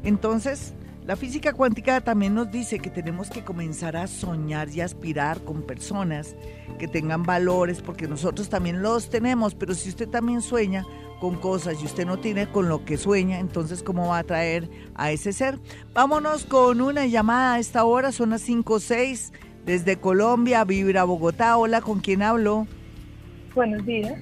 Entonces, 0.03 0.75
la 1.09 1.17
física 1.17 1.55
cuántica 1.55 2.03
también 2.03 2.35
nos 2.35 2.51
dice 2.51 2.81
que 2.81 2.91
tenemos 2.91 3.31
que 3.31 3.43
comenzar 3.43 3.97
a 3.97 4.07
soñar 4.07 4.69
y 4.69 4.83
aspirar 4.83 5.41
con 5.43 5.63
personas 5.63 6.37
que 6.79 6.87
tengan 6.87 7.23
valores, 7.23 7.81
porque 7.81 8.07
nosotros 8.07 8.51
también 8.51 8.83
los 8.83 9.09
tenemos, 9.09 9.55
pero 9.55 9.75
si 9.75 9.89
usted 9.89 10.07
también 10.07 10.43
sueña 10.43 10.85
con 11.19 11.37
cosas 11.37 11.81
y 11.81 11.87
usted 11.87 12.05
no 12.05 12.19
tiene 12.19 12.51
con 12.51 12.69
lo 12.69 12.85
que 12.85 12.99
sueña, 12.99 13.39
entonces 13.39 13.83
¿cómo 13.83 14.09
va 14.09 14.19
a 14.19 14.21
atraer 14.21 14.69
a 14.97 15.11
ese 15.11 15.33
ser? 15.33 15.59
Vámonos 15.95 16.45
con 16.45 16.83
una 16.83 17.07
llamada 17.07 17.55
a 17.55 17.59
esta 17.59 17.85
hora, 17.85 18.13
son 18.13 18.29
las 18.29 18.43
5 18.43 18.75
o 18.75 18.79
6, 18.79 19.33
desde 19.65 19.97
Colombia, 19.97 20.63
Vibra 20.65 21.05
Bogotá. 21.05 21.57
Hola, 21.57 21.81
¿con 21.81 22.01
quién 22.01 22.23
hablo? 22.23 22.67
Buenos 23.55 23.85
días. 23.87 24.13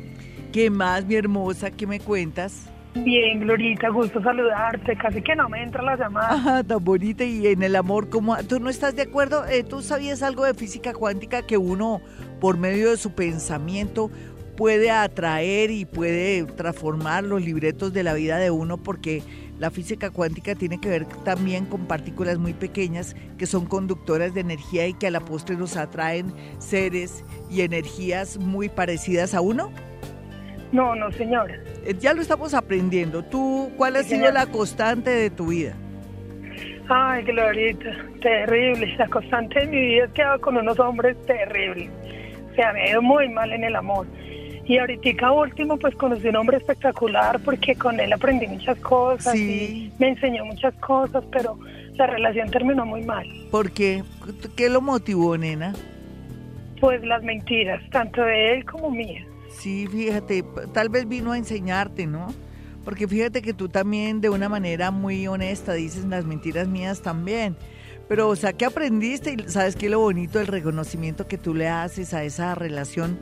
¿Qué 0.53 0.71
más, 0.71 1.05
mi 1.05 1.17
hermosa? 1.17 1.73
¿Qué 1.73 1.87
me 1.87 1.99
cuentas? 1.99 2.71
Bien, 3.05 3.41
Glorita, 3.41 3.89
gusto 3.91 4.23
saludarte. 4.23 4.97
Casi 4.97 5.23
que 5.23 5.37
no 5.37 5.49
me 5.49 5.63
entra 5.63 5.83
la 5.83 5.97
llamada. 5.97 6.33
Ajá, 6.33 6.65
tan 6.67 6.83
bonita. 6.85 7.25
Y 7.25 7.47
en 7.47 7.63
el 7.63 7.77
amor, 7.77 8.09
¿cómo? 8.09 8.37
¿Tú 8.45 8.61
no 8.61 8.71
estás 8.71 8.97
de 8.97 9.03
acuerdo? 9.03 9.45
Eh, 9.47 9.63
¿Tú 9.63 9.83
sabías 9.83 10.23
algo 10.23 10.45
de 10.45 10.55
física 10.55 10.93
cuántica 10.93 11.43
que 11.43 11.59
uno, 11.59 12.01
por 12.41 12.57
medio 12.59 12.91
de 12.91 12.97
su 12.97 13.13
pensamiento, 13.13 14.11
puede 14.57 14.91
atraer 14.91 15.71
y 15.71 15.85
puede 15.85 16.45
transformar 16.45 17.25
los 17.25 17.43
libretos 17.43 17.93
de 17.93 18.03
la 18.03 18.15
vida 18.15 18.39
de 18.39 18.51
uno? 18.51 18.79
Porque 18.79 19.23
la 19.59 19.71
física 19.71 20.11
cuántica 20.11 20.55
tiene 20.55 20.79
que 20.79 20.89
ver 20.89 21.07
también 21.25 21.67
con 21.67 21.87
partículas 21.87 22.39
muy 22.39 22.53
pequeñas 22.53 23.17
que 23.39 23.47
son 23.47 23.67
conductoras 23.67 24.35
de 24.35 24.41
energía 24.41 24.87
y 24.87 24.95
que 24.95 25.07
a 25.07 25.11
la 25.11 25.21
postre 25.21 25.57
nos 25.57 25.77
atraen 25.77 26.33
seres 26.59 27.25
y 27.51 27.63
energías 27.63 28.39
muy 28.39 28.69
parecidas 28.69 29.35
a 29.35 29.41
uno. 29.41 29.71
No, 30.73 30.95
no, 30.95 31.11
señora. 31.13 31.59
Eh, 31.85 31.95
ya 31.99 32.13
lo 32.13 32.23
estamos 32.23 32.55
aprendiendo. 32.55 33.23
¿Tú 33.23 33.71
cuál 33.77 33.97
ha 33.97 34.03
sido 34.03 34.31
la 34.31 34.47
constante 34.47 35.11
de 35.11 35.31
tu 35.31 35.49
vida? 35.49 35.75
Ay, 36.89 37.25
Glorita, 37.25 37.97
terrible. 38.21 38.95
La 38.97 39.09
constante 39.09 39.61
de 39.61 39.67
mi 39.67 39.81
vida 39.81 40.05
es 40.05 40.11
que 40.13 40.25
con 40.41 40.57
unos 40.57 40.79
hombres 40.79 41.17
terribles. 41.27 41.91
O 42.53 42.55
sea, 42.55 42.73
me 42.73 42.83
ha 42.83 42.91
ido 42.91 43.03
muy 43.03 43.29
mal 43.29 43.53
en 43.53 43.65
el 43.65 43.77
amor. 43.77 44.07
Y 44.67 44.79
ahorita 44.79 45.31
último, 45.31 45.77
pues 45.77 45.95
conocí 45.95 46.27
un 46.27 46.37
hombre 46.37 46.57
espectacular 46.57 47.39
porque 47.45 47.77
con 47.77 48.01
él 48.01 48.13
aprendí 48.13 48.49
muchas 48.49 48.79
cosas 48.81 49.37
y 49.37 49.93
me 49.99 50.09
enseñó 50.09 50.45
muchas 50.45 50.75
cosas, 50.75 51.23
pero 51.31 51.57
la 51.95 52.09
relación 52.09 52.51
terminó 52.51 52.85
muy 52.85 53.03
mal. 53.05 53.27
¿Por 53.53 53.71
qué? 53.71 54.03
¿Qué 54.57 54.69
lo 54.69 54.81
motivó, 54.81 55.39
nena? 55.39 55.73
Pues 56.81 57.05
las 57.05 57.23
mentiras, 57.23 57.81
tanto 57.91 58.23
de 58.23 58.55
él 58.55 58.65
como 58.65 58.91
mías. 58.91 59.25
Sí, 59.59 59.87
fíjate, 59.87 60.45
tal 60.73 60.89
vez 60.89 61.09
vino 61.09 61.33
a 61.33 61.39
enseñarte, 61.39 62.07
¿no? 62.07 62.29
Porque 62.85 63.09
fíjate 63.09 63.43
que 63.43 63.55
tú 63.55 63.69
también 63.69 64.21
de 64.21 64.29
una 64.29 64.49
manera 64.49 64.91
muy 64.91 65.27
honesta 65.27 65.73
dices 65.73 66.05
las 66.05 66.25
mentiras 66.25 66.69
mías 66.69 67.03
también. 67.03 67.57
Pero, 68.09 68.29
o 68.29 68.37
sea, 68.37 68.53
¿qué 68.53 68.65
aprendiste? 68.65 69.33
Y 69.33 69.51
sabes 69.51 69.75
qué 69.75 69.89
lo 69.89 69.99
bonito, 69.99 70.39
el 70.39 70.47
reconocimiento 70.47 71.27
que 71.27 71.39
tú 71.39 71.55
le 71.55 71.69
haces 71.69 72.15
a 72.15 72.23
esa 72.23 72.55
relación, 72.55 73.19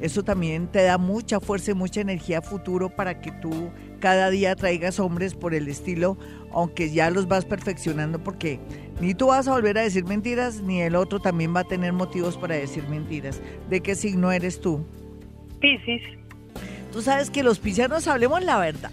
eso 0.00 0.24
también 0.24 0.66
te 0.66 0.82
da 0.82 0.98
mucha 0.98 1.38
fuerza 1.38 1.70
y 1.70 1.74
mucha 1.74 2.00
energía 2.00 2.42
futuro 2.42 2.90
para 2.90 3.20
que 3.20 3.30
tú 3.30 3.70
cada 4.00 4.30
día 4.30 4.56
traigas 4.56 4.98
hombres 4.98 5.34
por 5.34 5.54
el 5.54 5.68
estilo, 5.68 6.18
aunque 6.52 6.90
ya 6.90 7.10
los 7.10 7.28
vas 7.28 7.44
perfeccionando 7.44 8.18
porque 8.22 8.58
ni 9.00 9.14
tú 9.14 9.28
vas 9.28 9.46
a 9.46 9.52
volver 9.52 9.78
a 9.78 9.82
decir 9.82 10.04
mentiras, 10.04 10.60
ni 10.62 10.80
el 10.82 10.96
otro 10.96 11.20
también 11.20 11.54
va 11.54 11.60
a 11.60 11.64
tener 11.64 11.92
motivos 11.92 12.36
para 12.36 12.56
decir 12.56 12.88
mentiras. 12.88 13.40
¿De 13.70 13.80
qué 13.80 13.94
signo 13.94 14.32
eres 14.32 14.60
tú? 14.60 14.84
Piscis. 15.60 16.02
Tú 16.92 17.02
sabes 17.02 17.30
que 17.30 17.42
los 17.42 17.58
piscianos 17.58 18.06
hablemos 18.06 18.42
la 18.42 18.58
verdad. 18.58 18.90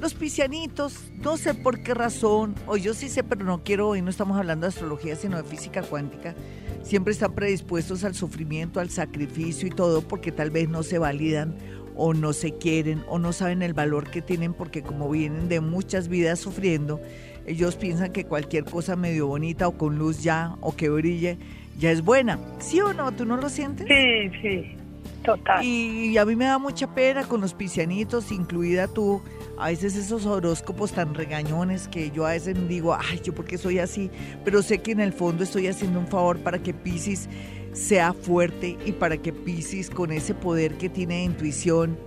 Los 0.00 0.14
piscianitos, 0.14 1.12
no 1.12 1.36
sé 1.36 1.54
por 1.54 1.82
qué 1.82 1.94
razón, 1.94 2.54
o 2.66 2.76
yo 2.76 2.92
sí 2.92 3.08
sé, 3.08 3.22
pero 3.22 3.44
no 3.44 3.62
quiero, 3.62 3.88
hoy 3.88 4.02
no 4.02 4.10
estamos 4.10 4.36
hablando 4.36 4.66
de 4.66 4.70
astrología, 4.70 5.14
sino 5.14 5.36
de 5.36 5.44
física 5.44 5.82
cuántica, 5.82 6.34
siempre 6.82 7.12
están 7.12 7.34
predispuestos 7.34 8.02
al 8.02 8.14
sufrimiento, 8.14 8.80
al 8.80 8.90
sacrificio 8.90 9.68
y 9.68 9.70
todo, 9.70 10.02
porque 10.02 10.32
tal 10.32 10.50
vez 10.50 10.68
no 10.68 10.82
se 10.82 10.98
validan 10.98 11.54
o 11.94 12.14
no 12.14 12.32
se 12.32 12.52
quieren 12.52 13.04
o 13.06 13.18
no 13.18 13.32
saben 13.32 13.62
el 13.62 13.74
valor 13.74 14.10
que 14.10 14.22
tienen 14.22 14.54
porque 14.54 14.82
como 14.82 15.08
vienen 15.10 15.48
de 15.48 15.60
muchas 15.60 16.08
vidas 16.08 16.40
sufriendo, 16.40 17.00
ellos 17.46 17.76
piensan 17.76 18.12
que 18.12 18.24
cualquier 18.24 18.64
cosa 18.64 18.96
medio 18.96 19.26
bonita 19.26 19.68
o 19.68 19.76
con 19.76 19.98
luz 19.98 20.22
ya 20.22 20.56
o 20.60 20.74
que 20.74 20.88
brille 20.88 21.38
ya 21.78 21.90
es 21.90 22.02
buena. 22.02 22.38
¿Sí 22.58 22.80
o 22.80 22.92
no? 22.92 23.12
¿Tú 23.12 23.24
no 23.24 23.36
lo 23.36 23.48
sientes? 23.48 23.86
Sí, 23.86 24.30
sí, 24.40 24.76
total. 25.22 25.64
Y, 25.64 26.16
a 26.18 26.24
mí 26.24 26.36
me 26.36 26.44
da 26.44 26.58
mucha 26.58 26.94
pena 26.94 27.24
con 27.24 27.40
los 27.40 27.54
piscianitos, 27.54 28.32
incluida 28.32 28.88
tú, 28.88 29.22
a 29.58 29.68
veces 29.68 29.96
esos 29.96 30.26
horóscopos 30.26 30.92
tan 30.92 31.14
regañones 31.14 31.88
que 31.88 32.10
yo 32.10 32.26
a 32.26 32.32
veces 32.32 32.56
digo, 32.68 32.94
ay, 32.94 33.20
yo 33.22 33.34
porque 33.34 33.58
soy 33.58 33.78
así, 33.78 34.10
pero 34.44 34.62
sé 34.62 34.78
que 34.78 34.92
en 34.92 35.00
el 35.00 35.12
fondo 35.12 35.44
estoy 35.44 35.66
haciendo 35.66 35.98
un 35.98 36.06
favor 36.06 36.38
para 36.38 36.58
que 36.62 36.74
Piscis 36.74 37.28
sea 37.72 38.12
fuerte 38.12 38.76
y 38.84 38.92
para 38.92 39.16
que 39.16 39.32
Piscis 39.32 39.88
con 39.90 40.12
ese 40.12 40.34
poder 40.34 40.76
que 40.76 40.88
tiene 40.88 41.16
de 41.16 41.22
intuición 41.24 41.98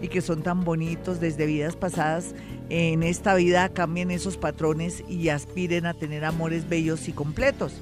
y 0.00 0.08
que 0.08 0.20
son 0.20 0.42
tan 0.42 0.64
bonitos 0.64 1.20
desde 1.20 1.46
vidas 1.46 1.76
pasadas, 1.76 2.34
en 2.70 3.02
esta 3.02 3.34
vida 3.34 3.68
cambien 3.68 4.10
esos 4.10 4.36
patrones 4.36 5.04
y 5.08 5.28
aspiren 5.28 5.86
a 5.86 5.94
tener 5.94 6.24
amores 6.24 6.68
bellos 6.68 7.08
y 7.08 7.12
completos. 7.12 7.80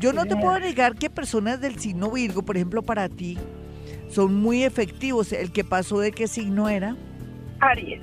Yo 0.00 0.12
no 0.12 0.26
te 0.26 0.36
puedo 0.36 0.58
negar 0.58 0.96
que 0.96 1.08
personas 1.08 1.60
del 1.60 1.78
signo 1.78 2.10
Virgo, 2.10 2.42
por 2.42 2.56
ejemplo, 2.56 2.82
para 2.82 3.08
ti, 3.08 3.38
son 4.14 4.34
muy 4.34 4.62
efectivos. 4.62 5.32
¿El 5.32 5.50
que 5.52 5.64
pasó 5.64 5.98
de 5.98 6.12
qué 6.12 6.28
signo 6.28 6.68
era? 6.68 6.96
Aries. 7.60 8.00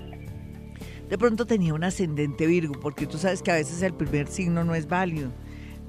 De 1.09 1.17
pronto 1.17 1.45
tenía 1.45 1.73
un 1.73 1.83
ascendente 1.83 2.45
Virgo, 2.45 2.79
porque 2.79 3.05
tú 3.05 3.17
sabes 3.17 3.41
que 3.41 3.51
a 3.51 3.55
veces 3.55 3.81
el 3.81 3.93
primer 3.93 4.27
signo 4.27 4.63
no 4.63 4.75
es 4.75 4.87
válido. 4.87 5.29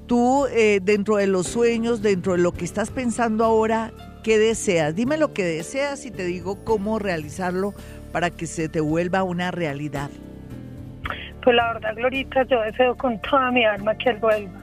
Tú, 0.07 0.45
eh, 0.47 0.79
dentro 0.83 1.15
de 1.15 1.27
los 1.27 1.47
sueños, 1.47 2.01
dentro 2.01 2.33
de 2.33 2.39
lo 2.39 2.51
que 2.51 2.65
estás 2.65 2.91
pensando 2.91 3.45
ahora, 3.45 3.93
¿qué 4.23 4.37
deseas? 4.37 4.95
Dime 4.95 5.17
lo 5.17 5.33
que 5.33 5.45
deseas 5.45 6.05
y 6.05 6.11
te 6.11 6.25
digo 6.25 6.63
cómo 6.65 6.99
realizarlo 6.99 7.73
para 8.11 8.29
que 8.29 8.47
se 8.47 8.67
te 8.67 8.81
vuelva 8.81 9.23
una 9.23 9.51
realidad. 9.51 10.09
Pues 11.41 11.55
la 11.55 11.73
verdad, 11.73 11.95
Glorita, 11.95 12.43
yo 12.43 12.61
deseo 12.61 12.95
con 12.95 13.21
toda 13.21 13.51
mi 13.51 13.65
alma 13.65 13.97
que 13.97 14.09
él 14.09 14.17
vuelva. 14.17 14.61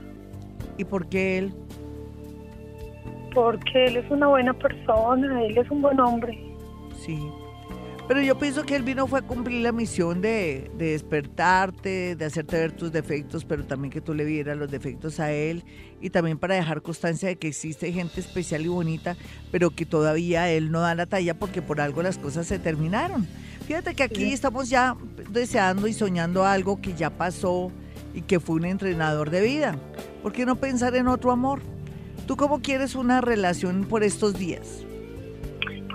¿Y 0.77 0.85
por 0.85 1.07
qué 1.09 1.39
él? 1.39 1.55
Porque 3.35 3.87
él 3.87 3.97
es 3.97 4.11
una 4.11 4.29
buena 4.29 4.53
persona, 4.53 5.45
él 5.45 5.57
es 5.57 5.71
un 5.71 5.83
buen 5.83 6.01
hombre. 6.01 6.39
Sí. 6.97 7.19
Pero 8.11 8.23
yo 8.23 8.37
pienso 8.37 8.65
que 8.65 8.75
él 8.75 8.83
vino 8.83 9.07
fue 9.07 9.21
a 9.21 9.23
cumplir 9.23 9.63
la 9.63 9.71
misión 9.71 10.21
de, 10.21 10.69
despertarte, 10.77 12.17
de 12.17 12.25
hacerte 12.25 12.59
ver 12.59 12.73
tus 12.73 12.91
defectos, 12.91 13.45
pero 13.45 13.65
también 13.65 13.93
que 13.93 14.01
tú 14.01 14.15
le 14.15 14.25
vieras 14.25 14.57
los 14.57 14.69
defectos 14.69 15.21
a 15.21 15.31
él 15.31 15.63
y 16.01 16.11
también 16.11 16.37
para 16.37 16.57
dejar 16.57 16.83
constancia 16.83 17.29
de 17.29 17.37
que 17.37 17.47
existe 17.47 17.93
gente 17.93 18.19
especial 18.19 18.63
y 18.63 18.67
bonita, 18.67 19.17
pero 19.53 19.71
que 19.71 19.87
todavía 19.87 20.51
él 20.51 20.73
no 20.73 20.81
da 20.81 20.97
la 20.97 21.07
talla 21.07 21.39
porque 21.39 21.63
por 21.63 21.81
algo 21.81 22.03
las 22.03 22.19
cosas 22.19 22.49
se 22.49 22.59
terminaron. 22.59 23.29
Fíjate 23.69 23.95
que 23.95 24.03
aquí 24.03 24.33
estamos 24.33 24.69
ya 24.69 24.97
deseando 25.31 25.87
y 25.87 25.93
soñando 25.93 26.45
algo 26.45 26.81
que 26.81 26.95
ya 26.95 27.11
pasó 27.11 27.71
y 28.13 28.23
que 28.23 28.41
fue 28.41 28.57
un 28.57 28.65
entrenador 28.65 29.31
de 29.31 29.41
vida. 29.41 29.77
¿Por 30.21 30.33
qué 30.33 30.45
no 30.45 30.57
pensar 30.57 30.97
en 30.97 31.07
otro 31.07 31.31
amor? 31.31 31.61
¿Tú 32.31 32.37
cómo 32.37 32.63
quieres 32.63 32.95
una 32.95 33.21
relación 33.21 33.87
por 33.87 34.05
estos 34.05 34.39
días? 34.39 34.87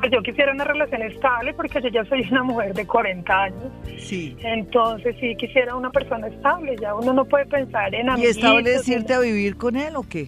Pues 0.02 0.12
yo 0.12 0.22
quisiera 0.22 0.52
una 0.52 0.66
relación 0.66 1.02
estable 1.04 1.54
porque 1.54 1.82
yo 1.82 1.88
ya 1.88 2.04
soy 2.10 2.28
una 2.30 2.44
mujer 2.44 2.74
de 2.74 2.86
40 2.86 3.42
años. 3.42 3.72
Sí. 3.98 4.36
Entonces 4.42 5.16
sí 5.22 5.34
quisiera 5.38 5.74
una 5.78 5.92
persona 5.92 6.28
estable, 6.28 6.76
ya 6.76 6.94
uno 6.94 7.14
no 7.14 7.24
puede 7.24 7.46
pensar 7.46 7.96
en 7.96 8.10
¿Y 8.18 8.26
estable 8.26 8.76
es 8.76 8.86
irte 8.90 9.14
a 9.14 9.22
vivir 9.22 9.56
con 9.56 9.78
él 9.78 9.96
o 9.96 10.04
qué? 10.04 10.28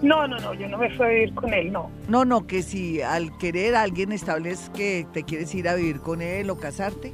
No, 0.00 0.26
no, 0.26 0.38
no, 0.38 0.54
yo 0.54 0.68
no 0.68 0.78
me 0.78 0.88
fui 0.96 1.04
a 1.04 1.08
vivir 1.10 1.34
con 1.34 1.52
él, 1.52 1.70
no. 1.70 1.90
No, 2.08 2.24
no, 2.24 2.46
que 2.46 2.62
si 2.62 3.02
al 3.02 3.36
querer 3.36 3.74
a 3.74 3.82
alguien 3.82 4.12
estable 4.12 4.52
es 4.52 4.70
que 4.70 5.06
te 5.12 5.24
quieres 5.24 5.54
ir 5.54 5.68
a 5.68 5.74
vivir 5.74 6.00
con 6.00 6.22
él 6.22 6.48
o 6.48 6.56
casarte. 6.56 7.12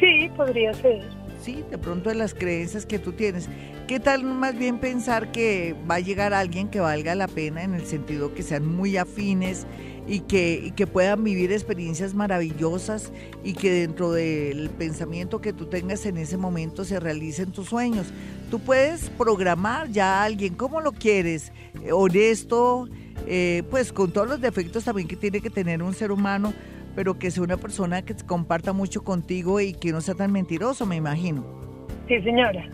Sí, 0.00 0.30
podría 0.34 0.72
ser. 0.72 1.02
Sí, 1.38 1.62
de 1.70 1.76
pronto 1.76 2.08
de 2.08 2.14
las 2.14 2.32
creencias 2.32 2.86
que 2.86 2.98
tú 2.98 3.12
tienes. 3.12 3.50
¿Qué 3.86 4.00
tal 4.00 4.24
más 4.24 4.56
bien 4.56 4.78
pensar 4.78 5.30
que 5.30 5.76
va 5.88 5.96
a 5.96 6.00
llegar 6.00 6.32
alguien 6.32 6.68
que 6.68 6.80
valga 6.80 7.14
la 7.14 7.28
pena 7.28 7.62
en 7.64 7.74
el 7.74 7.84
sentido 7.84 8.32
que 8.32 8.42
sean 8.42 8.66
muy 8.66 8.96
afines 8.96 9.66
y 10.06 10.20
que, 10.20 10.72
que 10.74 10.86
puedan 10.86 11.22
vivir 11.22 11.52
experiencias 11.52 12.14
maravillosas 12.14 13.12
y 13.44 13.52
que 13.52 13.70
dentro 13.70 14.10
del 14.12 14.70
pensamiento 14.70 15.42
que 15.42 15.52
tú 15.52 15.66
tengas 15.66 16.06
en 16.06 16.16
ese 16.16 16.38
momento 16.38 16.84
se 16.84 16.98
realicen 16.98 17.52
tus 17.52 17.68
sueños. 17.68 18.06
Tú 18.50 18.58
puedes 18.58 19.10
programar 19.10 19.90
ya 19.90 20.20
a 20.20 20.24
alguien 20.24 20.54
como 20.54 20.80
lo 20.80 20.92
quieres, 20.92 21.52
eh, 21.82 21.92
honesto, 21.92 22.88
eh, 23.26 23.64
pues 23.70 23.92
con 23.92 24.12
todos 24.12 24.26
los 24.26 24.40
defectos 24.40 24.84
también 24.84 25.08
que 25.08 25.16
tiene 25.16 25.42
que 25.42 25.50
tener 25.50 25.82
un 25.82 25.92
ser 25.92 26.10
humano, 26.10 26.54
pero 26.96 27.18
que 27.18 27.30
sea 27.30 27.42
una 27.42 27.58
persona 27.58 28.00
que 28.00 28.14
comparta 28.14 28.72
mucho 28.72 29.04
contigo 29.04 29.60
y 29.60 29.74
que 29.74 29.92
no 29.92 30.00
sea 30.00 30.14
tan 30.14 30.32
mentiroso, 30.32 30.86
me 30.86 30.96
imagino. 30.96 31.44
Sí, 32.08 32.18
señora. 32.22 32.66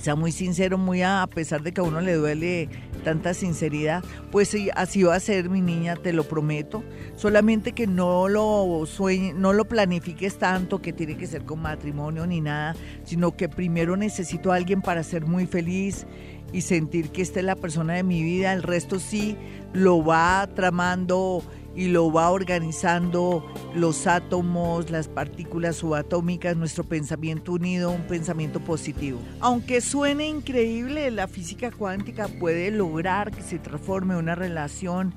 Sea 0.00 0.14
muy 0.14 0.32
sincero, 0.32 0.78
muy 0.78 1.02
a, 1.02 1.26
pesar 1.32 1.62
de 1.62 1.72
que 1.72 1.80
a 1.80 1.84
uno 1.84 2.00
le 2.00 2.14
duele 2.14 2.68
tanta 3.04 3.34
sinceridad, 3.34 4.04
pues 4.30 4.48
sí, 4.48 4.68
así 4.74 5.02
va 5.02 5.14
a 5.14 5.20
ser 5.20 5.48
mi 5.48 5.60
niña, 5.60 5.96
te 5.96 6.12
lo 6.12 6.24
prometo. 6.24 6.84
Solamente 7.16 7.72
que 7.72 7.86
no 7.86 8.28
lo 8.28 8.84
sueñe, 8.86 9.32
no 9.32 9.52
lo 9.52 9.66
planifiques 9.66 10.38
tanto 10.38 10.82
que 10.82 10.92
tiene 10.92 11.16
que 11.16 11.26
ser 11.26 11.44
con 11.44 11.62
matrimonio 11.62 12.26
ni 12.26 12.40
nada, 12.40 12.74
sino 13.04 13.36
que 13.36 13.48
primero 13.48 13.96
necesito 13.96 14.52
a 14.52 14.56
alguien 14.56 14.82
para 14.82 15.02
ser 15.02 15.26
muy 15.26 15.46
feliz 15.46 16.06
y 16.52 16.60
sentir 16.62 17.10
que 17.10 17.22
esta 17.22 17.40
es 17.40 17.46
la 17.46 17.56
persona 17.56 17.94
de 17.94 18.02
mi 18.02 18.22
vida, 18.22 18.52
el 18.52 18.62
resto 18.62 18.98
sí 18.98 19.36
lo 19.72 20.04
va 20.04 20.48
tramando 20.54 21.42
y 21.76 21.88
lo 21.88 22.10
va 22.10 22.30
organizando 22.30 23.44
los 23.74 24.06
átomos, 24.06 24.90
las 24.90 25.08
partículas 25.08 25.76
subatómicas, 25.76 26.56
nuestro 26.56 26.84
pensamiento 26.84 27.52
unido, 27.52 27.90
un 27.90 28.06
pensamiento 28.06 28.60
positivo. 28.60 29.20
Aunque 29.40 29.82
suene 29.82 30.26
increíble, 30.26 31.10
la 31.10 31.28
física 31.28 31.70
cuántica 31.70 32.28
puede 32.40 32.70
lograr 32.70 33.30
que 33.30 33.42
se 33.42 33.58
transforme 33.58 34.16
una 34.16 34.34
relación 34.34 35.14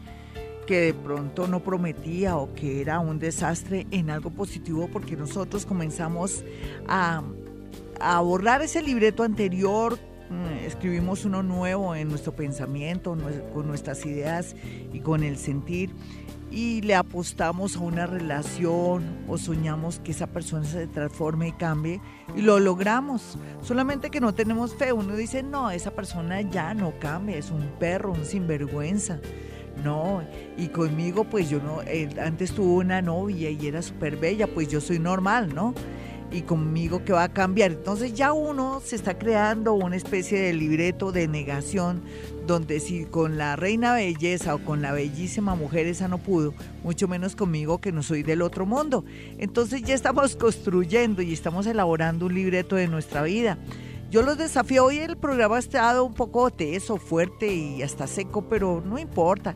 que 0.68 0.82
de 0.82 0.94
pronto 0.94 1.48
no 1.48 1.62
prometía 1.62 2.38
o 2.38 2.54
que 2.54 2.82
era 2.82 3.00
un 3.00 3.18
desastre 3.18 3.88
en 3.90 4.10
algo 4.12 4.30
positivo 4.30 4.88
porque 4.92 5.16
nosotros 5.16 5.66
comenzamos 5.66 6.44
a, 6.88 7.24
a 8.00 8.20
borrar 8.20 8.62
ese 8.62 8.84
libreto 8.84 9.24
anterior, 9.24 9.98
escribimos 10.66 11.26
uno 11.26 11.44
nuevo 11.44 11.96
en 11.96 12.10
nuestro 12.10 12.36
pensamiento, 12.36 13.18
con 13.54 13.68
nuestras 13.68 14.06
ideas 14.06 14.56
y 14.94 15.00
con 15.00 15.24
el 15.24 15.38
sentir 15.38 15.92
y 16.52 16.82
le 16.82 16.96
apostamos 16.96 17.76
a 17.76 17.80
una 17.80 18.08
relación 18.08 19.20
o 19.28 19.38
soñamos 19.38 20.00
que 20.00 20.12
esa 20.12 20.28
persona 20.28 20.66
se 20.66 20.88
transforme 20.88 21.50
y 21.50 21.52
cambie 21.52 22.02
y 22.36 22.42
lo 22.42 22.60
logramos. 22.60 23.38
Solamente 23.62 24.10
que 24.10 24.20
no 24.20 24.34
tenemos 24.34 24.76
fe. 24.76 24.92
Uno 24.92 25.16
dice, 25.16 25.44
no, 25.44 25.70
esa 25.70 25.92
persona 25.92 26.42
ya 26.42 26.74
no 26.74 26.94
cambia, 27.00 27.38
es 27.38 27.52
un 27.52 27.68
perro, 27.80 28.14
un 28.14 28.26
sinvergüenza. 28.26 29.20
No, 29.84 30.24
y 30.58 30.68
conmigo 30.68 31.24
pues 31.24 31.50
yo 31.50 31.62
no, 31.62 31.80
antes 32.22 32.52
tuvo 32.52 32.76
una 32.76 33.02
novia 33.02 33.50
y 33.50 33.68
era 33.68 33.82
súper 33.82 34.18
bella, 34.18 34.48
pues 34.48 34.68
yo 34.68 34.82
soy 34.82 35.00
normal, 35.00 35.56
¿no? 35.56 35.74
Y 36.32 36.42
conmigo 36.42 37.04
que 37.04 37.14
va 37.14 37.24
a 37.24 37.34
cambiar. 37.34 37.72
Entonces 37.72 38.14
ya 38.14 38.34
uno 38.34 38.82
se 38.84 38.96
está 38.96 39.18
creando 39.18 39.74
una 39.74 39.96
especie 39.96 40.40
de 40.40 40.54
libreto 40.54 41.12
de 41.12 41.28
negación 41.28 42.02
donde 42.46 42.80
si 42.80 43.06
con 43.06 43.38
la 43.38 43.56
reina 43.56 43.94
belleza 43.94 44.56
o 44.56 44.60
con 44.60 44.82
la 44.82 44.92
bellísima 44.92 45.56
mujer 45.56 45.86
esa 45.86 46.08
no 46.08 46.18
pudo, 46.18 46.54
mucho 46.84 47.08
menos 47.08 47.36
conmigo 47.36 47.80
que 47.80 47.92
no 47.92 48.02
soy 48.02 48.24
del 48.24 48.42
otro 48.42 48.66
mundo. 48.66 49.06
Entonces 49.38 49.84
ya 49.84 49.94
estamos 49.94 50.36
construyendo 50.38 51.22
y 51.22 51.34
estamos 51.34 51.68
elaborando 51.68 52.26
un 52.26 52.34
libreto 52.34 52.76
de 52.76 52.88
nuestra 52.88 53.22
vida. 53.22 53.58
Yo 54.10 54.24
los 54.24 54.40
desafío, 54.40 54.86
hoy 54.86 54.98
el 54.98 55.18
programa 55.18 55.58
ha 55.58 55.60
estado 55.60 56.04
un 56.04 56.16
poco 56.16 56.50
teso, 56.50 56.98
fuerte 56.98 57.54
y 57.54 57.84
hasta 57.84 58.08
seco, 58.08 58.42
pero 58.50 58.82
no 58.84 58.98
importa. 58.98 59.56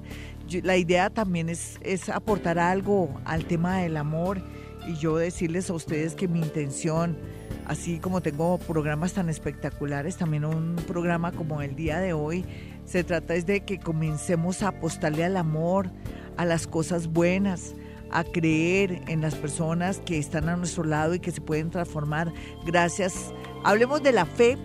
la 0.61 0.77
idea 0.77 1.09
también 1.09 1.49
es, 1.49 1.79
es 1.81 2.07
aportar 2.09 2.59
algo 2.59 3.19
al 3.25 3.45
tema 3.45 3.79
del 3.79 3.97
amor 3.97 4.43
y 4.87 4.95
yo 4.95 5.17
decirles 5.17 5.69
a 5.69 5.73
ustedes 5.73 6.15
que 6.15 6.27
mi 6.27 6.39
intención, 6.39 7.17
así 7.65 7.99
como 7.99 8.21
tengo 8.21 8.57
programas 8.57 9.13
tan 9.13 9.29
espectaculares, 9.29 10.17
también 10.17 10.45
un 10.45 10.75
programa 10.87 11.31
como 11.31 11.61
el 11.61 11.75
día 11.75 11.99
de 11.99 12.13
hoy, 12.13 12.45
se 12.85 13.03
trata 13.03 13.35
es 13.35 13.45
de 13.45 13.61
que 13.61 13.79
comencemos 13.79 14.61
a 14.61 14.69
apostarle 14.69 15.23
al 15.23 15.37
amor, 15.37 15.89
a 16.37 16.45
las 16.45 16.67
cosas 16.67 17.07
buenas, 17.07 17.75
a 18.11 18.23
creer 18.23 19.01
en 19.07 19.21
las 19.21 19.35
personas 19.35 19.99
que 20.05 20.17
están 20.19 20.47
a 20.47 20.55
nuestro 20.55 20.83
lado 20.83 21.15
y 21.15 21.19
que 21.19 21.31
se 21.31 21.41
pueden 21.41 21.71
transformar. 21.71 22.31
Gracias. 22.65 23.33
Hablemos 23.63 24.03
de 24.03 24.11
la 24.11 24.25
fe, 24.25 24.57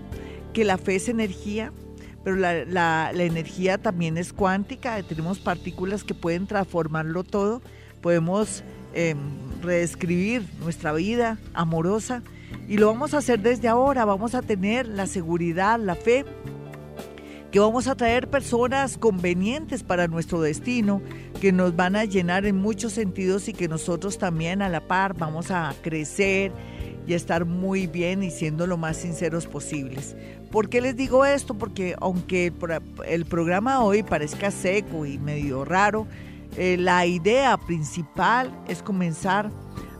que 0.53 0.65
la 0.65 0.77
fe 0.77 0.97
es 0.97 1.09
energía, 1.09 1.73
pero 2.25 2.37
la, 2.37 3.11
energía 3.15 3.79
también 3.79 4.19
es 4.19 4.33
cuántica, 4.33 5.03
tenemos 5.03 5.39
partículas 5.39 6.05
que 6.05 6.15
pueden 6.15 6.47
transformarlo 6.47 7.25
todo, 7.25 7.63
podemos 8.03 8.65
em, 8.95 9.19
reescribir 9.63 10.45
nuestra 10.61 10.93
vida 10.93 11.39
amorosa 11.55 12.23
y 12.69 12.77
lo 12.77 12.89
vamos 12.89 13.15
a 13.15 13.19
hacer 13.19 13.41
desde 13.41 13.69
ahora, 13.69 14.05
vamos 14.05 14.35
a 14.35 14.43
tener 14.43 14.87
la 14.87 15.07
seguridad, 15.07 15.79
la 15.79 15.95
fe 15.95 16.25
que 17.51 17.61
vamos 17.61 17.89
a 17.89 17.95
traer 17.95 18.29
personas 18.29 18.99
convenientes 18.99 19.83
para 19.83 20.07
nuestro 20.07 20.41
destino, 20.41 21.01
que 21.41 21.51
nos 21.53 21.75
van 21.77 21.97
a 21.97 22.05
llenar 22.05 22.45
en 22.45 22.57
muchos 22.57 22.93
sentidos 22.93 23.49
y 23.49 23.55
que 23.55 23.69
nosotros 23.69 24.19
también 24.19 24.61
a 24.61 24.69
la 24.69 24.81
par 24.81 25.15
vamos 25.15 25.51
a 25.51 25.75
crecer 25.81 26.53
y 27.07 27.15
estar 27.15 27.47
muy 27.47 27.87
bien 27.87 28.23
y 28.23 28.31
siendo 28.31 28.67
lo 28.67 28.77
más 28.77 28.99
sinceros 28.99 29.47
posibles. 29.47 30.15
¿Por 30.51 30.69
qué 30.69 30.83
les 30.83 30.95
digo 30.95 31.25
esto? 31.25 31.55
Porque 31.55 31.95
aunque 32.01 32.53
el 33.07 33.25
programa 33.25 33.83
hoy 33.83 34.03
parezca 34.03 34.51
seco 34.51 35.07
y 35.07 35.19
medio 35.19 35.65
raro, 35.65 36.07
eh, 36.59 36.77
la 36.77 37.07
idea 37.07 37.57
principal 37.57 38.53
es 38.67 38.83
comenzar 38.83 39.53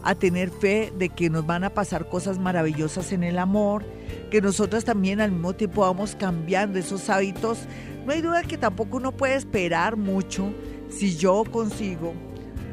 a 0.03 0.17
tener 0.17 0.51
fe 0.51 0.93
de 0.99 1.09
que 1.09 1.31
nos 1.31 1.47
van 1.47 1.63
a 1.63 1.71
pasar 1.71 2.09
cosas 2.09 2.41
maravillosas 2.41 3.13
en 3.13 3.23
el 3.23 3.39
amor, 3.39 3.85
que 4.33 4.41
nosotras 4.41 4.85
también 4.85 5.21
al 5.21 5.31
mismo 5.31 5.55
tiempo 5.55 5.83
vamos 5.83 6.17
cambiando 6.17 6.81
esos 6.81 7.09
hábitos. 7.11 7.61
No 8.05 8.13
hay 8.13 8.23
duda 8.23 8.43
que 8.43 8.59
tampoco 8.59 8.97
uno 8.97 9.13
puede 9.13 9.37
esperar 9.37 9.97
mucho 9.97 10.53
si 10.89 11.17
yo 11.17 11.45
consigo 11.45 12.15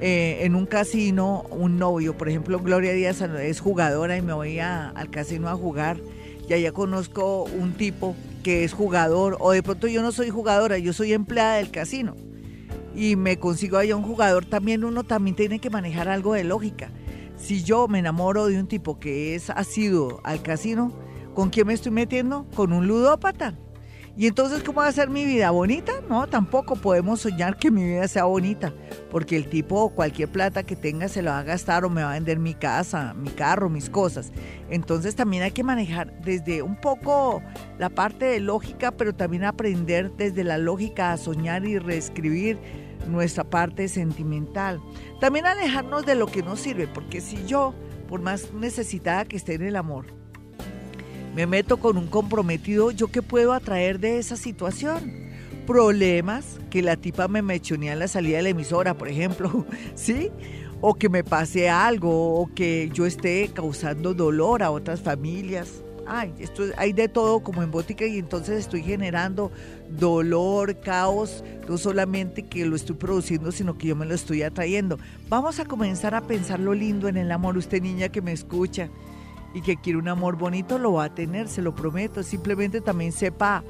eh, 0.02 0.40
en 0.42 0.56
un 0.56 0.66
casino 0.66 1.44
un 1.52 1.78
novio. 1.78 2.18
Por 2.18 2.28
ejemplo, 2.28 2.60
Gloria 2.60 2.92
Díaz 2.94 3.22
es 3.22 3.60
jugadora 3.60 4.18
y 4.18 4.24
me 4.24 4.34
voy 4.34 4.58
al 4.58 5.12
casino 5.12 5.48
a 5.48 5.54
jugar 5.54 5.98
y 6.50 6.54
allá 6.54 6.72
conozco 6.72 7.44
un 7.44 7.74
tipo 7.74 8.16
que 8.44 8.64
es 8.64 8.74
jugador 8.74 9.38
o 9.40 9.52
de 9.52 9.62
pronto 9.62 9.86
yo 9.86 10.02
no 10.02 10.12
soy 10.12 10.32
jugadora, 10.32 10.80
yo 10.80 10.92
soy 10.92 11.14
empleada 11.14 11.58
del 11.58 11.70
casino 11.70 12.16
y 12.96 13.16
me 13.16 13.38
consigo 13.38 13.78
allá 13.78 13.96
un 13.96 14.04
jugador, 14.04 14.46
también 14.46 14.84
uno 14.84 15.04
también 15.04 15.36
tiene 15.36 15.60
que 15.60 15.70
manejar 15.70 16.08
algo 16.08 16.34
de 16.34 16.44
lógica. 16.44 16.92
Si 17.38 17.64
yo 17.64 17.88
me 17.88 18.00
enamoro 18.00 18.48
de 18.48 18.60
un 18.60 18.68
tipo 18.68 19.00
que 19.00 19.36
es 19.36 19.50
asiduo 19.50 20.22
al 20.24 20.42
casino, 20.42 20.94
¿Con 21.36 21.50
quién 21.50 21.68
me 21.68 21.74
estoy 21.74 21.92
metiendo? 21.92 22.48
Con 22.56 22.72
un 22.72 22.88
ludópata. 22.88 23.56
¿Y 24.16 24.28
entonces 24.28 24.64
cómo 24.64 24.80
va 24.80 24.88
a 24.88 24.92
ser 24.94 25.10
mi 25.10 25.26
vida? 25.26 25.52
¿Bonita? 25.52 25.92
No, 26.08 26.28
tampoco 26.28 26.78
podemos 26.78 27.20
soñar 27.20 27.58
que 27.58 27.70
mi 27.70 27.84
vida 27.84 28.08
sea 28.08 28.24
bonita, 28.24 28.74
porque 29.12 29.36
el 29.36 29.50
tipo, 29.50 29.90
cualquier 29.90 30.32
plata 30.32 30.64
que 30.64 30.78
tenga, 30.78 31.10
se 31.10 31.22
la 31.22 31.32
va 31.32 31.40
a 31.40 31.44
gastar 31.44 31.84
o 31.84 31.90
me 31.90 32.02
va 32.02 32.12
a 32.12 32.14
vender 32.14 32.40
mi 32.40 32.54
casa, 32.54 33.14
mi 33.14 33.28
carro, 33.28 33.70
mis 33.70 33.90
cosas. 33.90 34.32
Entonces 34.70 35.18
también 35.18 35.44
hay 35.44 35.52
que 35.52 35.66
manejar 35.66 36.18
desde 36.22 36.62
un 36.62 36.80
poco 36.80 37.44
la 37.78 37.90
parte 37.90 38.24
de 38.24 38.40
lógica, 38.40 38.92
pero 38.92 39.14
también 39.14 39.44
aprender 39.44 40.14
desde 40.16 40.46
la 40.46 40.58
lógica 40.58 41.12
a 41.12 41.18
soñar 41.18 41.66
y 41.66 41.78
reescribir 41.80 42.60
nuestra 43.08 43.44
parte 43.44 43.88
sentimental. 43.88 44.82
También 45.20 45.46
alejarnos 45.46 46.06
de 46.06 46.16
lo 46.16 46.28
que 46.28 46.44
no 46.44 46.56
sirve, 46.56 46.88
porque 46.88 47.22
si 47.22 47.46
yo, 47.46 47.74
por 48.08 48.22
más 48.22 48.54
necesitada 48.54 49.26
que 49.26 49.38
esté 49.38 49.56
en 49.56 49.64
el 49.64 49.76
amor, 49.76 50.06
me 51.36 51.48
meto 51.48 51.78
con 51.78 51.98
un 51.98 52.08
comprometido, 52.08 52.92
¿yo 52.92 53.08
qué 53.08 53.22
puedo 53.22 53.54
atraer 53.54 54.00
de 54.00 54.20
esa 54.20 54.38
situación? 54.38 55.14
Problemas, 55.68 56.60
que 56.70 56.82
la 56.82 56.96
tipa 56.96 57.28
me 57.28 57.42
mechonea 57.42 57.94
en 57.94 58.00
la 58.00 58.08
salida 58.08 58.38
de 58.38 58.44
la 58.44 58.50
emisora, 58.50 58.94
por 58.94 59.10
ejemplo, 59.10 59.66
¿sí? 59.96 60.32
O 60.82 60.94
que 60.94 61.10
me 61.10 61.24
pase 61.24 61.70
algo, 61.70 62.40
o 62.40 62.54
que 62.54 62.90
yo 62.94 63.06
esté 63.06 63.50
causando 63.54 64.14
dolor 64.14 64.64
a 64.64 64.72
otras 64.72 65.02
familias. 65.02 65.85
Ay, 66.08 66.34
esto 66.40 66.64
hay 66.78 66.94
de 66.94 67.08
todo 67.08 67.40
como 67.40 67.64
en 67.64 67.72
botica 67.72 68.06
y 68.06 68.20
entonces 68.20 68.60
estoy 68.60 68.84
generando 68.84 69.52
dolor, 69.90 70.80
caos, 70.80 71.44
no 71.68 71.78
solamente 71.78 72.44
que 72.44 72.66
lo 72.66 72.76
estoy 72.76 72.96
produciendo, 72.96 73.52
sino 73.52 73.78
que 73.78 73.88
yo 73.88 73.96
me 73.96 74.06
lo 74.06 74.14
estoy 74.14 74.44
atrayendo. 74.44 75.00
Vamos 75.30 75.60
a 75.60 75.66
comenzar 75.66 76.14
a 76.14 76.22
pensar 76.22 76.60
lo 76.60 76.74
lindo 76.74 77.08
en 77.08 77.18
el 77.18 77.32
amor, 77.32 77.58
usted 77.58 77.82
niña 77.82 78.10
que 78.10 78.22
me 78.22 78.34
escucha 78.34 78.90
y 79.56 79.62
que 79.62 79.78
quiere 79.78 79.98
un 79.98 80.08
amor 80.10 80.36
bonito, 80.38 80.78
lo 80.78 80.94
va 80.94 81.06
a 81.06 81.16
tener, 81.16 81.48
se 81.48 81.62
lo 81.62 81.74
prometo. 81.74 82.22
Simplemente 82.22 82.82
también 82.82 83.12
sepa, 83.12 83.64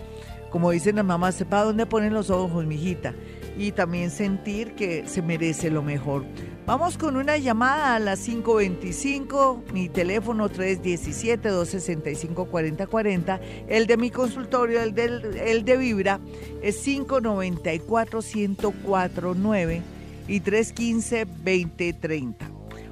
como 0.49 0.71
dicen 0.71 0.95
las 0.97 1.05
mamás, 1.05 1.35
sepa 1.35 1.63
dónde 1.63 1.85
ponen 1.85 2.13
los 2.13 2.31
ojos, 2.31 2.65
mijita. 2.65 3.13
Y 3.57 3.71
también 3.71 4.09
sentir 4.09 4.73
que 4.73 5.07
se 5.07 5.21
merece 5.21 5.69
lo 5.69 5.83
mejor. 5.83 6.25
Vamos 6.65 6.97
con 6.97 7.15
una 7.15 7.37
llamada 7.37 7.93
a 7.93 7.99
las 7.99 8.21
525, 8.21 9.65
mi 9.71 9.87
teléfono 9.87 10.49
317-265-4040, 10.49 13.39
el 13.67 13.85
de 13.85 13.97
mi 13.97 14.09
consultorio, 14.09 14.81
el, 14.81 14.95
del, 14.95 15.37
el 15.37 15.63
de 15.63 15.77
Vibra, 15.77 16.19
es 16.63 16.83
594-1049 16.87 19.81
y 20.27 20.41
315-2030. 20.41 22.33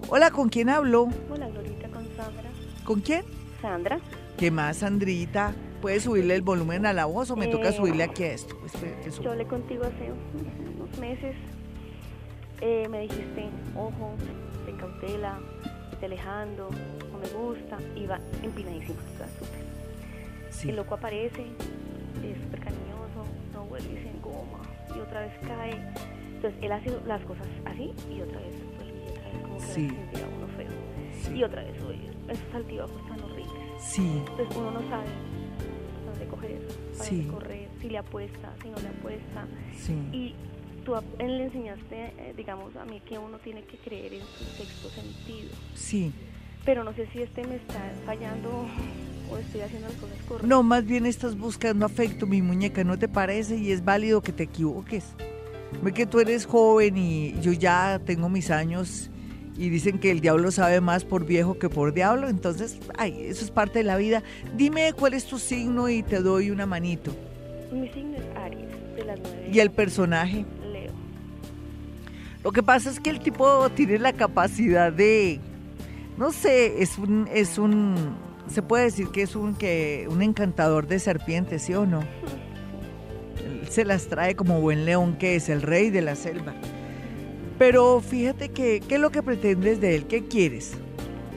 Hola, 0.08 0.30
¿con 0.30 0.50
quién 0.50 0.70
hablo? 0.70 1.10
Hola, 1.32 1.50
¿Con 2.84 3.02
quién? 3.02 3.26
Sandra. 3.60 4.00
¿Qué 4.38 4.52
más, 4.52 4.78
Sandrita? 4.78 5.56
¿Puedes 5.82 6.04
subirle 6.04 6.36
el 6.36 6.44
volumen 6.44 6.86
a 6.86 6.94
la 6.94 7.06
voz 7.06 7.32
o 7.32 7.36
me 7.36 7.48
toca 7.48 7.70
eh, 7.70 7.74
subirle 7.74 8.04
aquí 8.04 8.22
a 8.24 8.34
esto? 8.34 8.56
Pues, 8.60 8.74
yo 9.20 9.32
hablé 9.32 9.48
contigo 9.48 9.84
hace 9.84 10.12
unos 10.78 10.96
meses. 11.00 11.36
Eh, 12.62 12.88
me 12.90 13.02
dijiste, 13.02 13.50
ojo, 13.76 14.14
ten 14.66 14.78
cautela, 14.78 15.40
te 16.00 16.06
alejando, 16.06 16.70
no 17.12 17.18
me 17.20 17.28
gusta. 17.30 17.78
Iba 17.96 18.20
empinadísimo, 18.42 18.98
Sí. 20.50 20.70
El 20.70 20.76
loco 20.76 20.96
aparece, 20.96 21.42
es 21.42 22.38
súper 22.44 22.60
cariñoso, 22.60 23.26
no 23.54 23.66
vuelve 23.66 23.92
y 23.92 24.04
se 24.04 24.10
engoma 24.10 24.62
y 24.96 25.00
otra 25.00 25.22
vez 25.22 25.34
cae. 25.48 25.72
Entonces 26.36 26.54
él 26.62 26.72
hace 26.72 26.92
las 27.08 27.22
cosas 27.24 27.48
así 27.66 27.92
y 28.12 28.22
otra 28.22 28.40
vez 28.40 28.54
vuelve 28.78 29.00
y 29.00 29.10
otra 29.10 29.24
vez 29.30 29.42
como 29.42 29.58
que 29.58 29.66
sí. 29.66 29.88
uno 30.38 30.48
feo. 30.56 31.36
Y 31.36 31.44
otra 31.44 31.64
vez 31.64 31.84
vuelve 31.84 32.10
esos 32.30 32.54
altibajos 32.56 33.08
tan 33.08 33.20
horribles. 33.22 33.54
Sí. 33.80 34.24
Entonces 34.28 34.56
uno 34.56 34.72
no 34.72 34.82
sabe 34.90 35.08
dónde 36.06 36.28
coger, 36.28 36.68
para 36.98 37.10
sí. 37.10 37.28
correr, 37.32 37.68
si 37.82 37.90
le 37.90 37.98
apuesta, 37.98 38.54
si 38.62 38.70
no 38.70 38.78
le 38.80 38.88
apuesta. 38.90 39.48
Sí. 39.76 39.94
Y 40.12 40.36
tú 40.84 40.94
le 41.20 41.46
enseñaste, 41.46 42.14
eh, 42.18 42.34
digamos, 42.36 42.76
a 42.76 42.86
mí 42.86 43.02
que 43.02 43.18
uno 43.18 43.38
tiene 43.40 43.64
que 43.64 43.78
creer 43.78 44.14
en 44.14 44.22
su 44.22 44.44
sexto 44.58 44.90
sentido. 44.90 45.50
Sí. 45.76 46.12
Pero 46.66 46.84
no 46.84 46.94
sé 46.94 47.08
si 47.12 47.22
este 47.22 47.46
me 47.46 47.56
está 47.56 47.92
fallando 48.06 48.50
o 49.32 49.38
estoy 49.38 49.62
haciendo 49.62 49.88
las 49.88 49.98
cosas 49.98 50.18
correctas. 50.28 50.50
No, 50.50 50.64
más 50.64 50.86
bien 50.86 51.06
estás 51.06 51.38
buscando 51.38 51.86
afecto, 51.86 52.28
mi 52.28 52.42
muñeca, 52.42 52.84
¿no 52.84 52.98
te 52.98 53.08
parece? 53.08 53.58
Y 53.58 53.72
es 53.72 53.84
válido 53.84 54.22
que 54.22 54.32
te 54.32 54.44
equivoques. 54.44 55.06
Ve 55.82 55.92
que 55.92 56.06
tú 56.06 56.20
eres 56.20 56.46
joven 56.46 56.98
y 56.98 57.40
yo 57.42 57.52
ya 57.52 58.00
tengo 58.06 58.30
mis 58.30 58.52
años 58.52 59.10
y 59.58 59.70
dicen 59.70 60.00
que 60.00 60.12
el 60.12 60.22
diablo 60.22 60.52
sabe 60.52 60.82
más 60.82 61.06
por 61.06 61.26
viejo 61.26 61.58
que 61.58 61.70
por 61.70 61.94
diablo, 61.94 62.28
entonces, 62.28 62.80
ay, 62.98 63.26
eso 63.26 63.44
es 63.44 63.52
parte 63.52 63.80
de 63.80 63.86
la 63.86 63.98
vida. 63.98 64.24
Dime 64.56 64.94
cuál 64.94 65.14
es 65.14 65.26
tu 65.26 65.40
signo 65.40 65.90
y 65.90 66.04
te 66.04 66.22
doy 66.22 66.52
una 66.52 66.66
manito. 66.66 67.12
Mi 67.72 67.90
signo 67.90 68.18
es 68.18 68.38
Aries, 68.38 68.96
de 68.96 69.06
las 69.06 69.20
nueve. 69.20 69.50
¿Y 69.52 69.60
el 69.60 69.72
personaje? 69.72 70.46
Lo 72.44 72.52
que 72.52 72.62
pasa 72.62 72.90
es 72.90 73.00
que 73.00 73.10
el 73.10 73.20
tipo 73.20 73.70
tiene 73.70 74.00
la 74.00 74.12
capacidad 74.12 74.92
de, 74.92 75.40
no 76.18 76.32
sé, 76.32 76.82
es 76.82 76.98
un, 76.98 77.30
es 77.34 77.58
un, 77.58 78.18
se 78.48 78.62
puede 78.62 78.86
decir 78.86 79.08
que 79.10 79.22
es 79.22 79.36
un, 79.36 79.56
que, 79.56 80.08
un 80.10 80.22
encantador 80.22 80.88
de 80.88 81.00
serpientes, 81.00 81.62
¿sí 81.62 81.74
o 81.74 81.86
no? 81.86 82.02
Él 82.02 83.68
se 83.70 83.86
las 83.86 84.08
trae 84.08 84.36
como 84.36 84.60
buen 84.60 84.84
león 84.84 85.16
que 85.18 85.36
es 85.36 85.48
el 85.48 85.62
rey 85.62 85.90
de 85.90 86.02
la 86.02 86.16
selva. 86.16 86.54
Pero 87.58 88.02
fíjate 88.02 88.50
que, 88.50 88.82
¿qué 88.82 88.96
es 88.96 89.02
lo 89.02 89.10
que 89.10 89.24
pretendes 89.24 89.80
de 89.80 89.96
él? 89.96 90.06
¿Qué 90.08 90.28
quieres? 90.28 90.74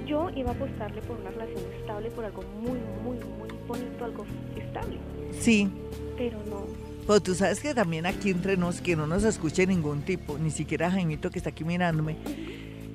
Yo 0.06 0.30
iba 0.34 0.50
a 0.50 0.54
apostarle 0.54 1.02
por 1.02 1.20
una 1.20 1.30
relación 1.30 1.60
estable, 1.78 2.10
por 2.10 2.24
algo 2.24 2.42
muy, 2.60 2.80
muy, 3.04 3.18
muy 3.38 3.48
bonito, 3.68 4.04
algo 4.04 4.24
estable. 4.56 4.98
Sí. 5.38 5.70
Pero 6.16 6.38
no. 6.48 6.85
Pues 7.06 7.22
tú 7.22 7.36
sabes 7.36 7.60
que 7.60 7.72
también 7.72 8.04
aquí 8.04 8.30
entre 8.30 8.56
nos, 8.56 8.80
que 8.80 8.96
no 8.96 9.06
nos 9.06 9.22
escuche 9.22 9.64
ningún 9.64 10.02
tipo, 10.02 10.38
ni 10.38 10.50
siquiera 10.50 10.90
Jaimito 10.90 11.30
que 11.30 11.38
está 11.38 11.50
aquí 11.50 11.62
mirándome, 11.62 12.16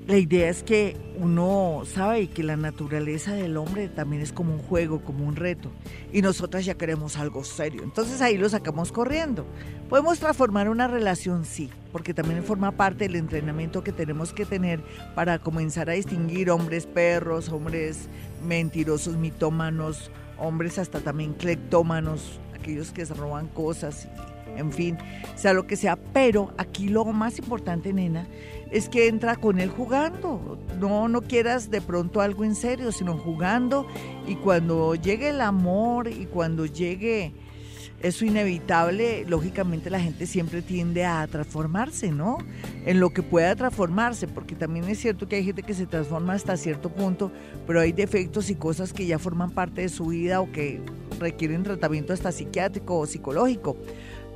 la 0.06 0.18
idea 0.18 0.50
es 0.50 0.64
que 0.64 0.98
uno 1.18 1.84
sabe 1.86 2.28
que 2.28 2.44
la 2.44 2.58
naturaleza 2.58 3.34
del 3.34 3.56
hombre 3.56 3.88
también 3.88 4.22
es 4.22 4.34
como 4.34 4.54
un 4.54 4.60
juego, 4.60 5.02
como 5.02 5.26
un 5.26 5.38
reto. 5.38 5.72
Y 6.12 6.22
nosotras 6.22 6.66
ya 6.66 6.74
queremos 6.74 7.18
algo 7.18 7.46
serio. 7.46 7.84
Entonces 7.84 8.20
ahí 8.20 8.38
lo 8.38 8.50
sacamos 8.50 8.92
corriendo. 8.92 9.46
Podemos 9.90 10.20
transformar 10.20 10.68
una 10.68 10.88
relación, 10.88 11.46
sí, 11.46 11.70
porque 11.94 12.14
también 12.14 12.44
forma 12.44 12.72
parte 12.72 13.06
del 13.06 13.16
entrenamiento 13.16 13.84
que 13.84 13.94
tenemos 13.94 14.34
que 14.34 14.46
tener 14.46 14.82
para 15.16 15.40
comenzar 15.40 15.90
a 15.90 15.94
distinguir 15.94 16.50
hombres 16.50 16.86
perros, 16.86 17.48
hombres 17.48 18.10
mentirosos, 18.46 19.16
mitómanos, 19.16 20.12
hombres 20.38 20.80
hasta 20.80 21.00
también 21.00 21.34
cleptómanos, 21.34 22.40
aquellos 22.62 22.92
que 22.92 23.06
se 23.06 23.14
roban 23.14 23.48
cosas 23.48 24.08
en 24.58 24.72
fin, 24.72 24.98
sea 25.36 25.54
lo 25.54 25.68
que 25.68 25.76
sea. 25.76 25.96
Pero 25.96 26.54
aquí 26.58 26.90
lo 26.90 27.06
más 27.06 27.40
importante, 27.40 27.94
nena, 27.94 28.28
es 28.72 28.90
que 28.90 29.08
entra 29.08 29.36
con 29.36 29.60
él 29.60 29.70
jugando. 29.70 30.60
No, 30.80 31.08
no 31.08 31.22
quieras 31.22 31.70
de 31.70 31.82
pronto 31.82 32.22
algo 32.22 32.44
en 32.44 32.56
serio, 32.56 32.92
sino 32.92 33.18
jugando. 33.18 33.88
Y 34.28 34.36
cuando 34.36 34.96
llegue 34.96 35.30
el 35.30 35.42
amor 35.42 36.08
y 36.08 36.26
cuando 36.26 36.66
llegue 36.66 37.34
eso 38.04 38.26
inevitable, 38.26 39.26
lógicamente 39.28 39.90
la 39.90 40.00
gente 40.00 40.26
siempre 40.26 40.62
tiende 40.62 41.06
a 41.06 41.26
transformarse, 41.28 42.12
¿no? 42.12 42.40
En 42.86 43.00
lo 43.00 43.12
que 43.12 43.22
pueda 43.22 43.56
transformarse, 43.56 44.28
porque 44.28 44.56
también 44.56 44.86
es 44.86 45.00
cierto 45.00 45.28
que 45.28 45.36
hay 45.36 45.44
gente 45.44 45.64
que 45.64 45.74
se 45.74 45.86
transforma 45.86 46.34
hasta 46.34 46.58
cierto 46.58 46.90
punto, 46.90 47.32
pero 47.68 47.80
hay 47.80 47.92
defectos 47.92 48.50
y 48.50 48.56
cosas 48.56 48.92
que 48.94 49.06
ya 49.06 49.20
forman 49.20 49.52
parte 49.52 49.82
de 49.82 49.90
su 49.90 50.08
vida 50.08 50.42
o 50.42 50.52
que 50.52 50.82
requieren 51.20 51.64
tratamiento 51.64 52.14
hasta 52.14 52.32
psiquiátrico 52.32 52.98
o 52.98 53.06
psicológico. 53.06 53.78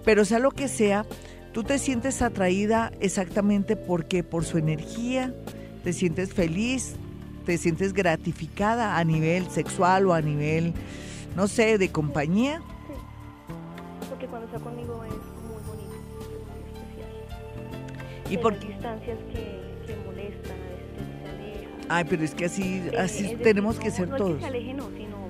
Pero 0.03 0.26
sea 0.26 0.39
lo 0.39 0.51
que 0.51 0.68
sea, 0.68 1.05
tú 1.51 1.63
te 1.63 1.80
sientes 1.80 2.22
atraída 2.22 2.91
exactamente 2.99 3.76
porque 3.76 4.24
por 4.24 4.45
su 4.45 4.59
energía, 4.59 5.34
te 5.84 5.93
sientes 5.93 6.34
feliz, 6.34 6.95
te 7.45 7.57
sientes 7.57 7.93
gratificada 7.93 8.97
a 8.97 9.03
nivel 9.03 9.49
sexual 9.49 10.05
o 10.05 10.13
a 10.13 10.22
nivel, 10.22 10.74
no 11.36 11.47
sé, 11.47 11.80
de 11.80 11.89
compañía 11.89 12.61
porque 14.26 14.30
cuando 14.30 14.46
está 14.48 14.60
conmigo 14.60 15.04
es 15.04 15.12
muy 15.12 15.62
bonito, 15.68 15.96
muy 16.46 16.60
especial. 16.80 18.32
¿Y 18.32 18.38
por 18.38 18.54
las 18.54 18.68
distancias 18.68 19.18
que, 19.32 19.62
que 19.88 19.96
molestan, 20.06 20.58
a 20.58 20.70
veces 20.70 21.06
se 21.22 21.30
aleja. 21.30 21.70
Ay, 21.90 22.06
pero 22.10 22.24
es 22.24 22.36
que 22.36 22.46
así, 22.46 22.82
así 22.98 23.24
es 23.24 23.30
decir, 23.30 23.44
tenemos 23.44 23.76
no- 23.78 23.82
que 23.82 23.92
ser 23.92 24.08
no 24.10 24.18
todos. 24.18 24.32
Es 24.32 24.36
que 24.38 24.42
se 24.42 24.48
aleje, 24.48 24.74
no, 24.74 24.90
sino 24.90 25.28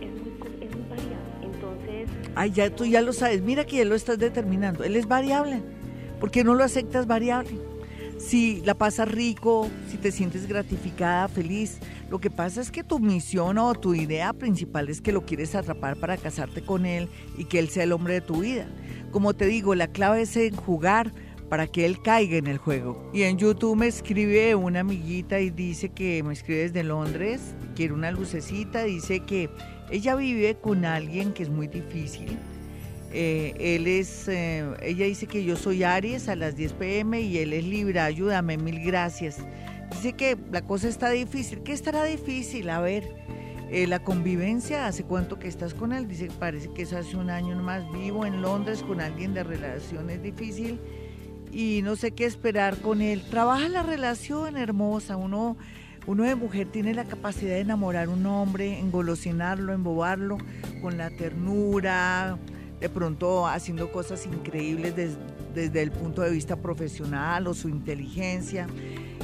es 0.00 0.10
muy, 0.22 0.32
es 0.60 0.76
muy 0.76 0.88
variado. 0.88 1.24
Entonces, 1.42 2.08
Ay, 2.34 2.50
ya 2.50 2.70
tú 2.70 2.84
ya 2.84 3.00
lo 3.02 3.12
sabes. 3.12 3.42
Mira 3.42 3.64
que 3.64 3.76
ya 3.76 3.84
lo 3.84 3.94
estás 3.94 4.18
determinando. 4.18 4.82
Él 4.84 4.96
es 4.96 5.06
variable. 5.06 5.62
¿Por 6.20 6.30
qué 6.30 6.42
no 6.44 6.54
lo 6.54 6.64
aceptas 6.64 7.06
variable? 7.06 7.58
Si 8.18 8.62
la 8.64 8.74
pasas 8.74 9.10
rico, 9.10 9.68
si 9.90 9.98
te 9.98 10.10
sientes 10.10 10.46
gratificada, 10.46 11.28
feliz. 11.28 11.78
Lo 12.10 12.18
que 12.18 12.30
pasa 12.30 12.60
es 12.60 12.70
que 12.70 12.82
tu 12.82 12.98
misión 12.98 13.58
o 13.58 13.74
tu 13.74 13.94
idea 13.94 14.32
principal 14.32 14.88
es 14.88 15.00
que 15.00 15.12
lo 15.12 15.26
quieres 15.26 15.54
atrapar 15.54 15.96
para 15.96 16.16
casarte 16.16 16.62
con 16.62 16.86
él 16.86 17.08
y 17.36 17.44
que 17.44 17.58
él 17.58 17.68
sea 17.68 17.84
el 17.84 17.92
hombre 17.92 18.14
de 18.14 18.20
tu 18.22 18.40
vida. 18.40 18.66
Como 19.12 19.34
te 19.34 19.46
digo, 19.46 19.74
la 19.74 19.88
clave 19.88 20.22
es 20.22 20.36
en 20.36 20.56
jugar 20.56 21.12
para 21.48 21.66
que 21.66 21.84
él 21.84 22.00
caiga 22.02 22.36
en 22.36 22.46
el 22.46 22.58
juego. 22.58 23.10
Y 23.12 23.22
en 23.22 23.38
YouTube 23.38 23.76
me 23.76 23.86
escribe 23.86 24.54
una 24.54 24.80
amiguita 24.80 25.38
y 25.40 25.50
dice 25.50 25.90
que 25.90 26.22
me 26.22 26.32
escribe 26.32 26.62
desde 26.62 26.82
Londres, 26.82 27.54
quiere 27.74 27.92
una 27.92 28.10
lucecita, 28.10 28.84
dice 28.84 29.20
que 29.20 29.50
ella 29.90 30.16
vive 30.16 30.56
con 30.56 30.84
alguien 30.84 31.32
que 31.32 31.44
es 31.44 31.50
muy 31.50 31.68
difícil. 31.68 32.38
Eh, 33.18 33.76
él 33.76 33.86
es, 33.86 34.28
eh, 34.28 34.62
ella 34.82 35.06
dice 35.06 35.26
que 35.26 35.42
yo 35.42 35.56
soy 35.56 35.84
Aries 35.84 36.28
a 36.28 36.36
las 36.36 36.54
10 36.54 36.74
pm 36.74 37.22
y 37.22 37.38
él 37.38 37.54
es 37.54 37.64
Libra, 37.64 38.04
ayúdame, 38.04 38.58
mil 38.58 38.78
gracias. 38.84 39.38
Dice 39.90 40.12
que 40.12 40.36
la 40.52 40.60
cosa 40.60 40.86
está 40.86 41.08
difícil. 41.08 41.62
¿Qué 41.62 41.72
estará 41.72 42.04
difícil? 42.04 42.68
A 42.68 42.78
ver, 42.82 43.08
eh, 43.70 43.86
la 43.86 44.00
convivencia, 44.00 44.86
¿hace 44.86 45.02
cuánto 45.04 45.38
que 45.38 45.48
estás 45.48 45.72
con 45.72 45.94
él? 45.94 46.06
Dice 46.06 46.28
que 46.28 46.34
parece 46.34 46.68
que 46.74 46.82
es 46.82 46.92
hace 46.92 47.16
un 47.16 47.30
año 47.30 47.56
más 47.56 47.90
vivo 47.90 48.26
en 48.26 48.42
Londres 48.42 48.82
con 48.82 49.00
alguien 49.00 49.32
de 49.32 49.44
relaciones 49.44 50.22
difícil 50.22 50.78
y 51.50 51.80
no 51.82 51.96
sé 51.96 52.10
qué 52.10 52.26
esperar 52.26 52.76
con 52.82 53.00
él. 53.00 53.22
Trabaja 53.30 53.70
la 53.70 53.82
relación 53.82 54.58
hermosa, 54.58 55.16
uno, 55.16 55.56
uno 56.06 56.24
de 56.24 56.34
mujer 56.34 56.66
tiene 56.70 56.92
la 56.92 57.06
capacidad 57.06 57.54
de 57.54 57.60
enamorar 57.60 58.08
a 58.08 58.10
un 58.10 58.26
hombre, 58.26 58.78
engolosinarlo, 58.78 59.72
embobarlo 59.72 60.36
con 60.82 60.98
la 60.98 61.08
ternura, 61.08 62.38
de 62.80 62.88
pronto 62.88 63.46
haciendo 63.46 63.90
cosas 63.90 64.26
increíbles 64.26 64.94
des- 64.96 65.16
desde 65.54 65.82
el 65.82 65.90
punto 65.90 66.20
de 66.22 66.30
vista 66.30 66.56
profesional 66.56 67.46
o 67.46 67.54
su 67.54 67.68
inteligencia. 67.68 68.66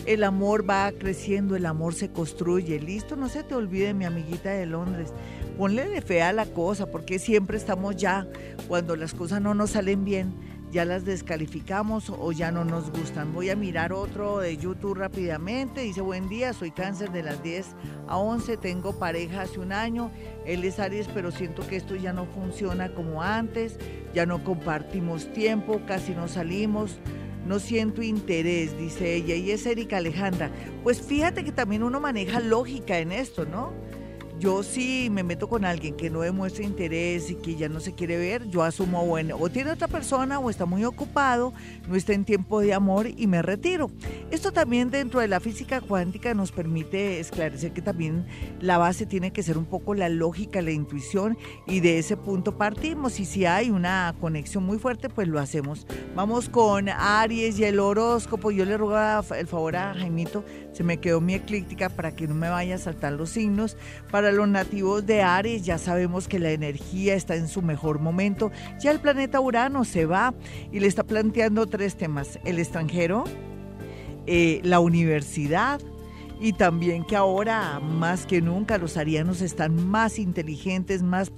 El 0.07 0.25
amor 0.25 0.69
va 0.69 0.91
creciendo, 0.93 1.55
el 1.55 1.67
amor 1.67 1.95
se 1.95 2.11
construye. 2.11 2.81
Listo, 2.81 3.15
no 3.17 3.29
se 3.29 3.43
te 3.45 3.55
olvide, 3.55 3.93
mi 3.95 4.05
amiguita 4.07 4.51
de 4.51 4.67
Londres. 4.67 5.13
Ponle 5.59 5.87
de 5.87 6.01
fe 6.01 6.23
a 6.23 6.33
la 6.33 6.47
cosa, 6.47 6.87
porque 6.91 7.19
siempre 7.19 7.59
estamos 7.59 7.97
ya, 7.97 8.27
cuando 8.69 8.97
las 8.97 9.13
cosas 9.13 9.43
no 9.43 9.53
nos 9.55 9.71
salen 9.71 10.05
bien, 10.05 10.33
ya 10.73 10.87
las 10.87 11.05
descalificamos 11.05 12.09
o 12.09 12.33
ya 12.33 12.51
no 12.51 12.65
nos 12.65 12.91
gustan. 12.91 13.35
Voy 13.35 13.51
a 13.51 13.57
mirar 13.57 13.93
otro 13.93 14.39
de 14.39 14.57
YouTube 14.57 14.95
rápidamente. 14.95 15.83
Dice, 15.83 16.01
buen 16.01 16.31
día, 16.31 16.55
soy 16.55 16.71
cáncer 16.71 17.13
de 17.13 17.23
las 17.23 17.43
10 17.43 17.77
a 18.09 18.17
11, 18.17 18.57
tengo 18.57 18.99
pareja 18.99 19.43
hace 19.43 19.61
un 19.61 19.73
año, 19.73 20.11
él 20.47 20.65
es 20.65 20.79
Aries, 20.79 21.09
pero 21.13 21.31
siento 21.31 21.67
que 21.67 21.77
esto 21.77 21.95
ya 21.95 22.15
no 22.15 22.25
funciona 22.25 22.95
como 22.95 23.23
antes, 23.23 23.79
ya 24.15 24.25
no 24.25 24.43
compartimos 24.43 25.31
tiempo, 25.33 25.83
casi 25.87 26.13
no 26.13 26.27
salimos. 26.27 26.99
No 27.47 27.59
siento 27.59 28.03
interés, 28.03 28.79
dice 28.79 29.17
ella, 29.17 29.35
y 29.35 29.51
es 29.51 29.67
Erika 29.67 29.97
Alejandra. 29.97 30.53
Pues 30.85 31.03
fíjate 31.03 31.43
que 31.43 31.51
también 31.51 31.83
uno 31.83 31.99
maneja 32.01 32.39
lógica 32.39 33.01
en 33.01 33.11
esto, 33.11 33.45
¿no? 33.45 33.73
Yo 34.43 34.65
sí 34.65 35.09
me 35.09 35.23
meto 35.23 35.49
con 35.49 35.65
alguien 35.65 35.95
que 35.95 36.11
no 36.11 36.23
demuestra 36.23 36.65
interés 36.65 37.31
y 37.31 37.37
que 37.37 37.55
ya 37.55 37.69
no 37.69 37.79
se 37.79 37.95
quiere 37.95 38.17
ver, 38.17 38.49
yo 38.49 38.65
asumo, 38.65 39.07
bueno, 39.07 39.37
o 39.39 39.49
tiene 39.49 39.71
otra 39.71 39.87
persona 39.87 40.41
o 40.41 40.51
está 40.51 40.67
muy 40.67 40.85
ocupado, 40.85 41.53
no 41.87 41.95
está 41.95 42.13
en 42.13 42.25
tiempo 42.25 42.61
de 42.61 42.75
amor 42.75 43.07
y 43.07 43.29
me 43.29 43.41
retiro. 43.41 43.93
Esto 44.33 44.51
también 44.51 44.91
dentro 44.91 45.21
de 45.21 45.29
la 45.29 45.39
física 45.39 45.81
cuántica 45.81 46.35
nos 46.35 46.51
permite 46.51 47.21
esclarecer 47.21 47.73
que 47.73 47.83
también 47.83 48.27
la 48.61 48.79
base 48.79 49.07
tiene 49.07 49.33
que 49.33 49.45
ser 49.45 49.57
un 49.57 49.65
poco 49.65 49.95
la 49.95 50.09
lógica, 50.09 50.61
la 50.61 50.73
intuición 50.73 51.39
y 51.69 51.79
de 51.79 52.01
ese 52.01 52.17
punto 52.17 52.59
partimos 52.59 53.21
y 53.21 53.27
si 53.27 53.47
hay 53.47 53.71
una 53.71 54.13
conexión 54.21 54.65
muy 54.65 54.81
fuerte, 54.81 55.09
pues 55.09 55.29
lo 55.29 55.39
hacemos. 55.39 55.87
Vamos 56.17 56.49
con 56.49 56.89
Aries 56.89 57.61
y 57.61 57.65
el 57.65 57.79
horóscopo. 57.79 58.51
Yo 58.51 58.65
le 58.65 58.77
ruego 58.77 58.99
el 59.37 59.47
favor 59.47 59.77
a 59.77 59.95
Jaimito, 59.95 60.45
se 60.73 60.85
me 60.85 60.99
quedó 60.99 61.21
mi 61.21 61.35
eclíptica 61.35 61.89
para 61.89 62.15
que 62.15 62.27
no 62.27 62.35
me 62.35 62.49
vaya 62.49 62.77
a 62.77 62.79
saltar 62.79 63.13
los 63.13 63.31
signos. 63.31 63.77
Para 64.11 64.33
los 64.33 64.49
nativos 64.49 65.07
de 65.07 65.23
Aries 65.23 65.65
ya 65.65 65.79
sabemos 65.79 66.29
que 66.29 66.39
la 66.39 66.51
energía 66.51 67.15
está 67.15 67.37
en 67.37 67.49
su 67.49 67.63
mejor 67.63 67.99
momento. 67.99 68.51
Ya 68.81 68.91
el 68.91 69.01
planeta 69.01 69.41
Urano 69.41 69.85
se 69.85 70.07
va 70.07 70.35
y 70.71 70.81
le 70.81 70.87
está 70.87 71.05
planteando 71.05 71.67
tres 71.67 71.97
temas. 71.97 72.39
El 72.45 72.59
extranjero, 72.59 73.25
eh, 74.27 74.61
la 74.65 74.81
universidad 74.81 75.81
y 76.41 76.55
también 76.55 77.05
que 77.05 77.15
ahora 77.15 77.79
más 77.79 78.27
que 78.27 78.41
nunca 78.41 78.77
los 78.77 78.97
arianos 78.97 79.43
están 79.43 79.89
más 79.89 80.19
inteligentes, 80.19 81.03
más, 81.03 81.31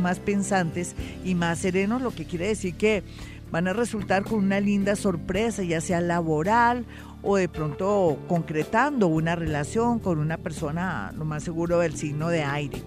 más 0.00 0.20
pensantes 0.20 0.94
y 1.24 1.34
más 1.34 1.58
serenos, 1.58 2.00
lo 2.00 2.12
que 2.12 2.24
quiere 2.24 2.46
decir 2.46 2.76
que 2.76 3.02
van 3.50 3.66
a 3.66 3.72
resultar 3.72 4.24
con 4.24 4.44
una 4.44 4.60
linda 4.60 4.94
sorpresa, 4.94 5.64
ya 5.64 5.80
sea 5.80 6.00
laboral 6.00 6.84
o 7.22 7.36
de 7.36 7.48
pronto 7.48 8.18
concretando 8.28 9.08
una 9.08 9.34
relación 9.36 9.98
con 9.98 10.18
una 10.18 10.36
persona, 10.36 11.12
lo 11.16 11.24
más 11.24 11.42
seguro 11.42 11.78
del 11.80 11.96
signo 11.96 12.28
de 12.28 12.44
aire. 12.44 12.82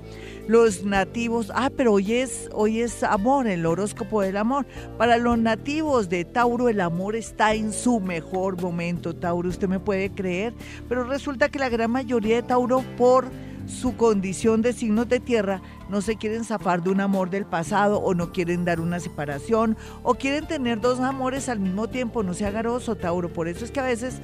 Los 0.47 0.83
nativos, 0.83 1.51
ah, 1.55 1.69
pero 1.75 1.93
hoy 1.93 2.13
es, 2.13 2.49
hoy 2.53 2.81
es 2.81 3.03
amor, 3.03 3.47
el 3.47 3.65
horóscopo 3.65 4.21
del 4.21 4.37
amor. 4.37 4.65
Para 4.97 5.17
los 5.17 5.37
nativos 5.37 6.09
de 6.09 6.25
Tauro, 6.25 6.67
el 6.69 6.81
amor 6.81 7.15
está 7.15 7.53
en 7.53 7.71
su 7.71 7.99
mejor 7.99 8.59
momento, 8.61 9.15
Tauro, 9.15 9.49
usted 9.49 9.67
me 9.67 9.79
puede 9.79 10.11
creer, 10.11 10.53
pero 10.89 11.03
resulta 11.03 11.49
que 11.49 11.59
la 11.59 11.69
gran 11.69 11.91
mayoría 11.91 12.37
de 12.37 12.43
Tauro, 12.43 12.83
por 12.97 13.25
su 13.71 13.95
condición 13.95 14.61
de 14.61 14.73
signos 14.73 15.07
de 15.09 15.19
tierra, 15.19 15.61
no 15.89 16.01
se 16.01 16.17
quieren 16.17 16.43
zafar 16.43 16.83
de 16.83 16.89
un 16.89 17.01
amor 17.01 17.29
del 17.29 17.45
pasado 17.45 17.99
o 17.99 18.13
no 18.13 18.31
quieren 18.31 18.65
dar 18.65 18.79
una 18.79 18.99
separación 18.99 19.77
o 20.03 20.15
quieren 20.15 20.45
tener 20.45 20.79
dos 20.81 20.99
amores 20.99 21.49
al 21.49 21.59
mismo 21.59 21.87
tiempo. 21.87 22.21
No 22.21 22.33
sea 22.33 22.51
garoso, 22.51 22.95
Tauro. 22.95 23.31
Por 23.31 23.47
eso 23.47 23.65
es 23.65 23.71
que 23.71 23.79
a 23.79 23.83
veces 23.83 24.19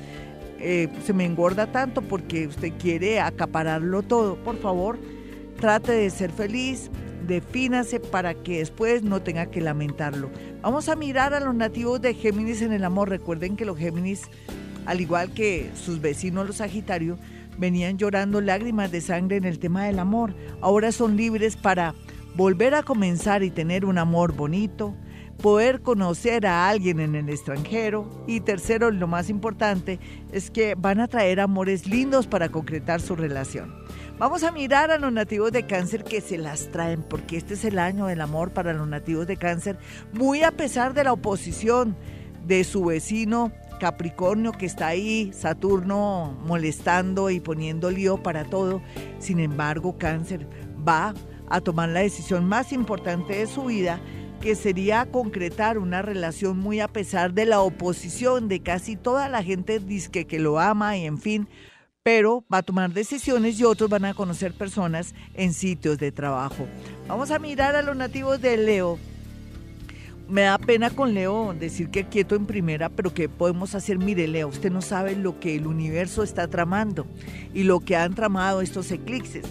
eh, 0.60 0.90
se 1.06 1.14
me 1.14 1.26
engorda 1.26 1.72
tanto 1.72 2.02
porque 2.02 2.48
usted 2.48 2.74
quiere 2.78 3.20
acapararlo 3.20 4.04
todo. 4.04 4.36
Por 4.36 4.58
favor, 4.58 5.00
trate 5.60 5.94
de 5.94 6.10
ser 6.10 6.32
feliz, 6.32 6.92
defínase 7.26 8.00
para 8.00 8.34
que 8.34 8.60
después 8.60 9.02
no 9.04 9.22
tenga 9.22 9.48
que 9.48 9.62
lamentarlo. 9.62 10.30
Vamos 10.62 10.90
a 10.90 10.96
mirar 10.96 11.34
a 11.34 11.40
los 11.40 11.56
nativos 11.56 12.02
de 12.02 12.14
Géminis 12.14 12.62
en 12.62 12.74
el 12.74 12.84
amor. 12.84 13.10
Recuerden 13.10 13.56
que 13.56 13.66
los 13.66 13.78
Géminis, 13.78 14.24
al 14.86 15.02
igual 15.02 15.34
que 15.34 15.72
sus 15.76 16.02
vecinos 16.02 16.48
los 16.48 16.58
Sagitarios, 16.58 17.18
venían 17.58 17.98
llorando 17.98 18.42
lágrimas 18.42 18.92
de 18.92 19.02
sangre 19.02 19.38
en 19.38 19.46
el 19.46 19.60
tema 19.60 19.86
del 19.86 20.00
amor. 20.00 20.34
Ahora 20.62 20.92
son 20.92 21.18
libres 21.18 21.56
para 21.56 21.94
volver 22.36 22.76
a 22.76 22.84
comenzar 22.84 23.44
y 23.44 23.50
tener 23.50 23.84
un 23.84 23.98
amor 23.98 24.34
bonito, 24.34 24.94
poder 25.42 25.82
conocer 25.82 26.46
a 26.46 26.70
alguien 26.70 27.00
en 27.00 27.16
el 27.16 27.30
extranjero 27.30 28.24
y 28.28 28.42
tercero, 28.42 28.92
lo 28.92 29.08
más 29.08 29.30
importante, 29.30 30.00
es 30.32 30.52
que 30.52 30.76
van 30.76 31.00
a 31.00 31.08
traer 31.08 31.40
amores 31.40 31.88
lindos 31.88 32.28
para 32.28 32.50
concretar 32.50 33.02
su 33.02 33.16
relación. 33.16 33.74
Vamos 34.20 34.44
a 34.44 34.52
mirar 34.52 34.90
a 34.90 34.98
los 34.98 35.12
nativos 35.12 35.52
de 35.52 35.68
cáncer 35.68 36.04
que 36.04 36.22
se 36.22 36.38
las 36.38 36.72
traen, 36.72 37.04
porque 37.04 37.38
este 37.38 37.54
es 37.54 37.66
el 37.66 37.78
año 37.78 38.08
del 38.08 38.22
amor 38.22 38.52
para 38.52 38.74
los 38.74 38.88
nativos 38.88 39.28
de 39.28 39.38
cáncer, 39.38 39.78
muy 40.12 40.42
a 40.42 40.52
pesar 40.52 40.94
de 40.94 41.04
la 41.04 41.14
oposición 41.14 41.96
de 42.46 42.64
su 42.64 42.86
vecino 42.86 43.52
Capricornio 43.80 44.52
que 44.52 44.66
está 44.66 44.88
ahí, 44.88 45.32
Saturno 45.34 46.38
molestando 46.46 47.30
y 47.30 47.40
poniendo 47.40 47.92
lío 47.92 48.22
para 48.22 48.46
todo. 48.46 48.82
Sin 49.20 49.40
embargo, 49.40 49.98
cáncer 49.98 50.48
va 50.88 51.14
a 51.50 51.62
tomar 51.62 51.90
la 51.90 52.02
decisión 52.02 52.46
más 52.46 52.72
importante 52.74 53.38
de 53.38 53.48
su 53.48 53.66
vida, 53.66 54.00
que 54.42 54.56
sería 54.56 55.06
concretar 55.06 55.78
una 55.78 56.02
relación 56.02 56.60
muy 56.60 56.80
a 56.80 56.88
pesar 56.88 57.34
de 57.34 57.46
la 57.46 57.62
oposición 57.62 58.48
de 58.48 58.62
casi 58.62 58.96
toda 58.96 59.30
la 59.30 59.44
gente 59.44 59.80
dice 59.80 60.26
que 60.26 60.40
lo 60.40 60.60
ama 60.60 60.98
y 60.98 61.06
en 61.06 61.18
fin, 61.18 61.48
pero 62.04 62.46
va 62.52 62.60
a 62.60 62.64
tomar 62.64 62.94
decisiones 62.94 63.60
y 63.60 63.66
otros 63.66 63.90
van 63.90 64.06
a 64.06 64.14
conocer 64.14 64.54
personas 64.54 65.14
en 65.34 65.54
sitios 65.54 65.98
de 65.98 66.12
trabajo. 66.12 66.66
Vamos 67.08 67.32
a 67.32 67.40
mirar 67.40 67.76
a 67.76 67.82
los 67.82 67.98
nativos 67.98 68.40
de 68.40 68.56
Leo. 68.56 68.98
Me 70.30 70.42
da 70.42 70.58
pena 70.58 70.90
con 70.90 71.14
Leo 71.14 71.54
decir 71.54 71.90
que 71.90 72.04
quieto 72.04 72.36
en 72.36 72.46
primera, 72.46 72.90
pero 72.90 73.14
¿qué 73.14 73.30
podemos 73.30 73.76
hacer? 73.76 73.98
Mire, 73.98 74.28
Leo, 74.28 74.50
usted 74.50 74.70
no 74.70 74.82
sabe 74.82 75.16
lo 75.16 75.40
que 75.40 75.56
el 75.56 75.68
universo 75.68 76.22
está 76.22 76.48
tramando 76.48 77.08
y 77.54 77.64
lo 77.64 77.80
que 77.80 77.96
han 77.96 78.14
tramado 78.14 78.62
estos 78.62 78.92
eclipses 78.92 79.46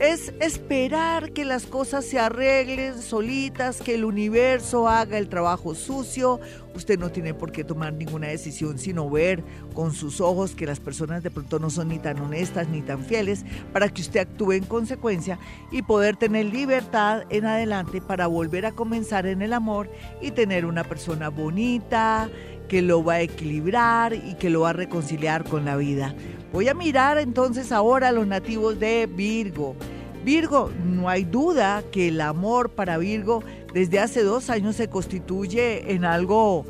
es 0.00 0.32
esperar 0.40 1.32
que 1.32 1.44
las 1.44 1.66
cosas 1.66 2.04
se 2.04 2.18
arreglen 2.18 3.00
solitas, 3.02 3.80
que 3.80 3.96
el 3.96 4.04
universo 4.04 4.88
haga 4.88 5.18
el 5.18 5.28
trabajo 5.28 5.74
sucio. 5.74 6.40
Usted 6.74 6.98
no 6.98 7.10
tiene 7.10 7.34
por 7.34 7.50
qué 7.50 7.64
tomar 7.64 7.92
ninguna 7.92 8.28
decisión 8.28 8.78
sino 8.78 9.10
ver 9.10 9.42
con 9.74 9.92
sus 9.92 10.20
ojos 10.20 10.54
que 10.54 10.66
las 10.66 10.78
personas 10.78 11.24
de 11.24 11.30
pronto 11.32 11.58
no 11.58 11.70
son 11.70 11.88
ni 11.88 11.98
tan 11.98 12.20
honestas 12.20 12.68
ni 12.68 12.82
tan 12.82 13.02
fieles 13.02 13.44
para 13.72 13.88
que 13.88 14.02
usted 14.02 14.20
actúe 14.20 14.52
en 14.52 14.64
consecuencia 14.64 15.38
y 15.72 15.82
poder 15.82 16.16
tener 16.16 16.46
libertad 16.46 17.24
en 17.30 17.46
adelante 17.46 18.00
para 18.00 18.28
volver 18.28 18.66
a 18.66 18.72
comenzar 18.72 19.26
en 19.26 19.42
el 19.42 19.52
amor 19.52 19.90
y 20.22 20.30
tener 20.30 20.64
una 20.64 20.84
persona 20.84 21.28
bonita 21.28 22.30
que 22.68 22.82
lo 22.82 23.02
va 23.02 23.14
a 23.14 23.20
equilibrar 23.22 24.14
y 24.14 24.34
que 24.34 24.50
lo 24.50 24.60
va 24.60 24.70
a 24.70 24.74
reconciliar 24.74 25.42
con 25.44 25.64
la 25.64 25.76
vida. 25.76 26.14
Voy 26.52 26.68
a 26.68 26.74
mirar 26.74 27.18
entonces 27.18 27.72
ahora 27.72 28.08
a 28.08 28.12
los 28.12 28.26
nativos 28.26 28.80
de 28.80 29.06
Virgo. 29.06 29.76
Virgo, 30.24 30.70
no 30.84 31.08
hay 31.08 31.24
duda 31.24 31.82
que 31.92 32.08
el 32.08 32.20
amor 32.20 32.70
para 32.70 32.98
Virgo 32.98 33.42
desde 33.72 34.00
hace 34.00 34.22
dos 34.22 34.48
años 34.48 34.76
se 34.76 34.88
constituye 34.88 35.92
en 35.92 36.04
algo 36.04 36.64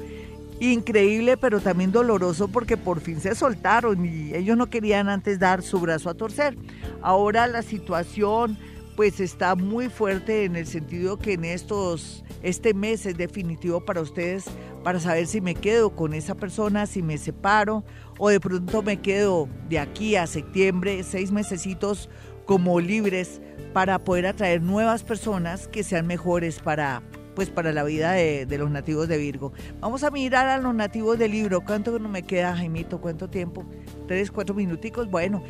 increíble, 0.60 1.36
pero 1.36 1.60
también 1.60 1.92
doloroso 1.92 2.48
porque 2.48 2.76
por 2.76 3.00
fin 3.00 3.20
se 3.20 3.34
soltaron 3.36 4.04
y 4.04 4.34
ellos 4.34 4.56
no 4.56 4.66
querían 4.66 5.08
antes 5.08 5.38
dar 5.38 5.62
su 5.62 5.78
brazo 5.78 6.10
a 6.10 6.14
torcer. 6.14 6.56
Ahora 7.00 7.46
la 7.46 7.62
situación 7.62 8.58
pues 8.98 9.20
está 9.20 9.54
muy 9.54 9.88
fuerte 9.90 10.44
en 10.44 10.56
el 10.56 10.66
sentido 10.66 11.20
que 11.20 11.34
en 11.34 11.44
estos 11.44 12.24
este 12.42 12.74
mes 12.74 13.06
es 13.06 13.16
definitivo 13.16 13.84
para 13.84 14.00
ustedes 14.00 14.46
para 14.82 14.98
saber 14.98 15.28
si 15.28 15.40
me 15.40 15.54
quedo 15.54 15.90
con 15.90 16.14
esa 16.14 16.34
persona, 16.34 16.84
si 16.84 17.00
me 17.00 17.16
separo 17.16 17.84
o 18.18 18.28
de 18.28 18.40
pronto 18.40 18.82
me 18.82 18.96
quedo 18.96 19.48
de 19.68 19.78
aquí 19.78 20.16
a 20.16 20.26
septiembre, 20.26 21.04
seis 21.04 21.30
mesecitos 21.30 22.10
como 22.44 22.80
libres 22.80 23.40
para 23.72 24.00
poder 24.00 24.26
atraer 24.26 24.62
nuevas 24.62 25.04
personas 25.04 25.68
que 25.68 25.84
sean 25.84 26.08
mejores 26.08 26.58
para 26.58 27.00
pues 27.36 27.50
para 27.50 27.72
la 27.72 27.84
vida 27.84 28.10
de, 28.14 28.58
los 28.58 28.68
nativos 28.68 29.06
de 29.06 29.16
Virgo. 29.16 29.52
Vamos 29.78 30.02
a 30.02 30.10
mirar 30.10 30.48
a 30.48 30.58
los 30.58 30.74
nativos 30.74 31.20
de 31.20 31.28
Libro. 31.28 31.60
¿Cuánto 31.60 31.96
me 32.00 32.24
queda, 32.24 32.56
Jaimito? 32.56 33.00
¿Cuánto 33.00 33.30
tiempo? 33.30 33.64
¿Tres, 34.08 34.32
cuatro 34.32 34.56
minuticos? 34.56 35.08
Bueno, 35.08 35.44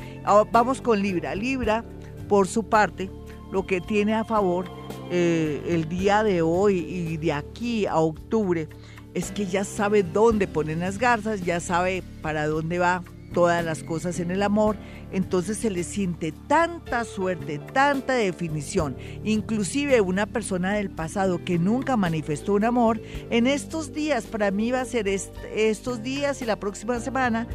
vamos 0.53 0.82
con 0.82 1.01
Libra. 1.01 1.34
Libra, 1.34 1.82
por 2.28 2.46
su 2.46 2.68
parte, 2.68 3.11
lo 3.53 3.66
que 3.66 3.80
tiene 3.80 4.14
a 4.14 4.24
favor 4.24 4.66
eh, 5.11 5.62
el 5.68 5.88
día 5.88 6.22
de 6.22 6.42
hoy 6.42 6.78
y 6.78 7.16
de 7.16 7.32
aquí 7.32 7.86
a 7.86 7.96
octubre 7.96 8.68
es 9.14 9.32
que 9.32 9.46
ya 9.46 9.64
sabe 9.64 10.03
dónde 10.03 10.46
ponen 10.46 10.80
las 10.80 10.99
garzas, 10.99 11.44
ya 11.44 11.61
sabe 11.61 12.03
para 12.22 12.46
dónde 12.46 12.78
va 12.78 13.03
todas 13.32 13.64
las 13.64 13.82
cosas 13.82 14.20
en 14.20 14.30
el 14.30 14.42
amor, 14.42 14.76
entonces 15.12 15.59
se 15.59 15.70
le 15.70 15.84
siente 15.84 16.32
tanta 16.32 17.05
suerte, 17.05 17.59
tanta 17.59 18.14
definición, 18.14 18.96
inclusive 19.24 20.01
una 20.01 20.26
persona 20.26 20.74
del 20.74 20.90
pasado 20.90 21.44
que 21.44 21.59
nunca 21.59 21.96
manifestó 21.96 22.55
un 22.55 22.64
amor, 22.64 23.01
en 23.30 23.46
estos 23.46 23.92
días, 23.92 24.26
para 24.26 24.51
mí 24.51 24.70
va 24.70 24.80
a 24.80 24.86
ser 24.86 25.09
estos 25.09 26.03
días 26.03 26.40
y 26.42 26.46
la 26.46 26.57
próxima 26.57 27.01
semana, 27.01 27.46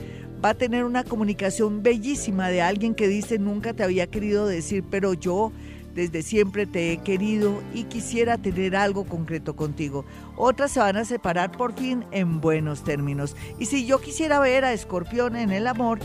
va 0.44 0.50
a 0.50 0.54
tener 0.56 0.84
una 0.84 1.04
comunicación 1.04 1.84
bellísima 1.84 2.50
de 2.50 2.62
alguien 2.62 2.96
que 2.96 3.08
dice 3.08 3.40
nunca 3.40 3.74
te 3.74 3.84
había 3.84 4.08
querido 4.08 4.46
decir, 4.46 4.84
pero 4.90 5.14
yo 5.14 5.54
desde 5.94 6.24
siempre 6.24 6.66
te 6.66 6.92
he 6.92 6.98
querido 6.98 7.62
y 7.74 7.84
quisiera 7.84 8.38
tener 8.38 8.76
algo 8.76 9.06
concreto 9.06 9.56
contigo. 9.56 10.06
Otras 10.36 10.72
se 10.72 10.80
van 10.80 10.98
a 10.98 11.06
separar 11.06 11.52
por 11.52 11.74
fin 11.74 12.06
en 12.12 12.42
buenos 12.42 12.84
términos. 12.84 13.36
Y 13.60 13.66
si 13.68 13.86
yo 13.86 14.02
quisiera 14.02 14.40
ver 14.40 14.66
a 14.66 14.74
Escorpión 14.74 15.36
en 15.36 15.52
el 15.52 15.68
amor, 15.68 16.00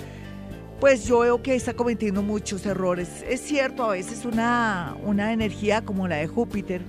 pues 0.80 1.06
yo 1.06 1.20
veo 1.20 1.42
que 1.42 1.54
está 1.54 1.74
cometiendo 1.74 2.22
muchos 2.22 2.66
errores. 2.66 3.24
Es 3.28 3.40
cierto, 3.40 3.84
a 3.84 3.92
veces 3.92 4.24
una, 4.24 4.96
una 5.02 5.32
energía 5.32 5.84
como 5.84 6.06
la 6.06 6.16
de 6.16 6.28
Júpiter, 6.28 6.82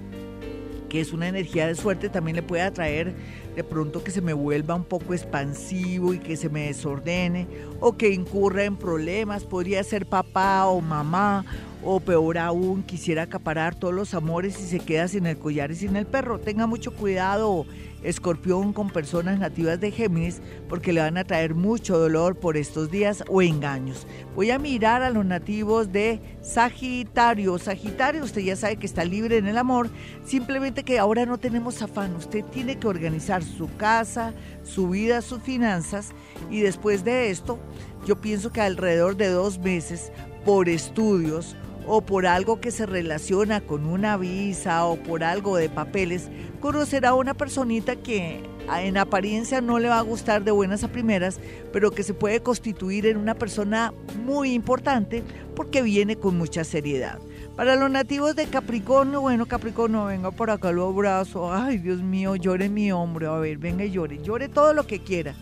que 0.90 1.00
es 1.00 1.14
una 1.14 1.28
energía 1.28 1.68
de 1.68 1.76
suerte, 1.76 2.10
también 2.10 2.36
le 2.36 2.44
puede 2.44 2.64
atraer 2.64 3.16
de 3.56 3.64
pronto 3.64 4.04
que 4.04 4.12
se 4.12 4.22
me 4.22 4.34
vuelva 4.34 4.76
un 4.76 4.84
poco 4.84 5.14
expansivo 5.14 6.14
y 6.14 6.20
que 6.20 6.38
se 6.38 6.50
me 6.50 6.68
desordene 6.68 7.48
o 7.80 7.96
que 7.98 8.10
incurra 8.10 8.64
en 8.64 8.76
problemas. 8.76 9.44
Podría 9.44 9.84
ser 9.84 10.06
papá 10.06 10.66
o 10.66 10.82
mamá 10.82 11.46
o 11.84 12.00
peor 12.00 12.38
aún, 12.38 12.84
quisiera 12.84 13.24
acaparar 13.24 13.76
todos 13.76 13.94
los 13.94 14.14
amores 14.14 14.60
y 14.60 14.64
se 14.64 14.80
queda 14.80 15.08
sin 15.08 15.26
el 15.26 15.38
collar 15.38 15.72
y 15.72 15.76
sin 15.76 15.96
el 15.96 16.06
perro. 16.06 16.40
Tenga 16.40 16.68
mucho 16.68 16.94
cuidado, 16.94 17.66
escorpión, 18.04 18.74
con 18.74 18.90
personas 18.90 19.40
nativas 19.40 19.80
de 19.80 19.92
Géminis, 19.92 20.42
porque 20.68 20.94
le 20.94 21.02
van 21.02 21.18
a 21.18 21.24
traer 21.24 21.56
mucho 21.56 21.98
dolor 21.98 22.36
por 22.36 22.58
estos 22.58 22.92
días 22.92 23.24
o 23.30 23.42
engaños. 23.42 24.06
Voy 24.36 24.52
a 24.52 24.60
mirar 24.60 25.04
a 25.04 25.10
los 25.10 25.26
nativos 25.26 25.92
de 25.92 26.20
Sagitario. 26.42 27.58
Sagitario, 27.58 28.24
usted 28.24 28.42
ya 28.42 28.56
sabe 28.56 28.78
que 28.78 28.86
está 28.86 29.06
libre 29.06 29.38
en 29.38 29.48
el 29.48 29.58
amor, 29.58 29.90
simplemente 30.26 30.84
que 30.84 31.00
ahora 31.00 31.26
no 31.26 31.38
tenemos 31.38 31.82
afán. 31.82 32.16
Usted 32.16 32.44
tiene 32.46 32.78
que 32.78 32.88
organizar 32.88 33.44
su 33.44 33.74
casa, 33.78 34.34
su 34.64 34.90
vida, 34.90 35.22
sus 35.22 35.42
finanzas 35.42 36.12
y 36.52 36.60
después 36.60 37.04
de 37.04 37.30
esto, 37.30 37.58
yo 38.06 38.20
pienso 38.20 38.52
que 38.52 38.62
alrededor 38.62 39.16
de 39.18 39.28
dos 39.28 39.60
meses, 39.60 40.12
por 40.46 40.70
estudios, 40.70 41.56
o 41.92 42.02
por 42.02 42.28
algo 42.28 42.62
que 42.62 42.70
se 42.70 42.86
relaciona 42.86 43.62
con 43.62 43.88
una 43.88 44.16
visa 44.16 44.86
o 44.86 44.96
por 44.96 45.24
algo 45.24 45.58
de 45.58 45.70
papeles, 45.70 46.30
conocerá 46.60 47.10
a 47.10 47.16
una 47.16 47.34
personita 47.34 47.96
que 47.96 48.44
en 48.78 48.96
apariencia 48.96 49.60
no 49.60 49.80
le 49.80 49.90
va 49.90 49.98
a 49.98 50.04
gustar 50.04 50.44
de 50.44 50.52
buenas 50.52 50.84
a 50.84 50.92
primeras, 50.92 51.40
pero 51.74 51.90
que 51.90 52.04
se 52.04 52.14
puede 52.14 52.44
constituir 52.44 53.08
en 53.08 53.18
una 53.18 53.34
persona 53.34 53.92
muy 54.24 54.54
importante 54.54 55.24
porque 55.56 55.82
viene 55.82 56.16
con 56.16 56.38
mucha 56.38 56.64
seriedad. 56.64 57.18
Para 57.56 57.76
los 57.76 57.90
nativos 57.90 58.36
de 58.36 58.46
Capricornio, 58.46 59.22
bueno, 59.22 59.48
Capricornio, 59.48 60.06
venga 60.06 60.30
por 60.30 60.52
acá 60.52 60.72
los 60.72 60.96
brazos, 60.96 61.50
ay 61.52 61.80
Dios 61.80 62.04
mío, 62.04 62.36
llore 62.36 62.70
mi 62.70 62.92
hombro, 62.92 63.34
a 63.34 63.40
ver, 63.40 63.58
venga 63.58 63.84
y 63.84 63.90
llore, 63.90 64.20
llore 64.22 64.48
todo 64.48 64.76
lo 64.76 64.86
que 64.86 65.00
quiera. 65.00 65.34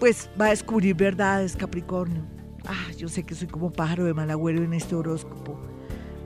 Pues 0.00 0.28
va 0.38 0.46
a 0.46 0.50
descubrir 0.50 0.96
verdades, 0.96 1.56
Capricornio 1.56 2.37
Ah, 2.70 2.92
yo 2.98 3.08
sé 3.08 3.22
que 3.22 3.34
soy 3.34 3.48
como 3.48 3.72
pájaro 3.72 4.04
de 4.04 4.12
mal 4.12 4.30
agüero 4.30 4.62
en 4.62 4.74
este 4.74 4.94
horóscopo. 4.94 5.58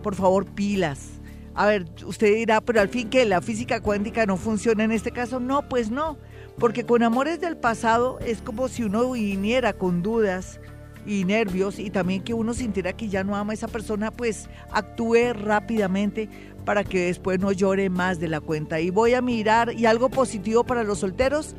Por 0.02 0.16
favor, 0.16 0.44
pilas. 0.44 1.20
A 1.54 1.66
ver, 1.66 1.86
usted 2.04 2.34
dirá, 2.34 2.60
pero 2.60 2.80
al 2.80 2.88
fin 2.88 3.08
que 3.08 3.24
la 3.24 3.40
física 3.40 3.80
cuántica 3.80 4.26
no 4.26 4.36
funciona 4.36 4.82
en 4.82 4.90
este 4.90 5.12
caso. 5.12 5.38
No, 5.38 5.68
pues 5.68 5.92
no. 5.92 6.18
Porque 6.58 6.84
con 6.84 7.04
amores 7.04 7.40
del 7.40 7.56
pasado 7.56 8.18
es 8.18 8.42
como 8.42 8.66
si 8.66 8.82
uno 8.82 9.12
viniera 9.12 9.72
con 9.72 10.02
dudas 10.02 10.58
y 11.06 11.24
nervios 11.24 11.78
y 11.78 11.90
también 11.90 12.24
que 12.24 12.34
uno 12.34 12.54
sintiera 12.54 12.92
que 12.92 13.08
ya 13.08 13.22
no 13.22 13.36
ama 13.36 13.52
a 13.52 13.54
esa 13.54 13.68
persona, 13.68 14.10
pues 14.10 14.48
actúe 14.72 15.32
rápidamente 15.34 16.28
para 16.64 16.82
que 16.82 17.06
después 17.06 17.38
no 17.38 17.52
llore 17.52 17.88
más 17.88 18.18
de 18.18 18.26
la 18.26 18.40
cuenta. 18.40 18.80
Y 18.80 18.90
voy 18.90 19.14
a 19.14 19.22
mirar, 19.22 19.72
y 19.74 19.86
algo 19.86 20.10
positivo 20.10 20.64
para 20.64 20.82
los 20.82 20.98
solteros, 20.98 21.54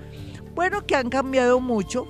bueno, 0.56 0.86
que 0.86 0.96
han 0.98 1.10
cambiado 1.10 1.62
mucho 1.62 2.06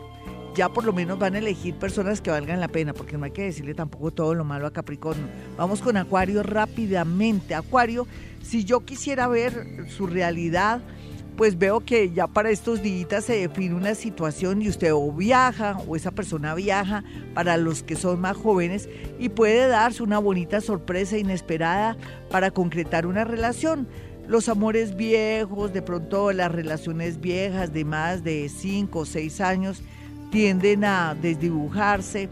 ya 0.56 0.70
por 0.70 0.84
lo 0.86 0.94
menos 0.94 1.18
van 1.20 1.36
a 1.36 1.40
elegir 1.40 1.76
personas 1.76 2.22
que 2.22 2.32
valgan 2.32 2.60
la 2.60 2.68
pena, 2.68 2.94
porque 2.94 3.18
no 3.18 3.26
hay 3.26 3.32
que 3.32 3.44
decirle 3.44 3.74
tampoco 3.74 4.12
todo 4.12 4.34
lo 4.36 4.44
malo 4.44 4.68
a 4.68 4.74
Capricornio. 4.74 5.26
Vamos 5.58 5.82
con 5.82 5.98
Acuario 5.98 6.44
rápidamente. 6.44 7.56
Acuario, 7.56 8.08
si 8.42 8.64
yo 8.64 8.82
quisiera 8.82 9.28
ver 9.28 9.86
su 9.90 10.08
realidad, 10.08 10.82
pues 11.36 11.58
veo 11.58 11.80
que 11.80 12.12
ya 12.12 12.28
para 12.28 12.52
estos 12.52 12.84
días 12.84 13.26
se 13.26 13.48
define 13.48 13.74
una 13.74 13.96
situación 13.96 14.62
y 14.62 14.70
usted 14.70 14.94
o 14.94 15.12
viaja 15.12 15.78
o 15.88 15.96
esa 15.96 16.12
persona 16.12 16.54
viaja 16.54 17.04
para 17.34 17.58
los 17.58 17.82
que 17.82 17.96
son 17.96 18.22
más 18.22 18.38
jóvenes 18.38 18.88
y 19.20 19.30
puede 19.30 19.68
darse 19.68 20.04
una 20.04 20.20
bonita 20.20 20.62
sorpresa 20.62 21.18
inesperada 21.18 21.98
para 22.30 22.52
concretar 22.52 23.08
una 23.08 23.24
relación. 23.24 23.88
Los 24.28 24.48
amores 24.48 24.96
viejos, 24.96 25.74
de 25.74 25.82
pronto 25.82 26.32
las 26.32 26.52
relaciones 26.52 27.20
viejas 27.20 27.74
de 27.74 27.84
más 27.84 28.24
de 28.24 28.48
5 28.48 29.00
o 29.00 29.06
6 29.06 29.42
años, 29.42 29.82
tienden 30.34 30.84
a 30.84 31.14
desdibujarse 31.14 32.28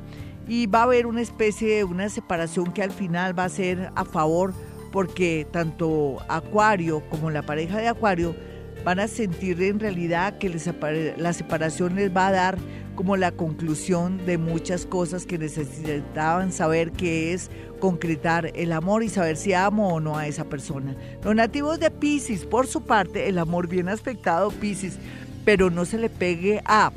y 0.48 0.66
va 0.66 0.80
a 0.80 0.84
haber 0.86 1.06
una 1.06 1.22
especie 1.22 1.76
de 1.76 1.84
una 1.84 2.10
separación 2.10 2.74
que 2.74 2.82
al 2.82 2.90
final 2.90 3.38
va 3.38 3.44
a 3.44 3.50
ser 3.50 3.92
a 3.94 4.06
favor 4.06 4.56
porque 4.92 5.46
tanto 5.52 6.18
Acuario 6.28 7.04
como 7.12 7.30
la 7.30 7.44
pareja 7.44 7.78
de 7.78 7.88
Acuario 7.88 8.36
van 8.84 9.00
a 9.00 9.08
sentir 9.08 9.62
en 9.62 9.80
realidad 9.80 10.40
que 10.40 10.50
la 10.50 11.34
separación 11.34 11.94
les 11.94 12.12
va 12.12 12.30
a 12.30 12.32
dar 12.32 12.58
como 12.96 13.18
la 13.18 13.34
conclusión 13.34 14.26
de 14.26 14.40
muchas 14.40 14.88
cosas 14.88 15.28
que 15.28 15.38
necesitaban 15.38 16.52
saber 16.52 16.92
que 16.94 17.34
es 17.34 17.52
concretar 17.80 18.52
el 18.56 18.72
amor 18.72 19.04
y 19.04 19.10
saber 19.10 19.38
si 19.38 19.54
amo 19.54 19.94
o 19.94 20.00
no 20.00 20.18
a 20.18 20.26
esa 20.26 20.46
persona. 20.46 20.96
Los 21.24 21.36
nativos 21.36 21.80
de 21.80 21.92
Pisces, 21.92 22.46
por 22.46 22.66
su 22.66 22.82
parte, 22.82 23.30
el 23.30 23.38
amor 23.38 23.68
bien 23.68 23.90
aspectado, 23.90 24.50
Pisces, 24.50 24.98
pero 25.46 25.70
no 25.70 25.86
se 25.86 26.00
le 26.00 26.10
pegue 26.10 26.64
a 26.66 26.92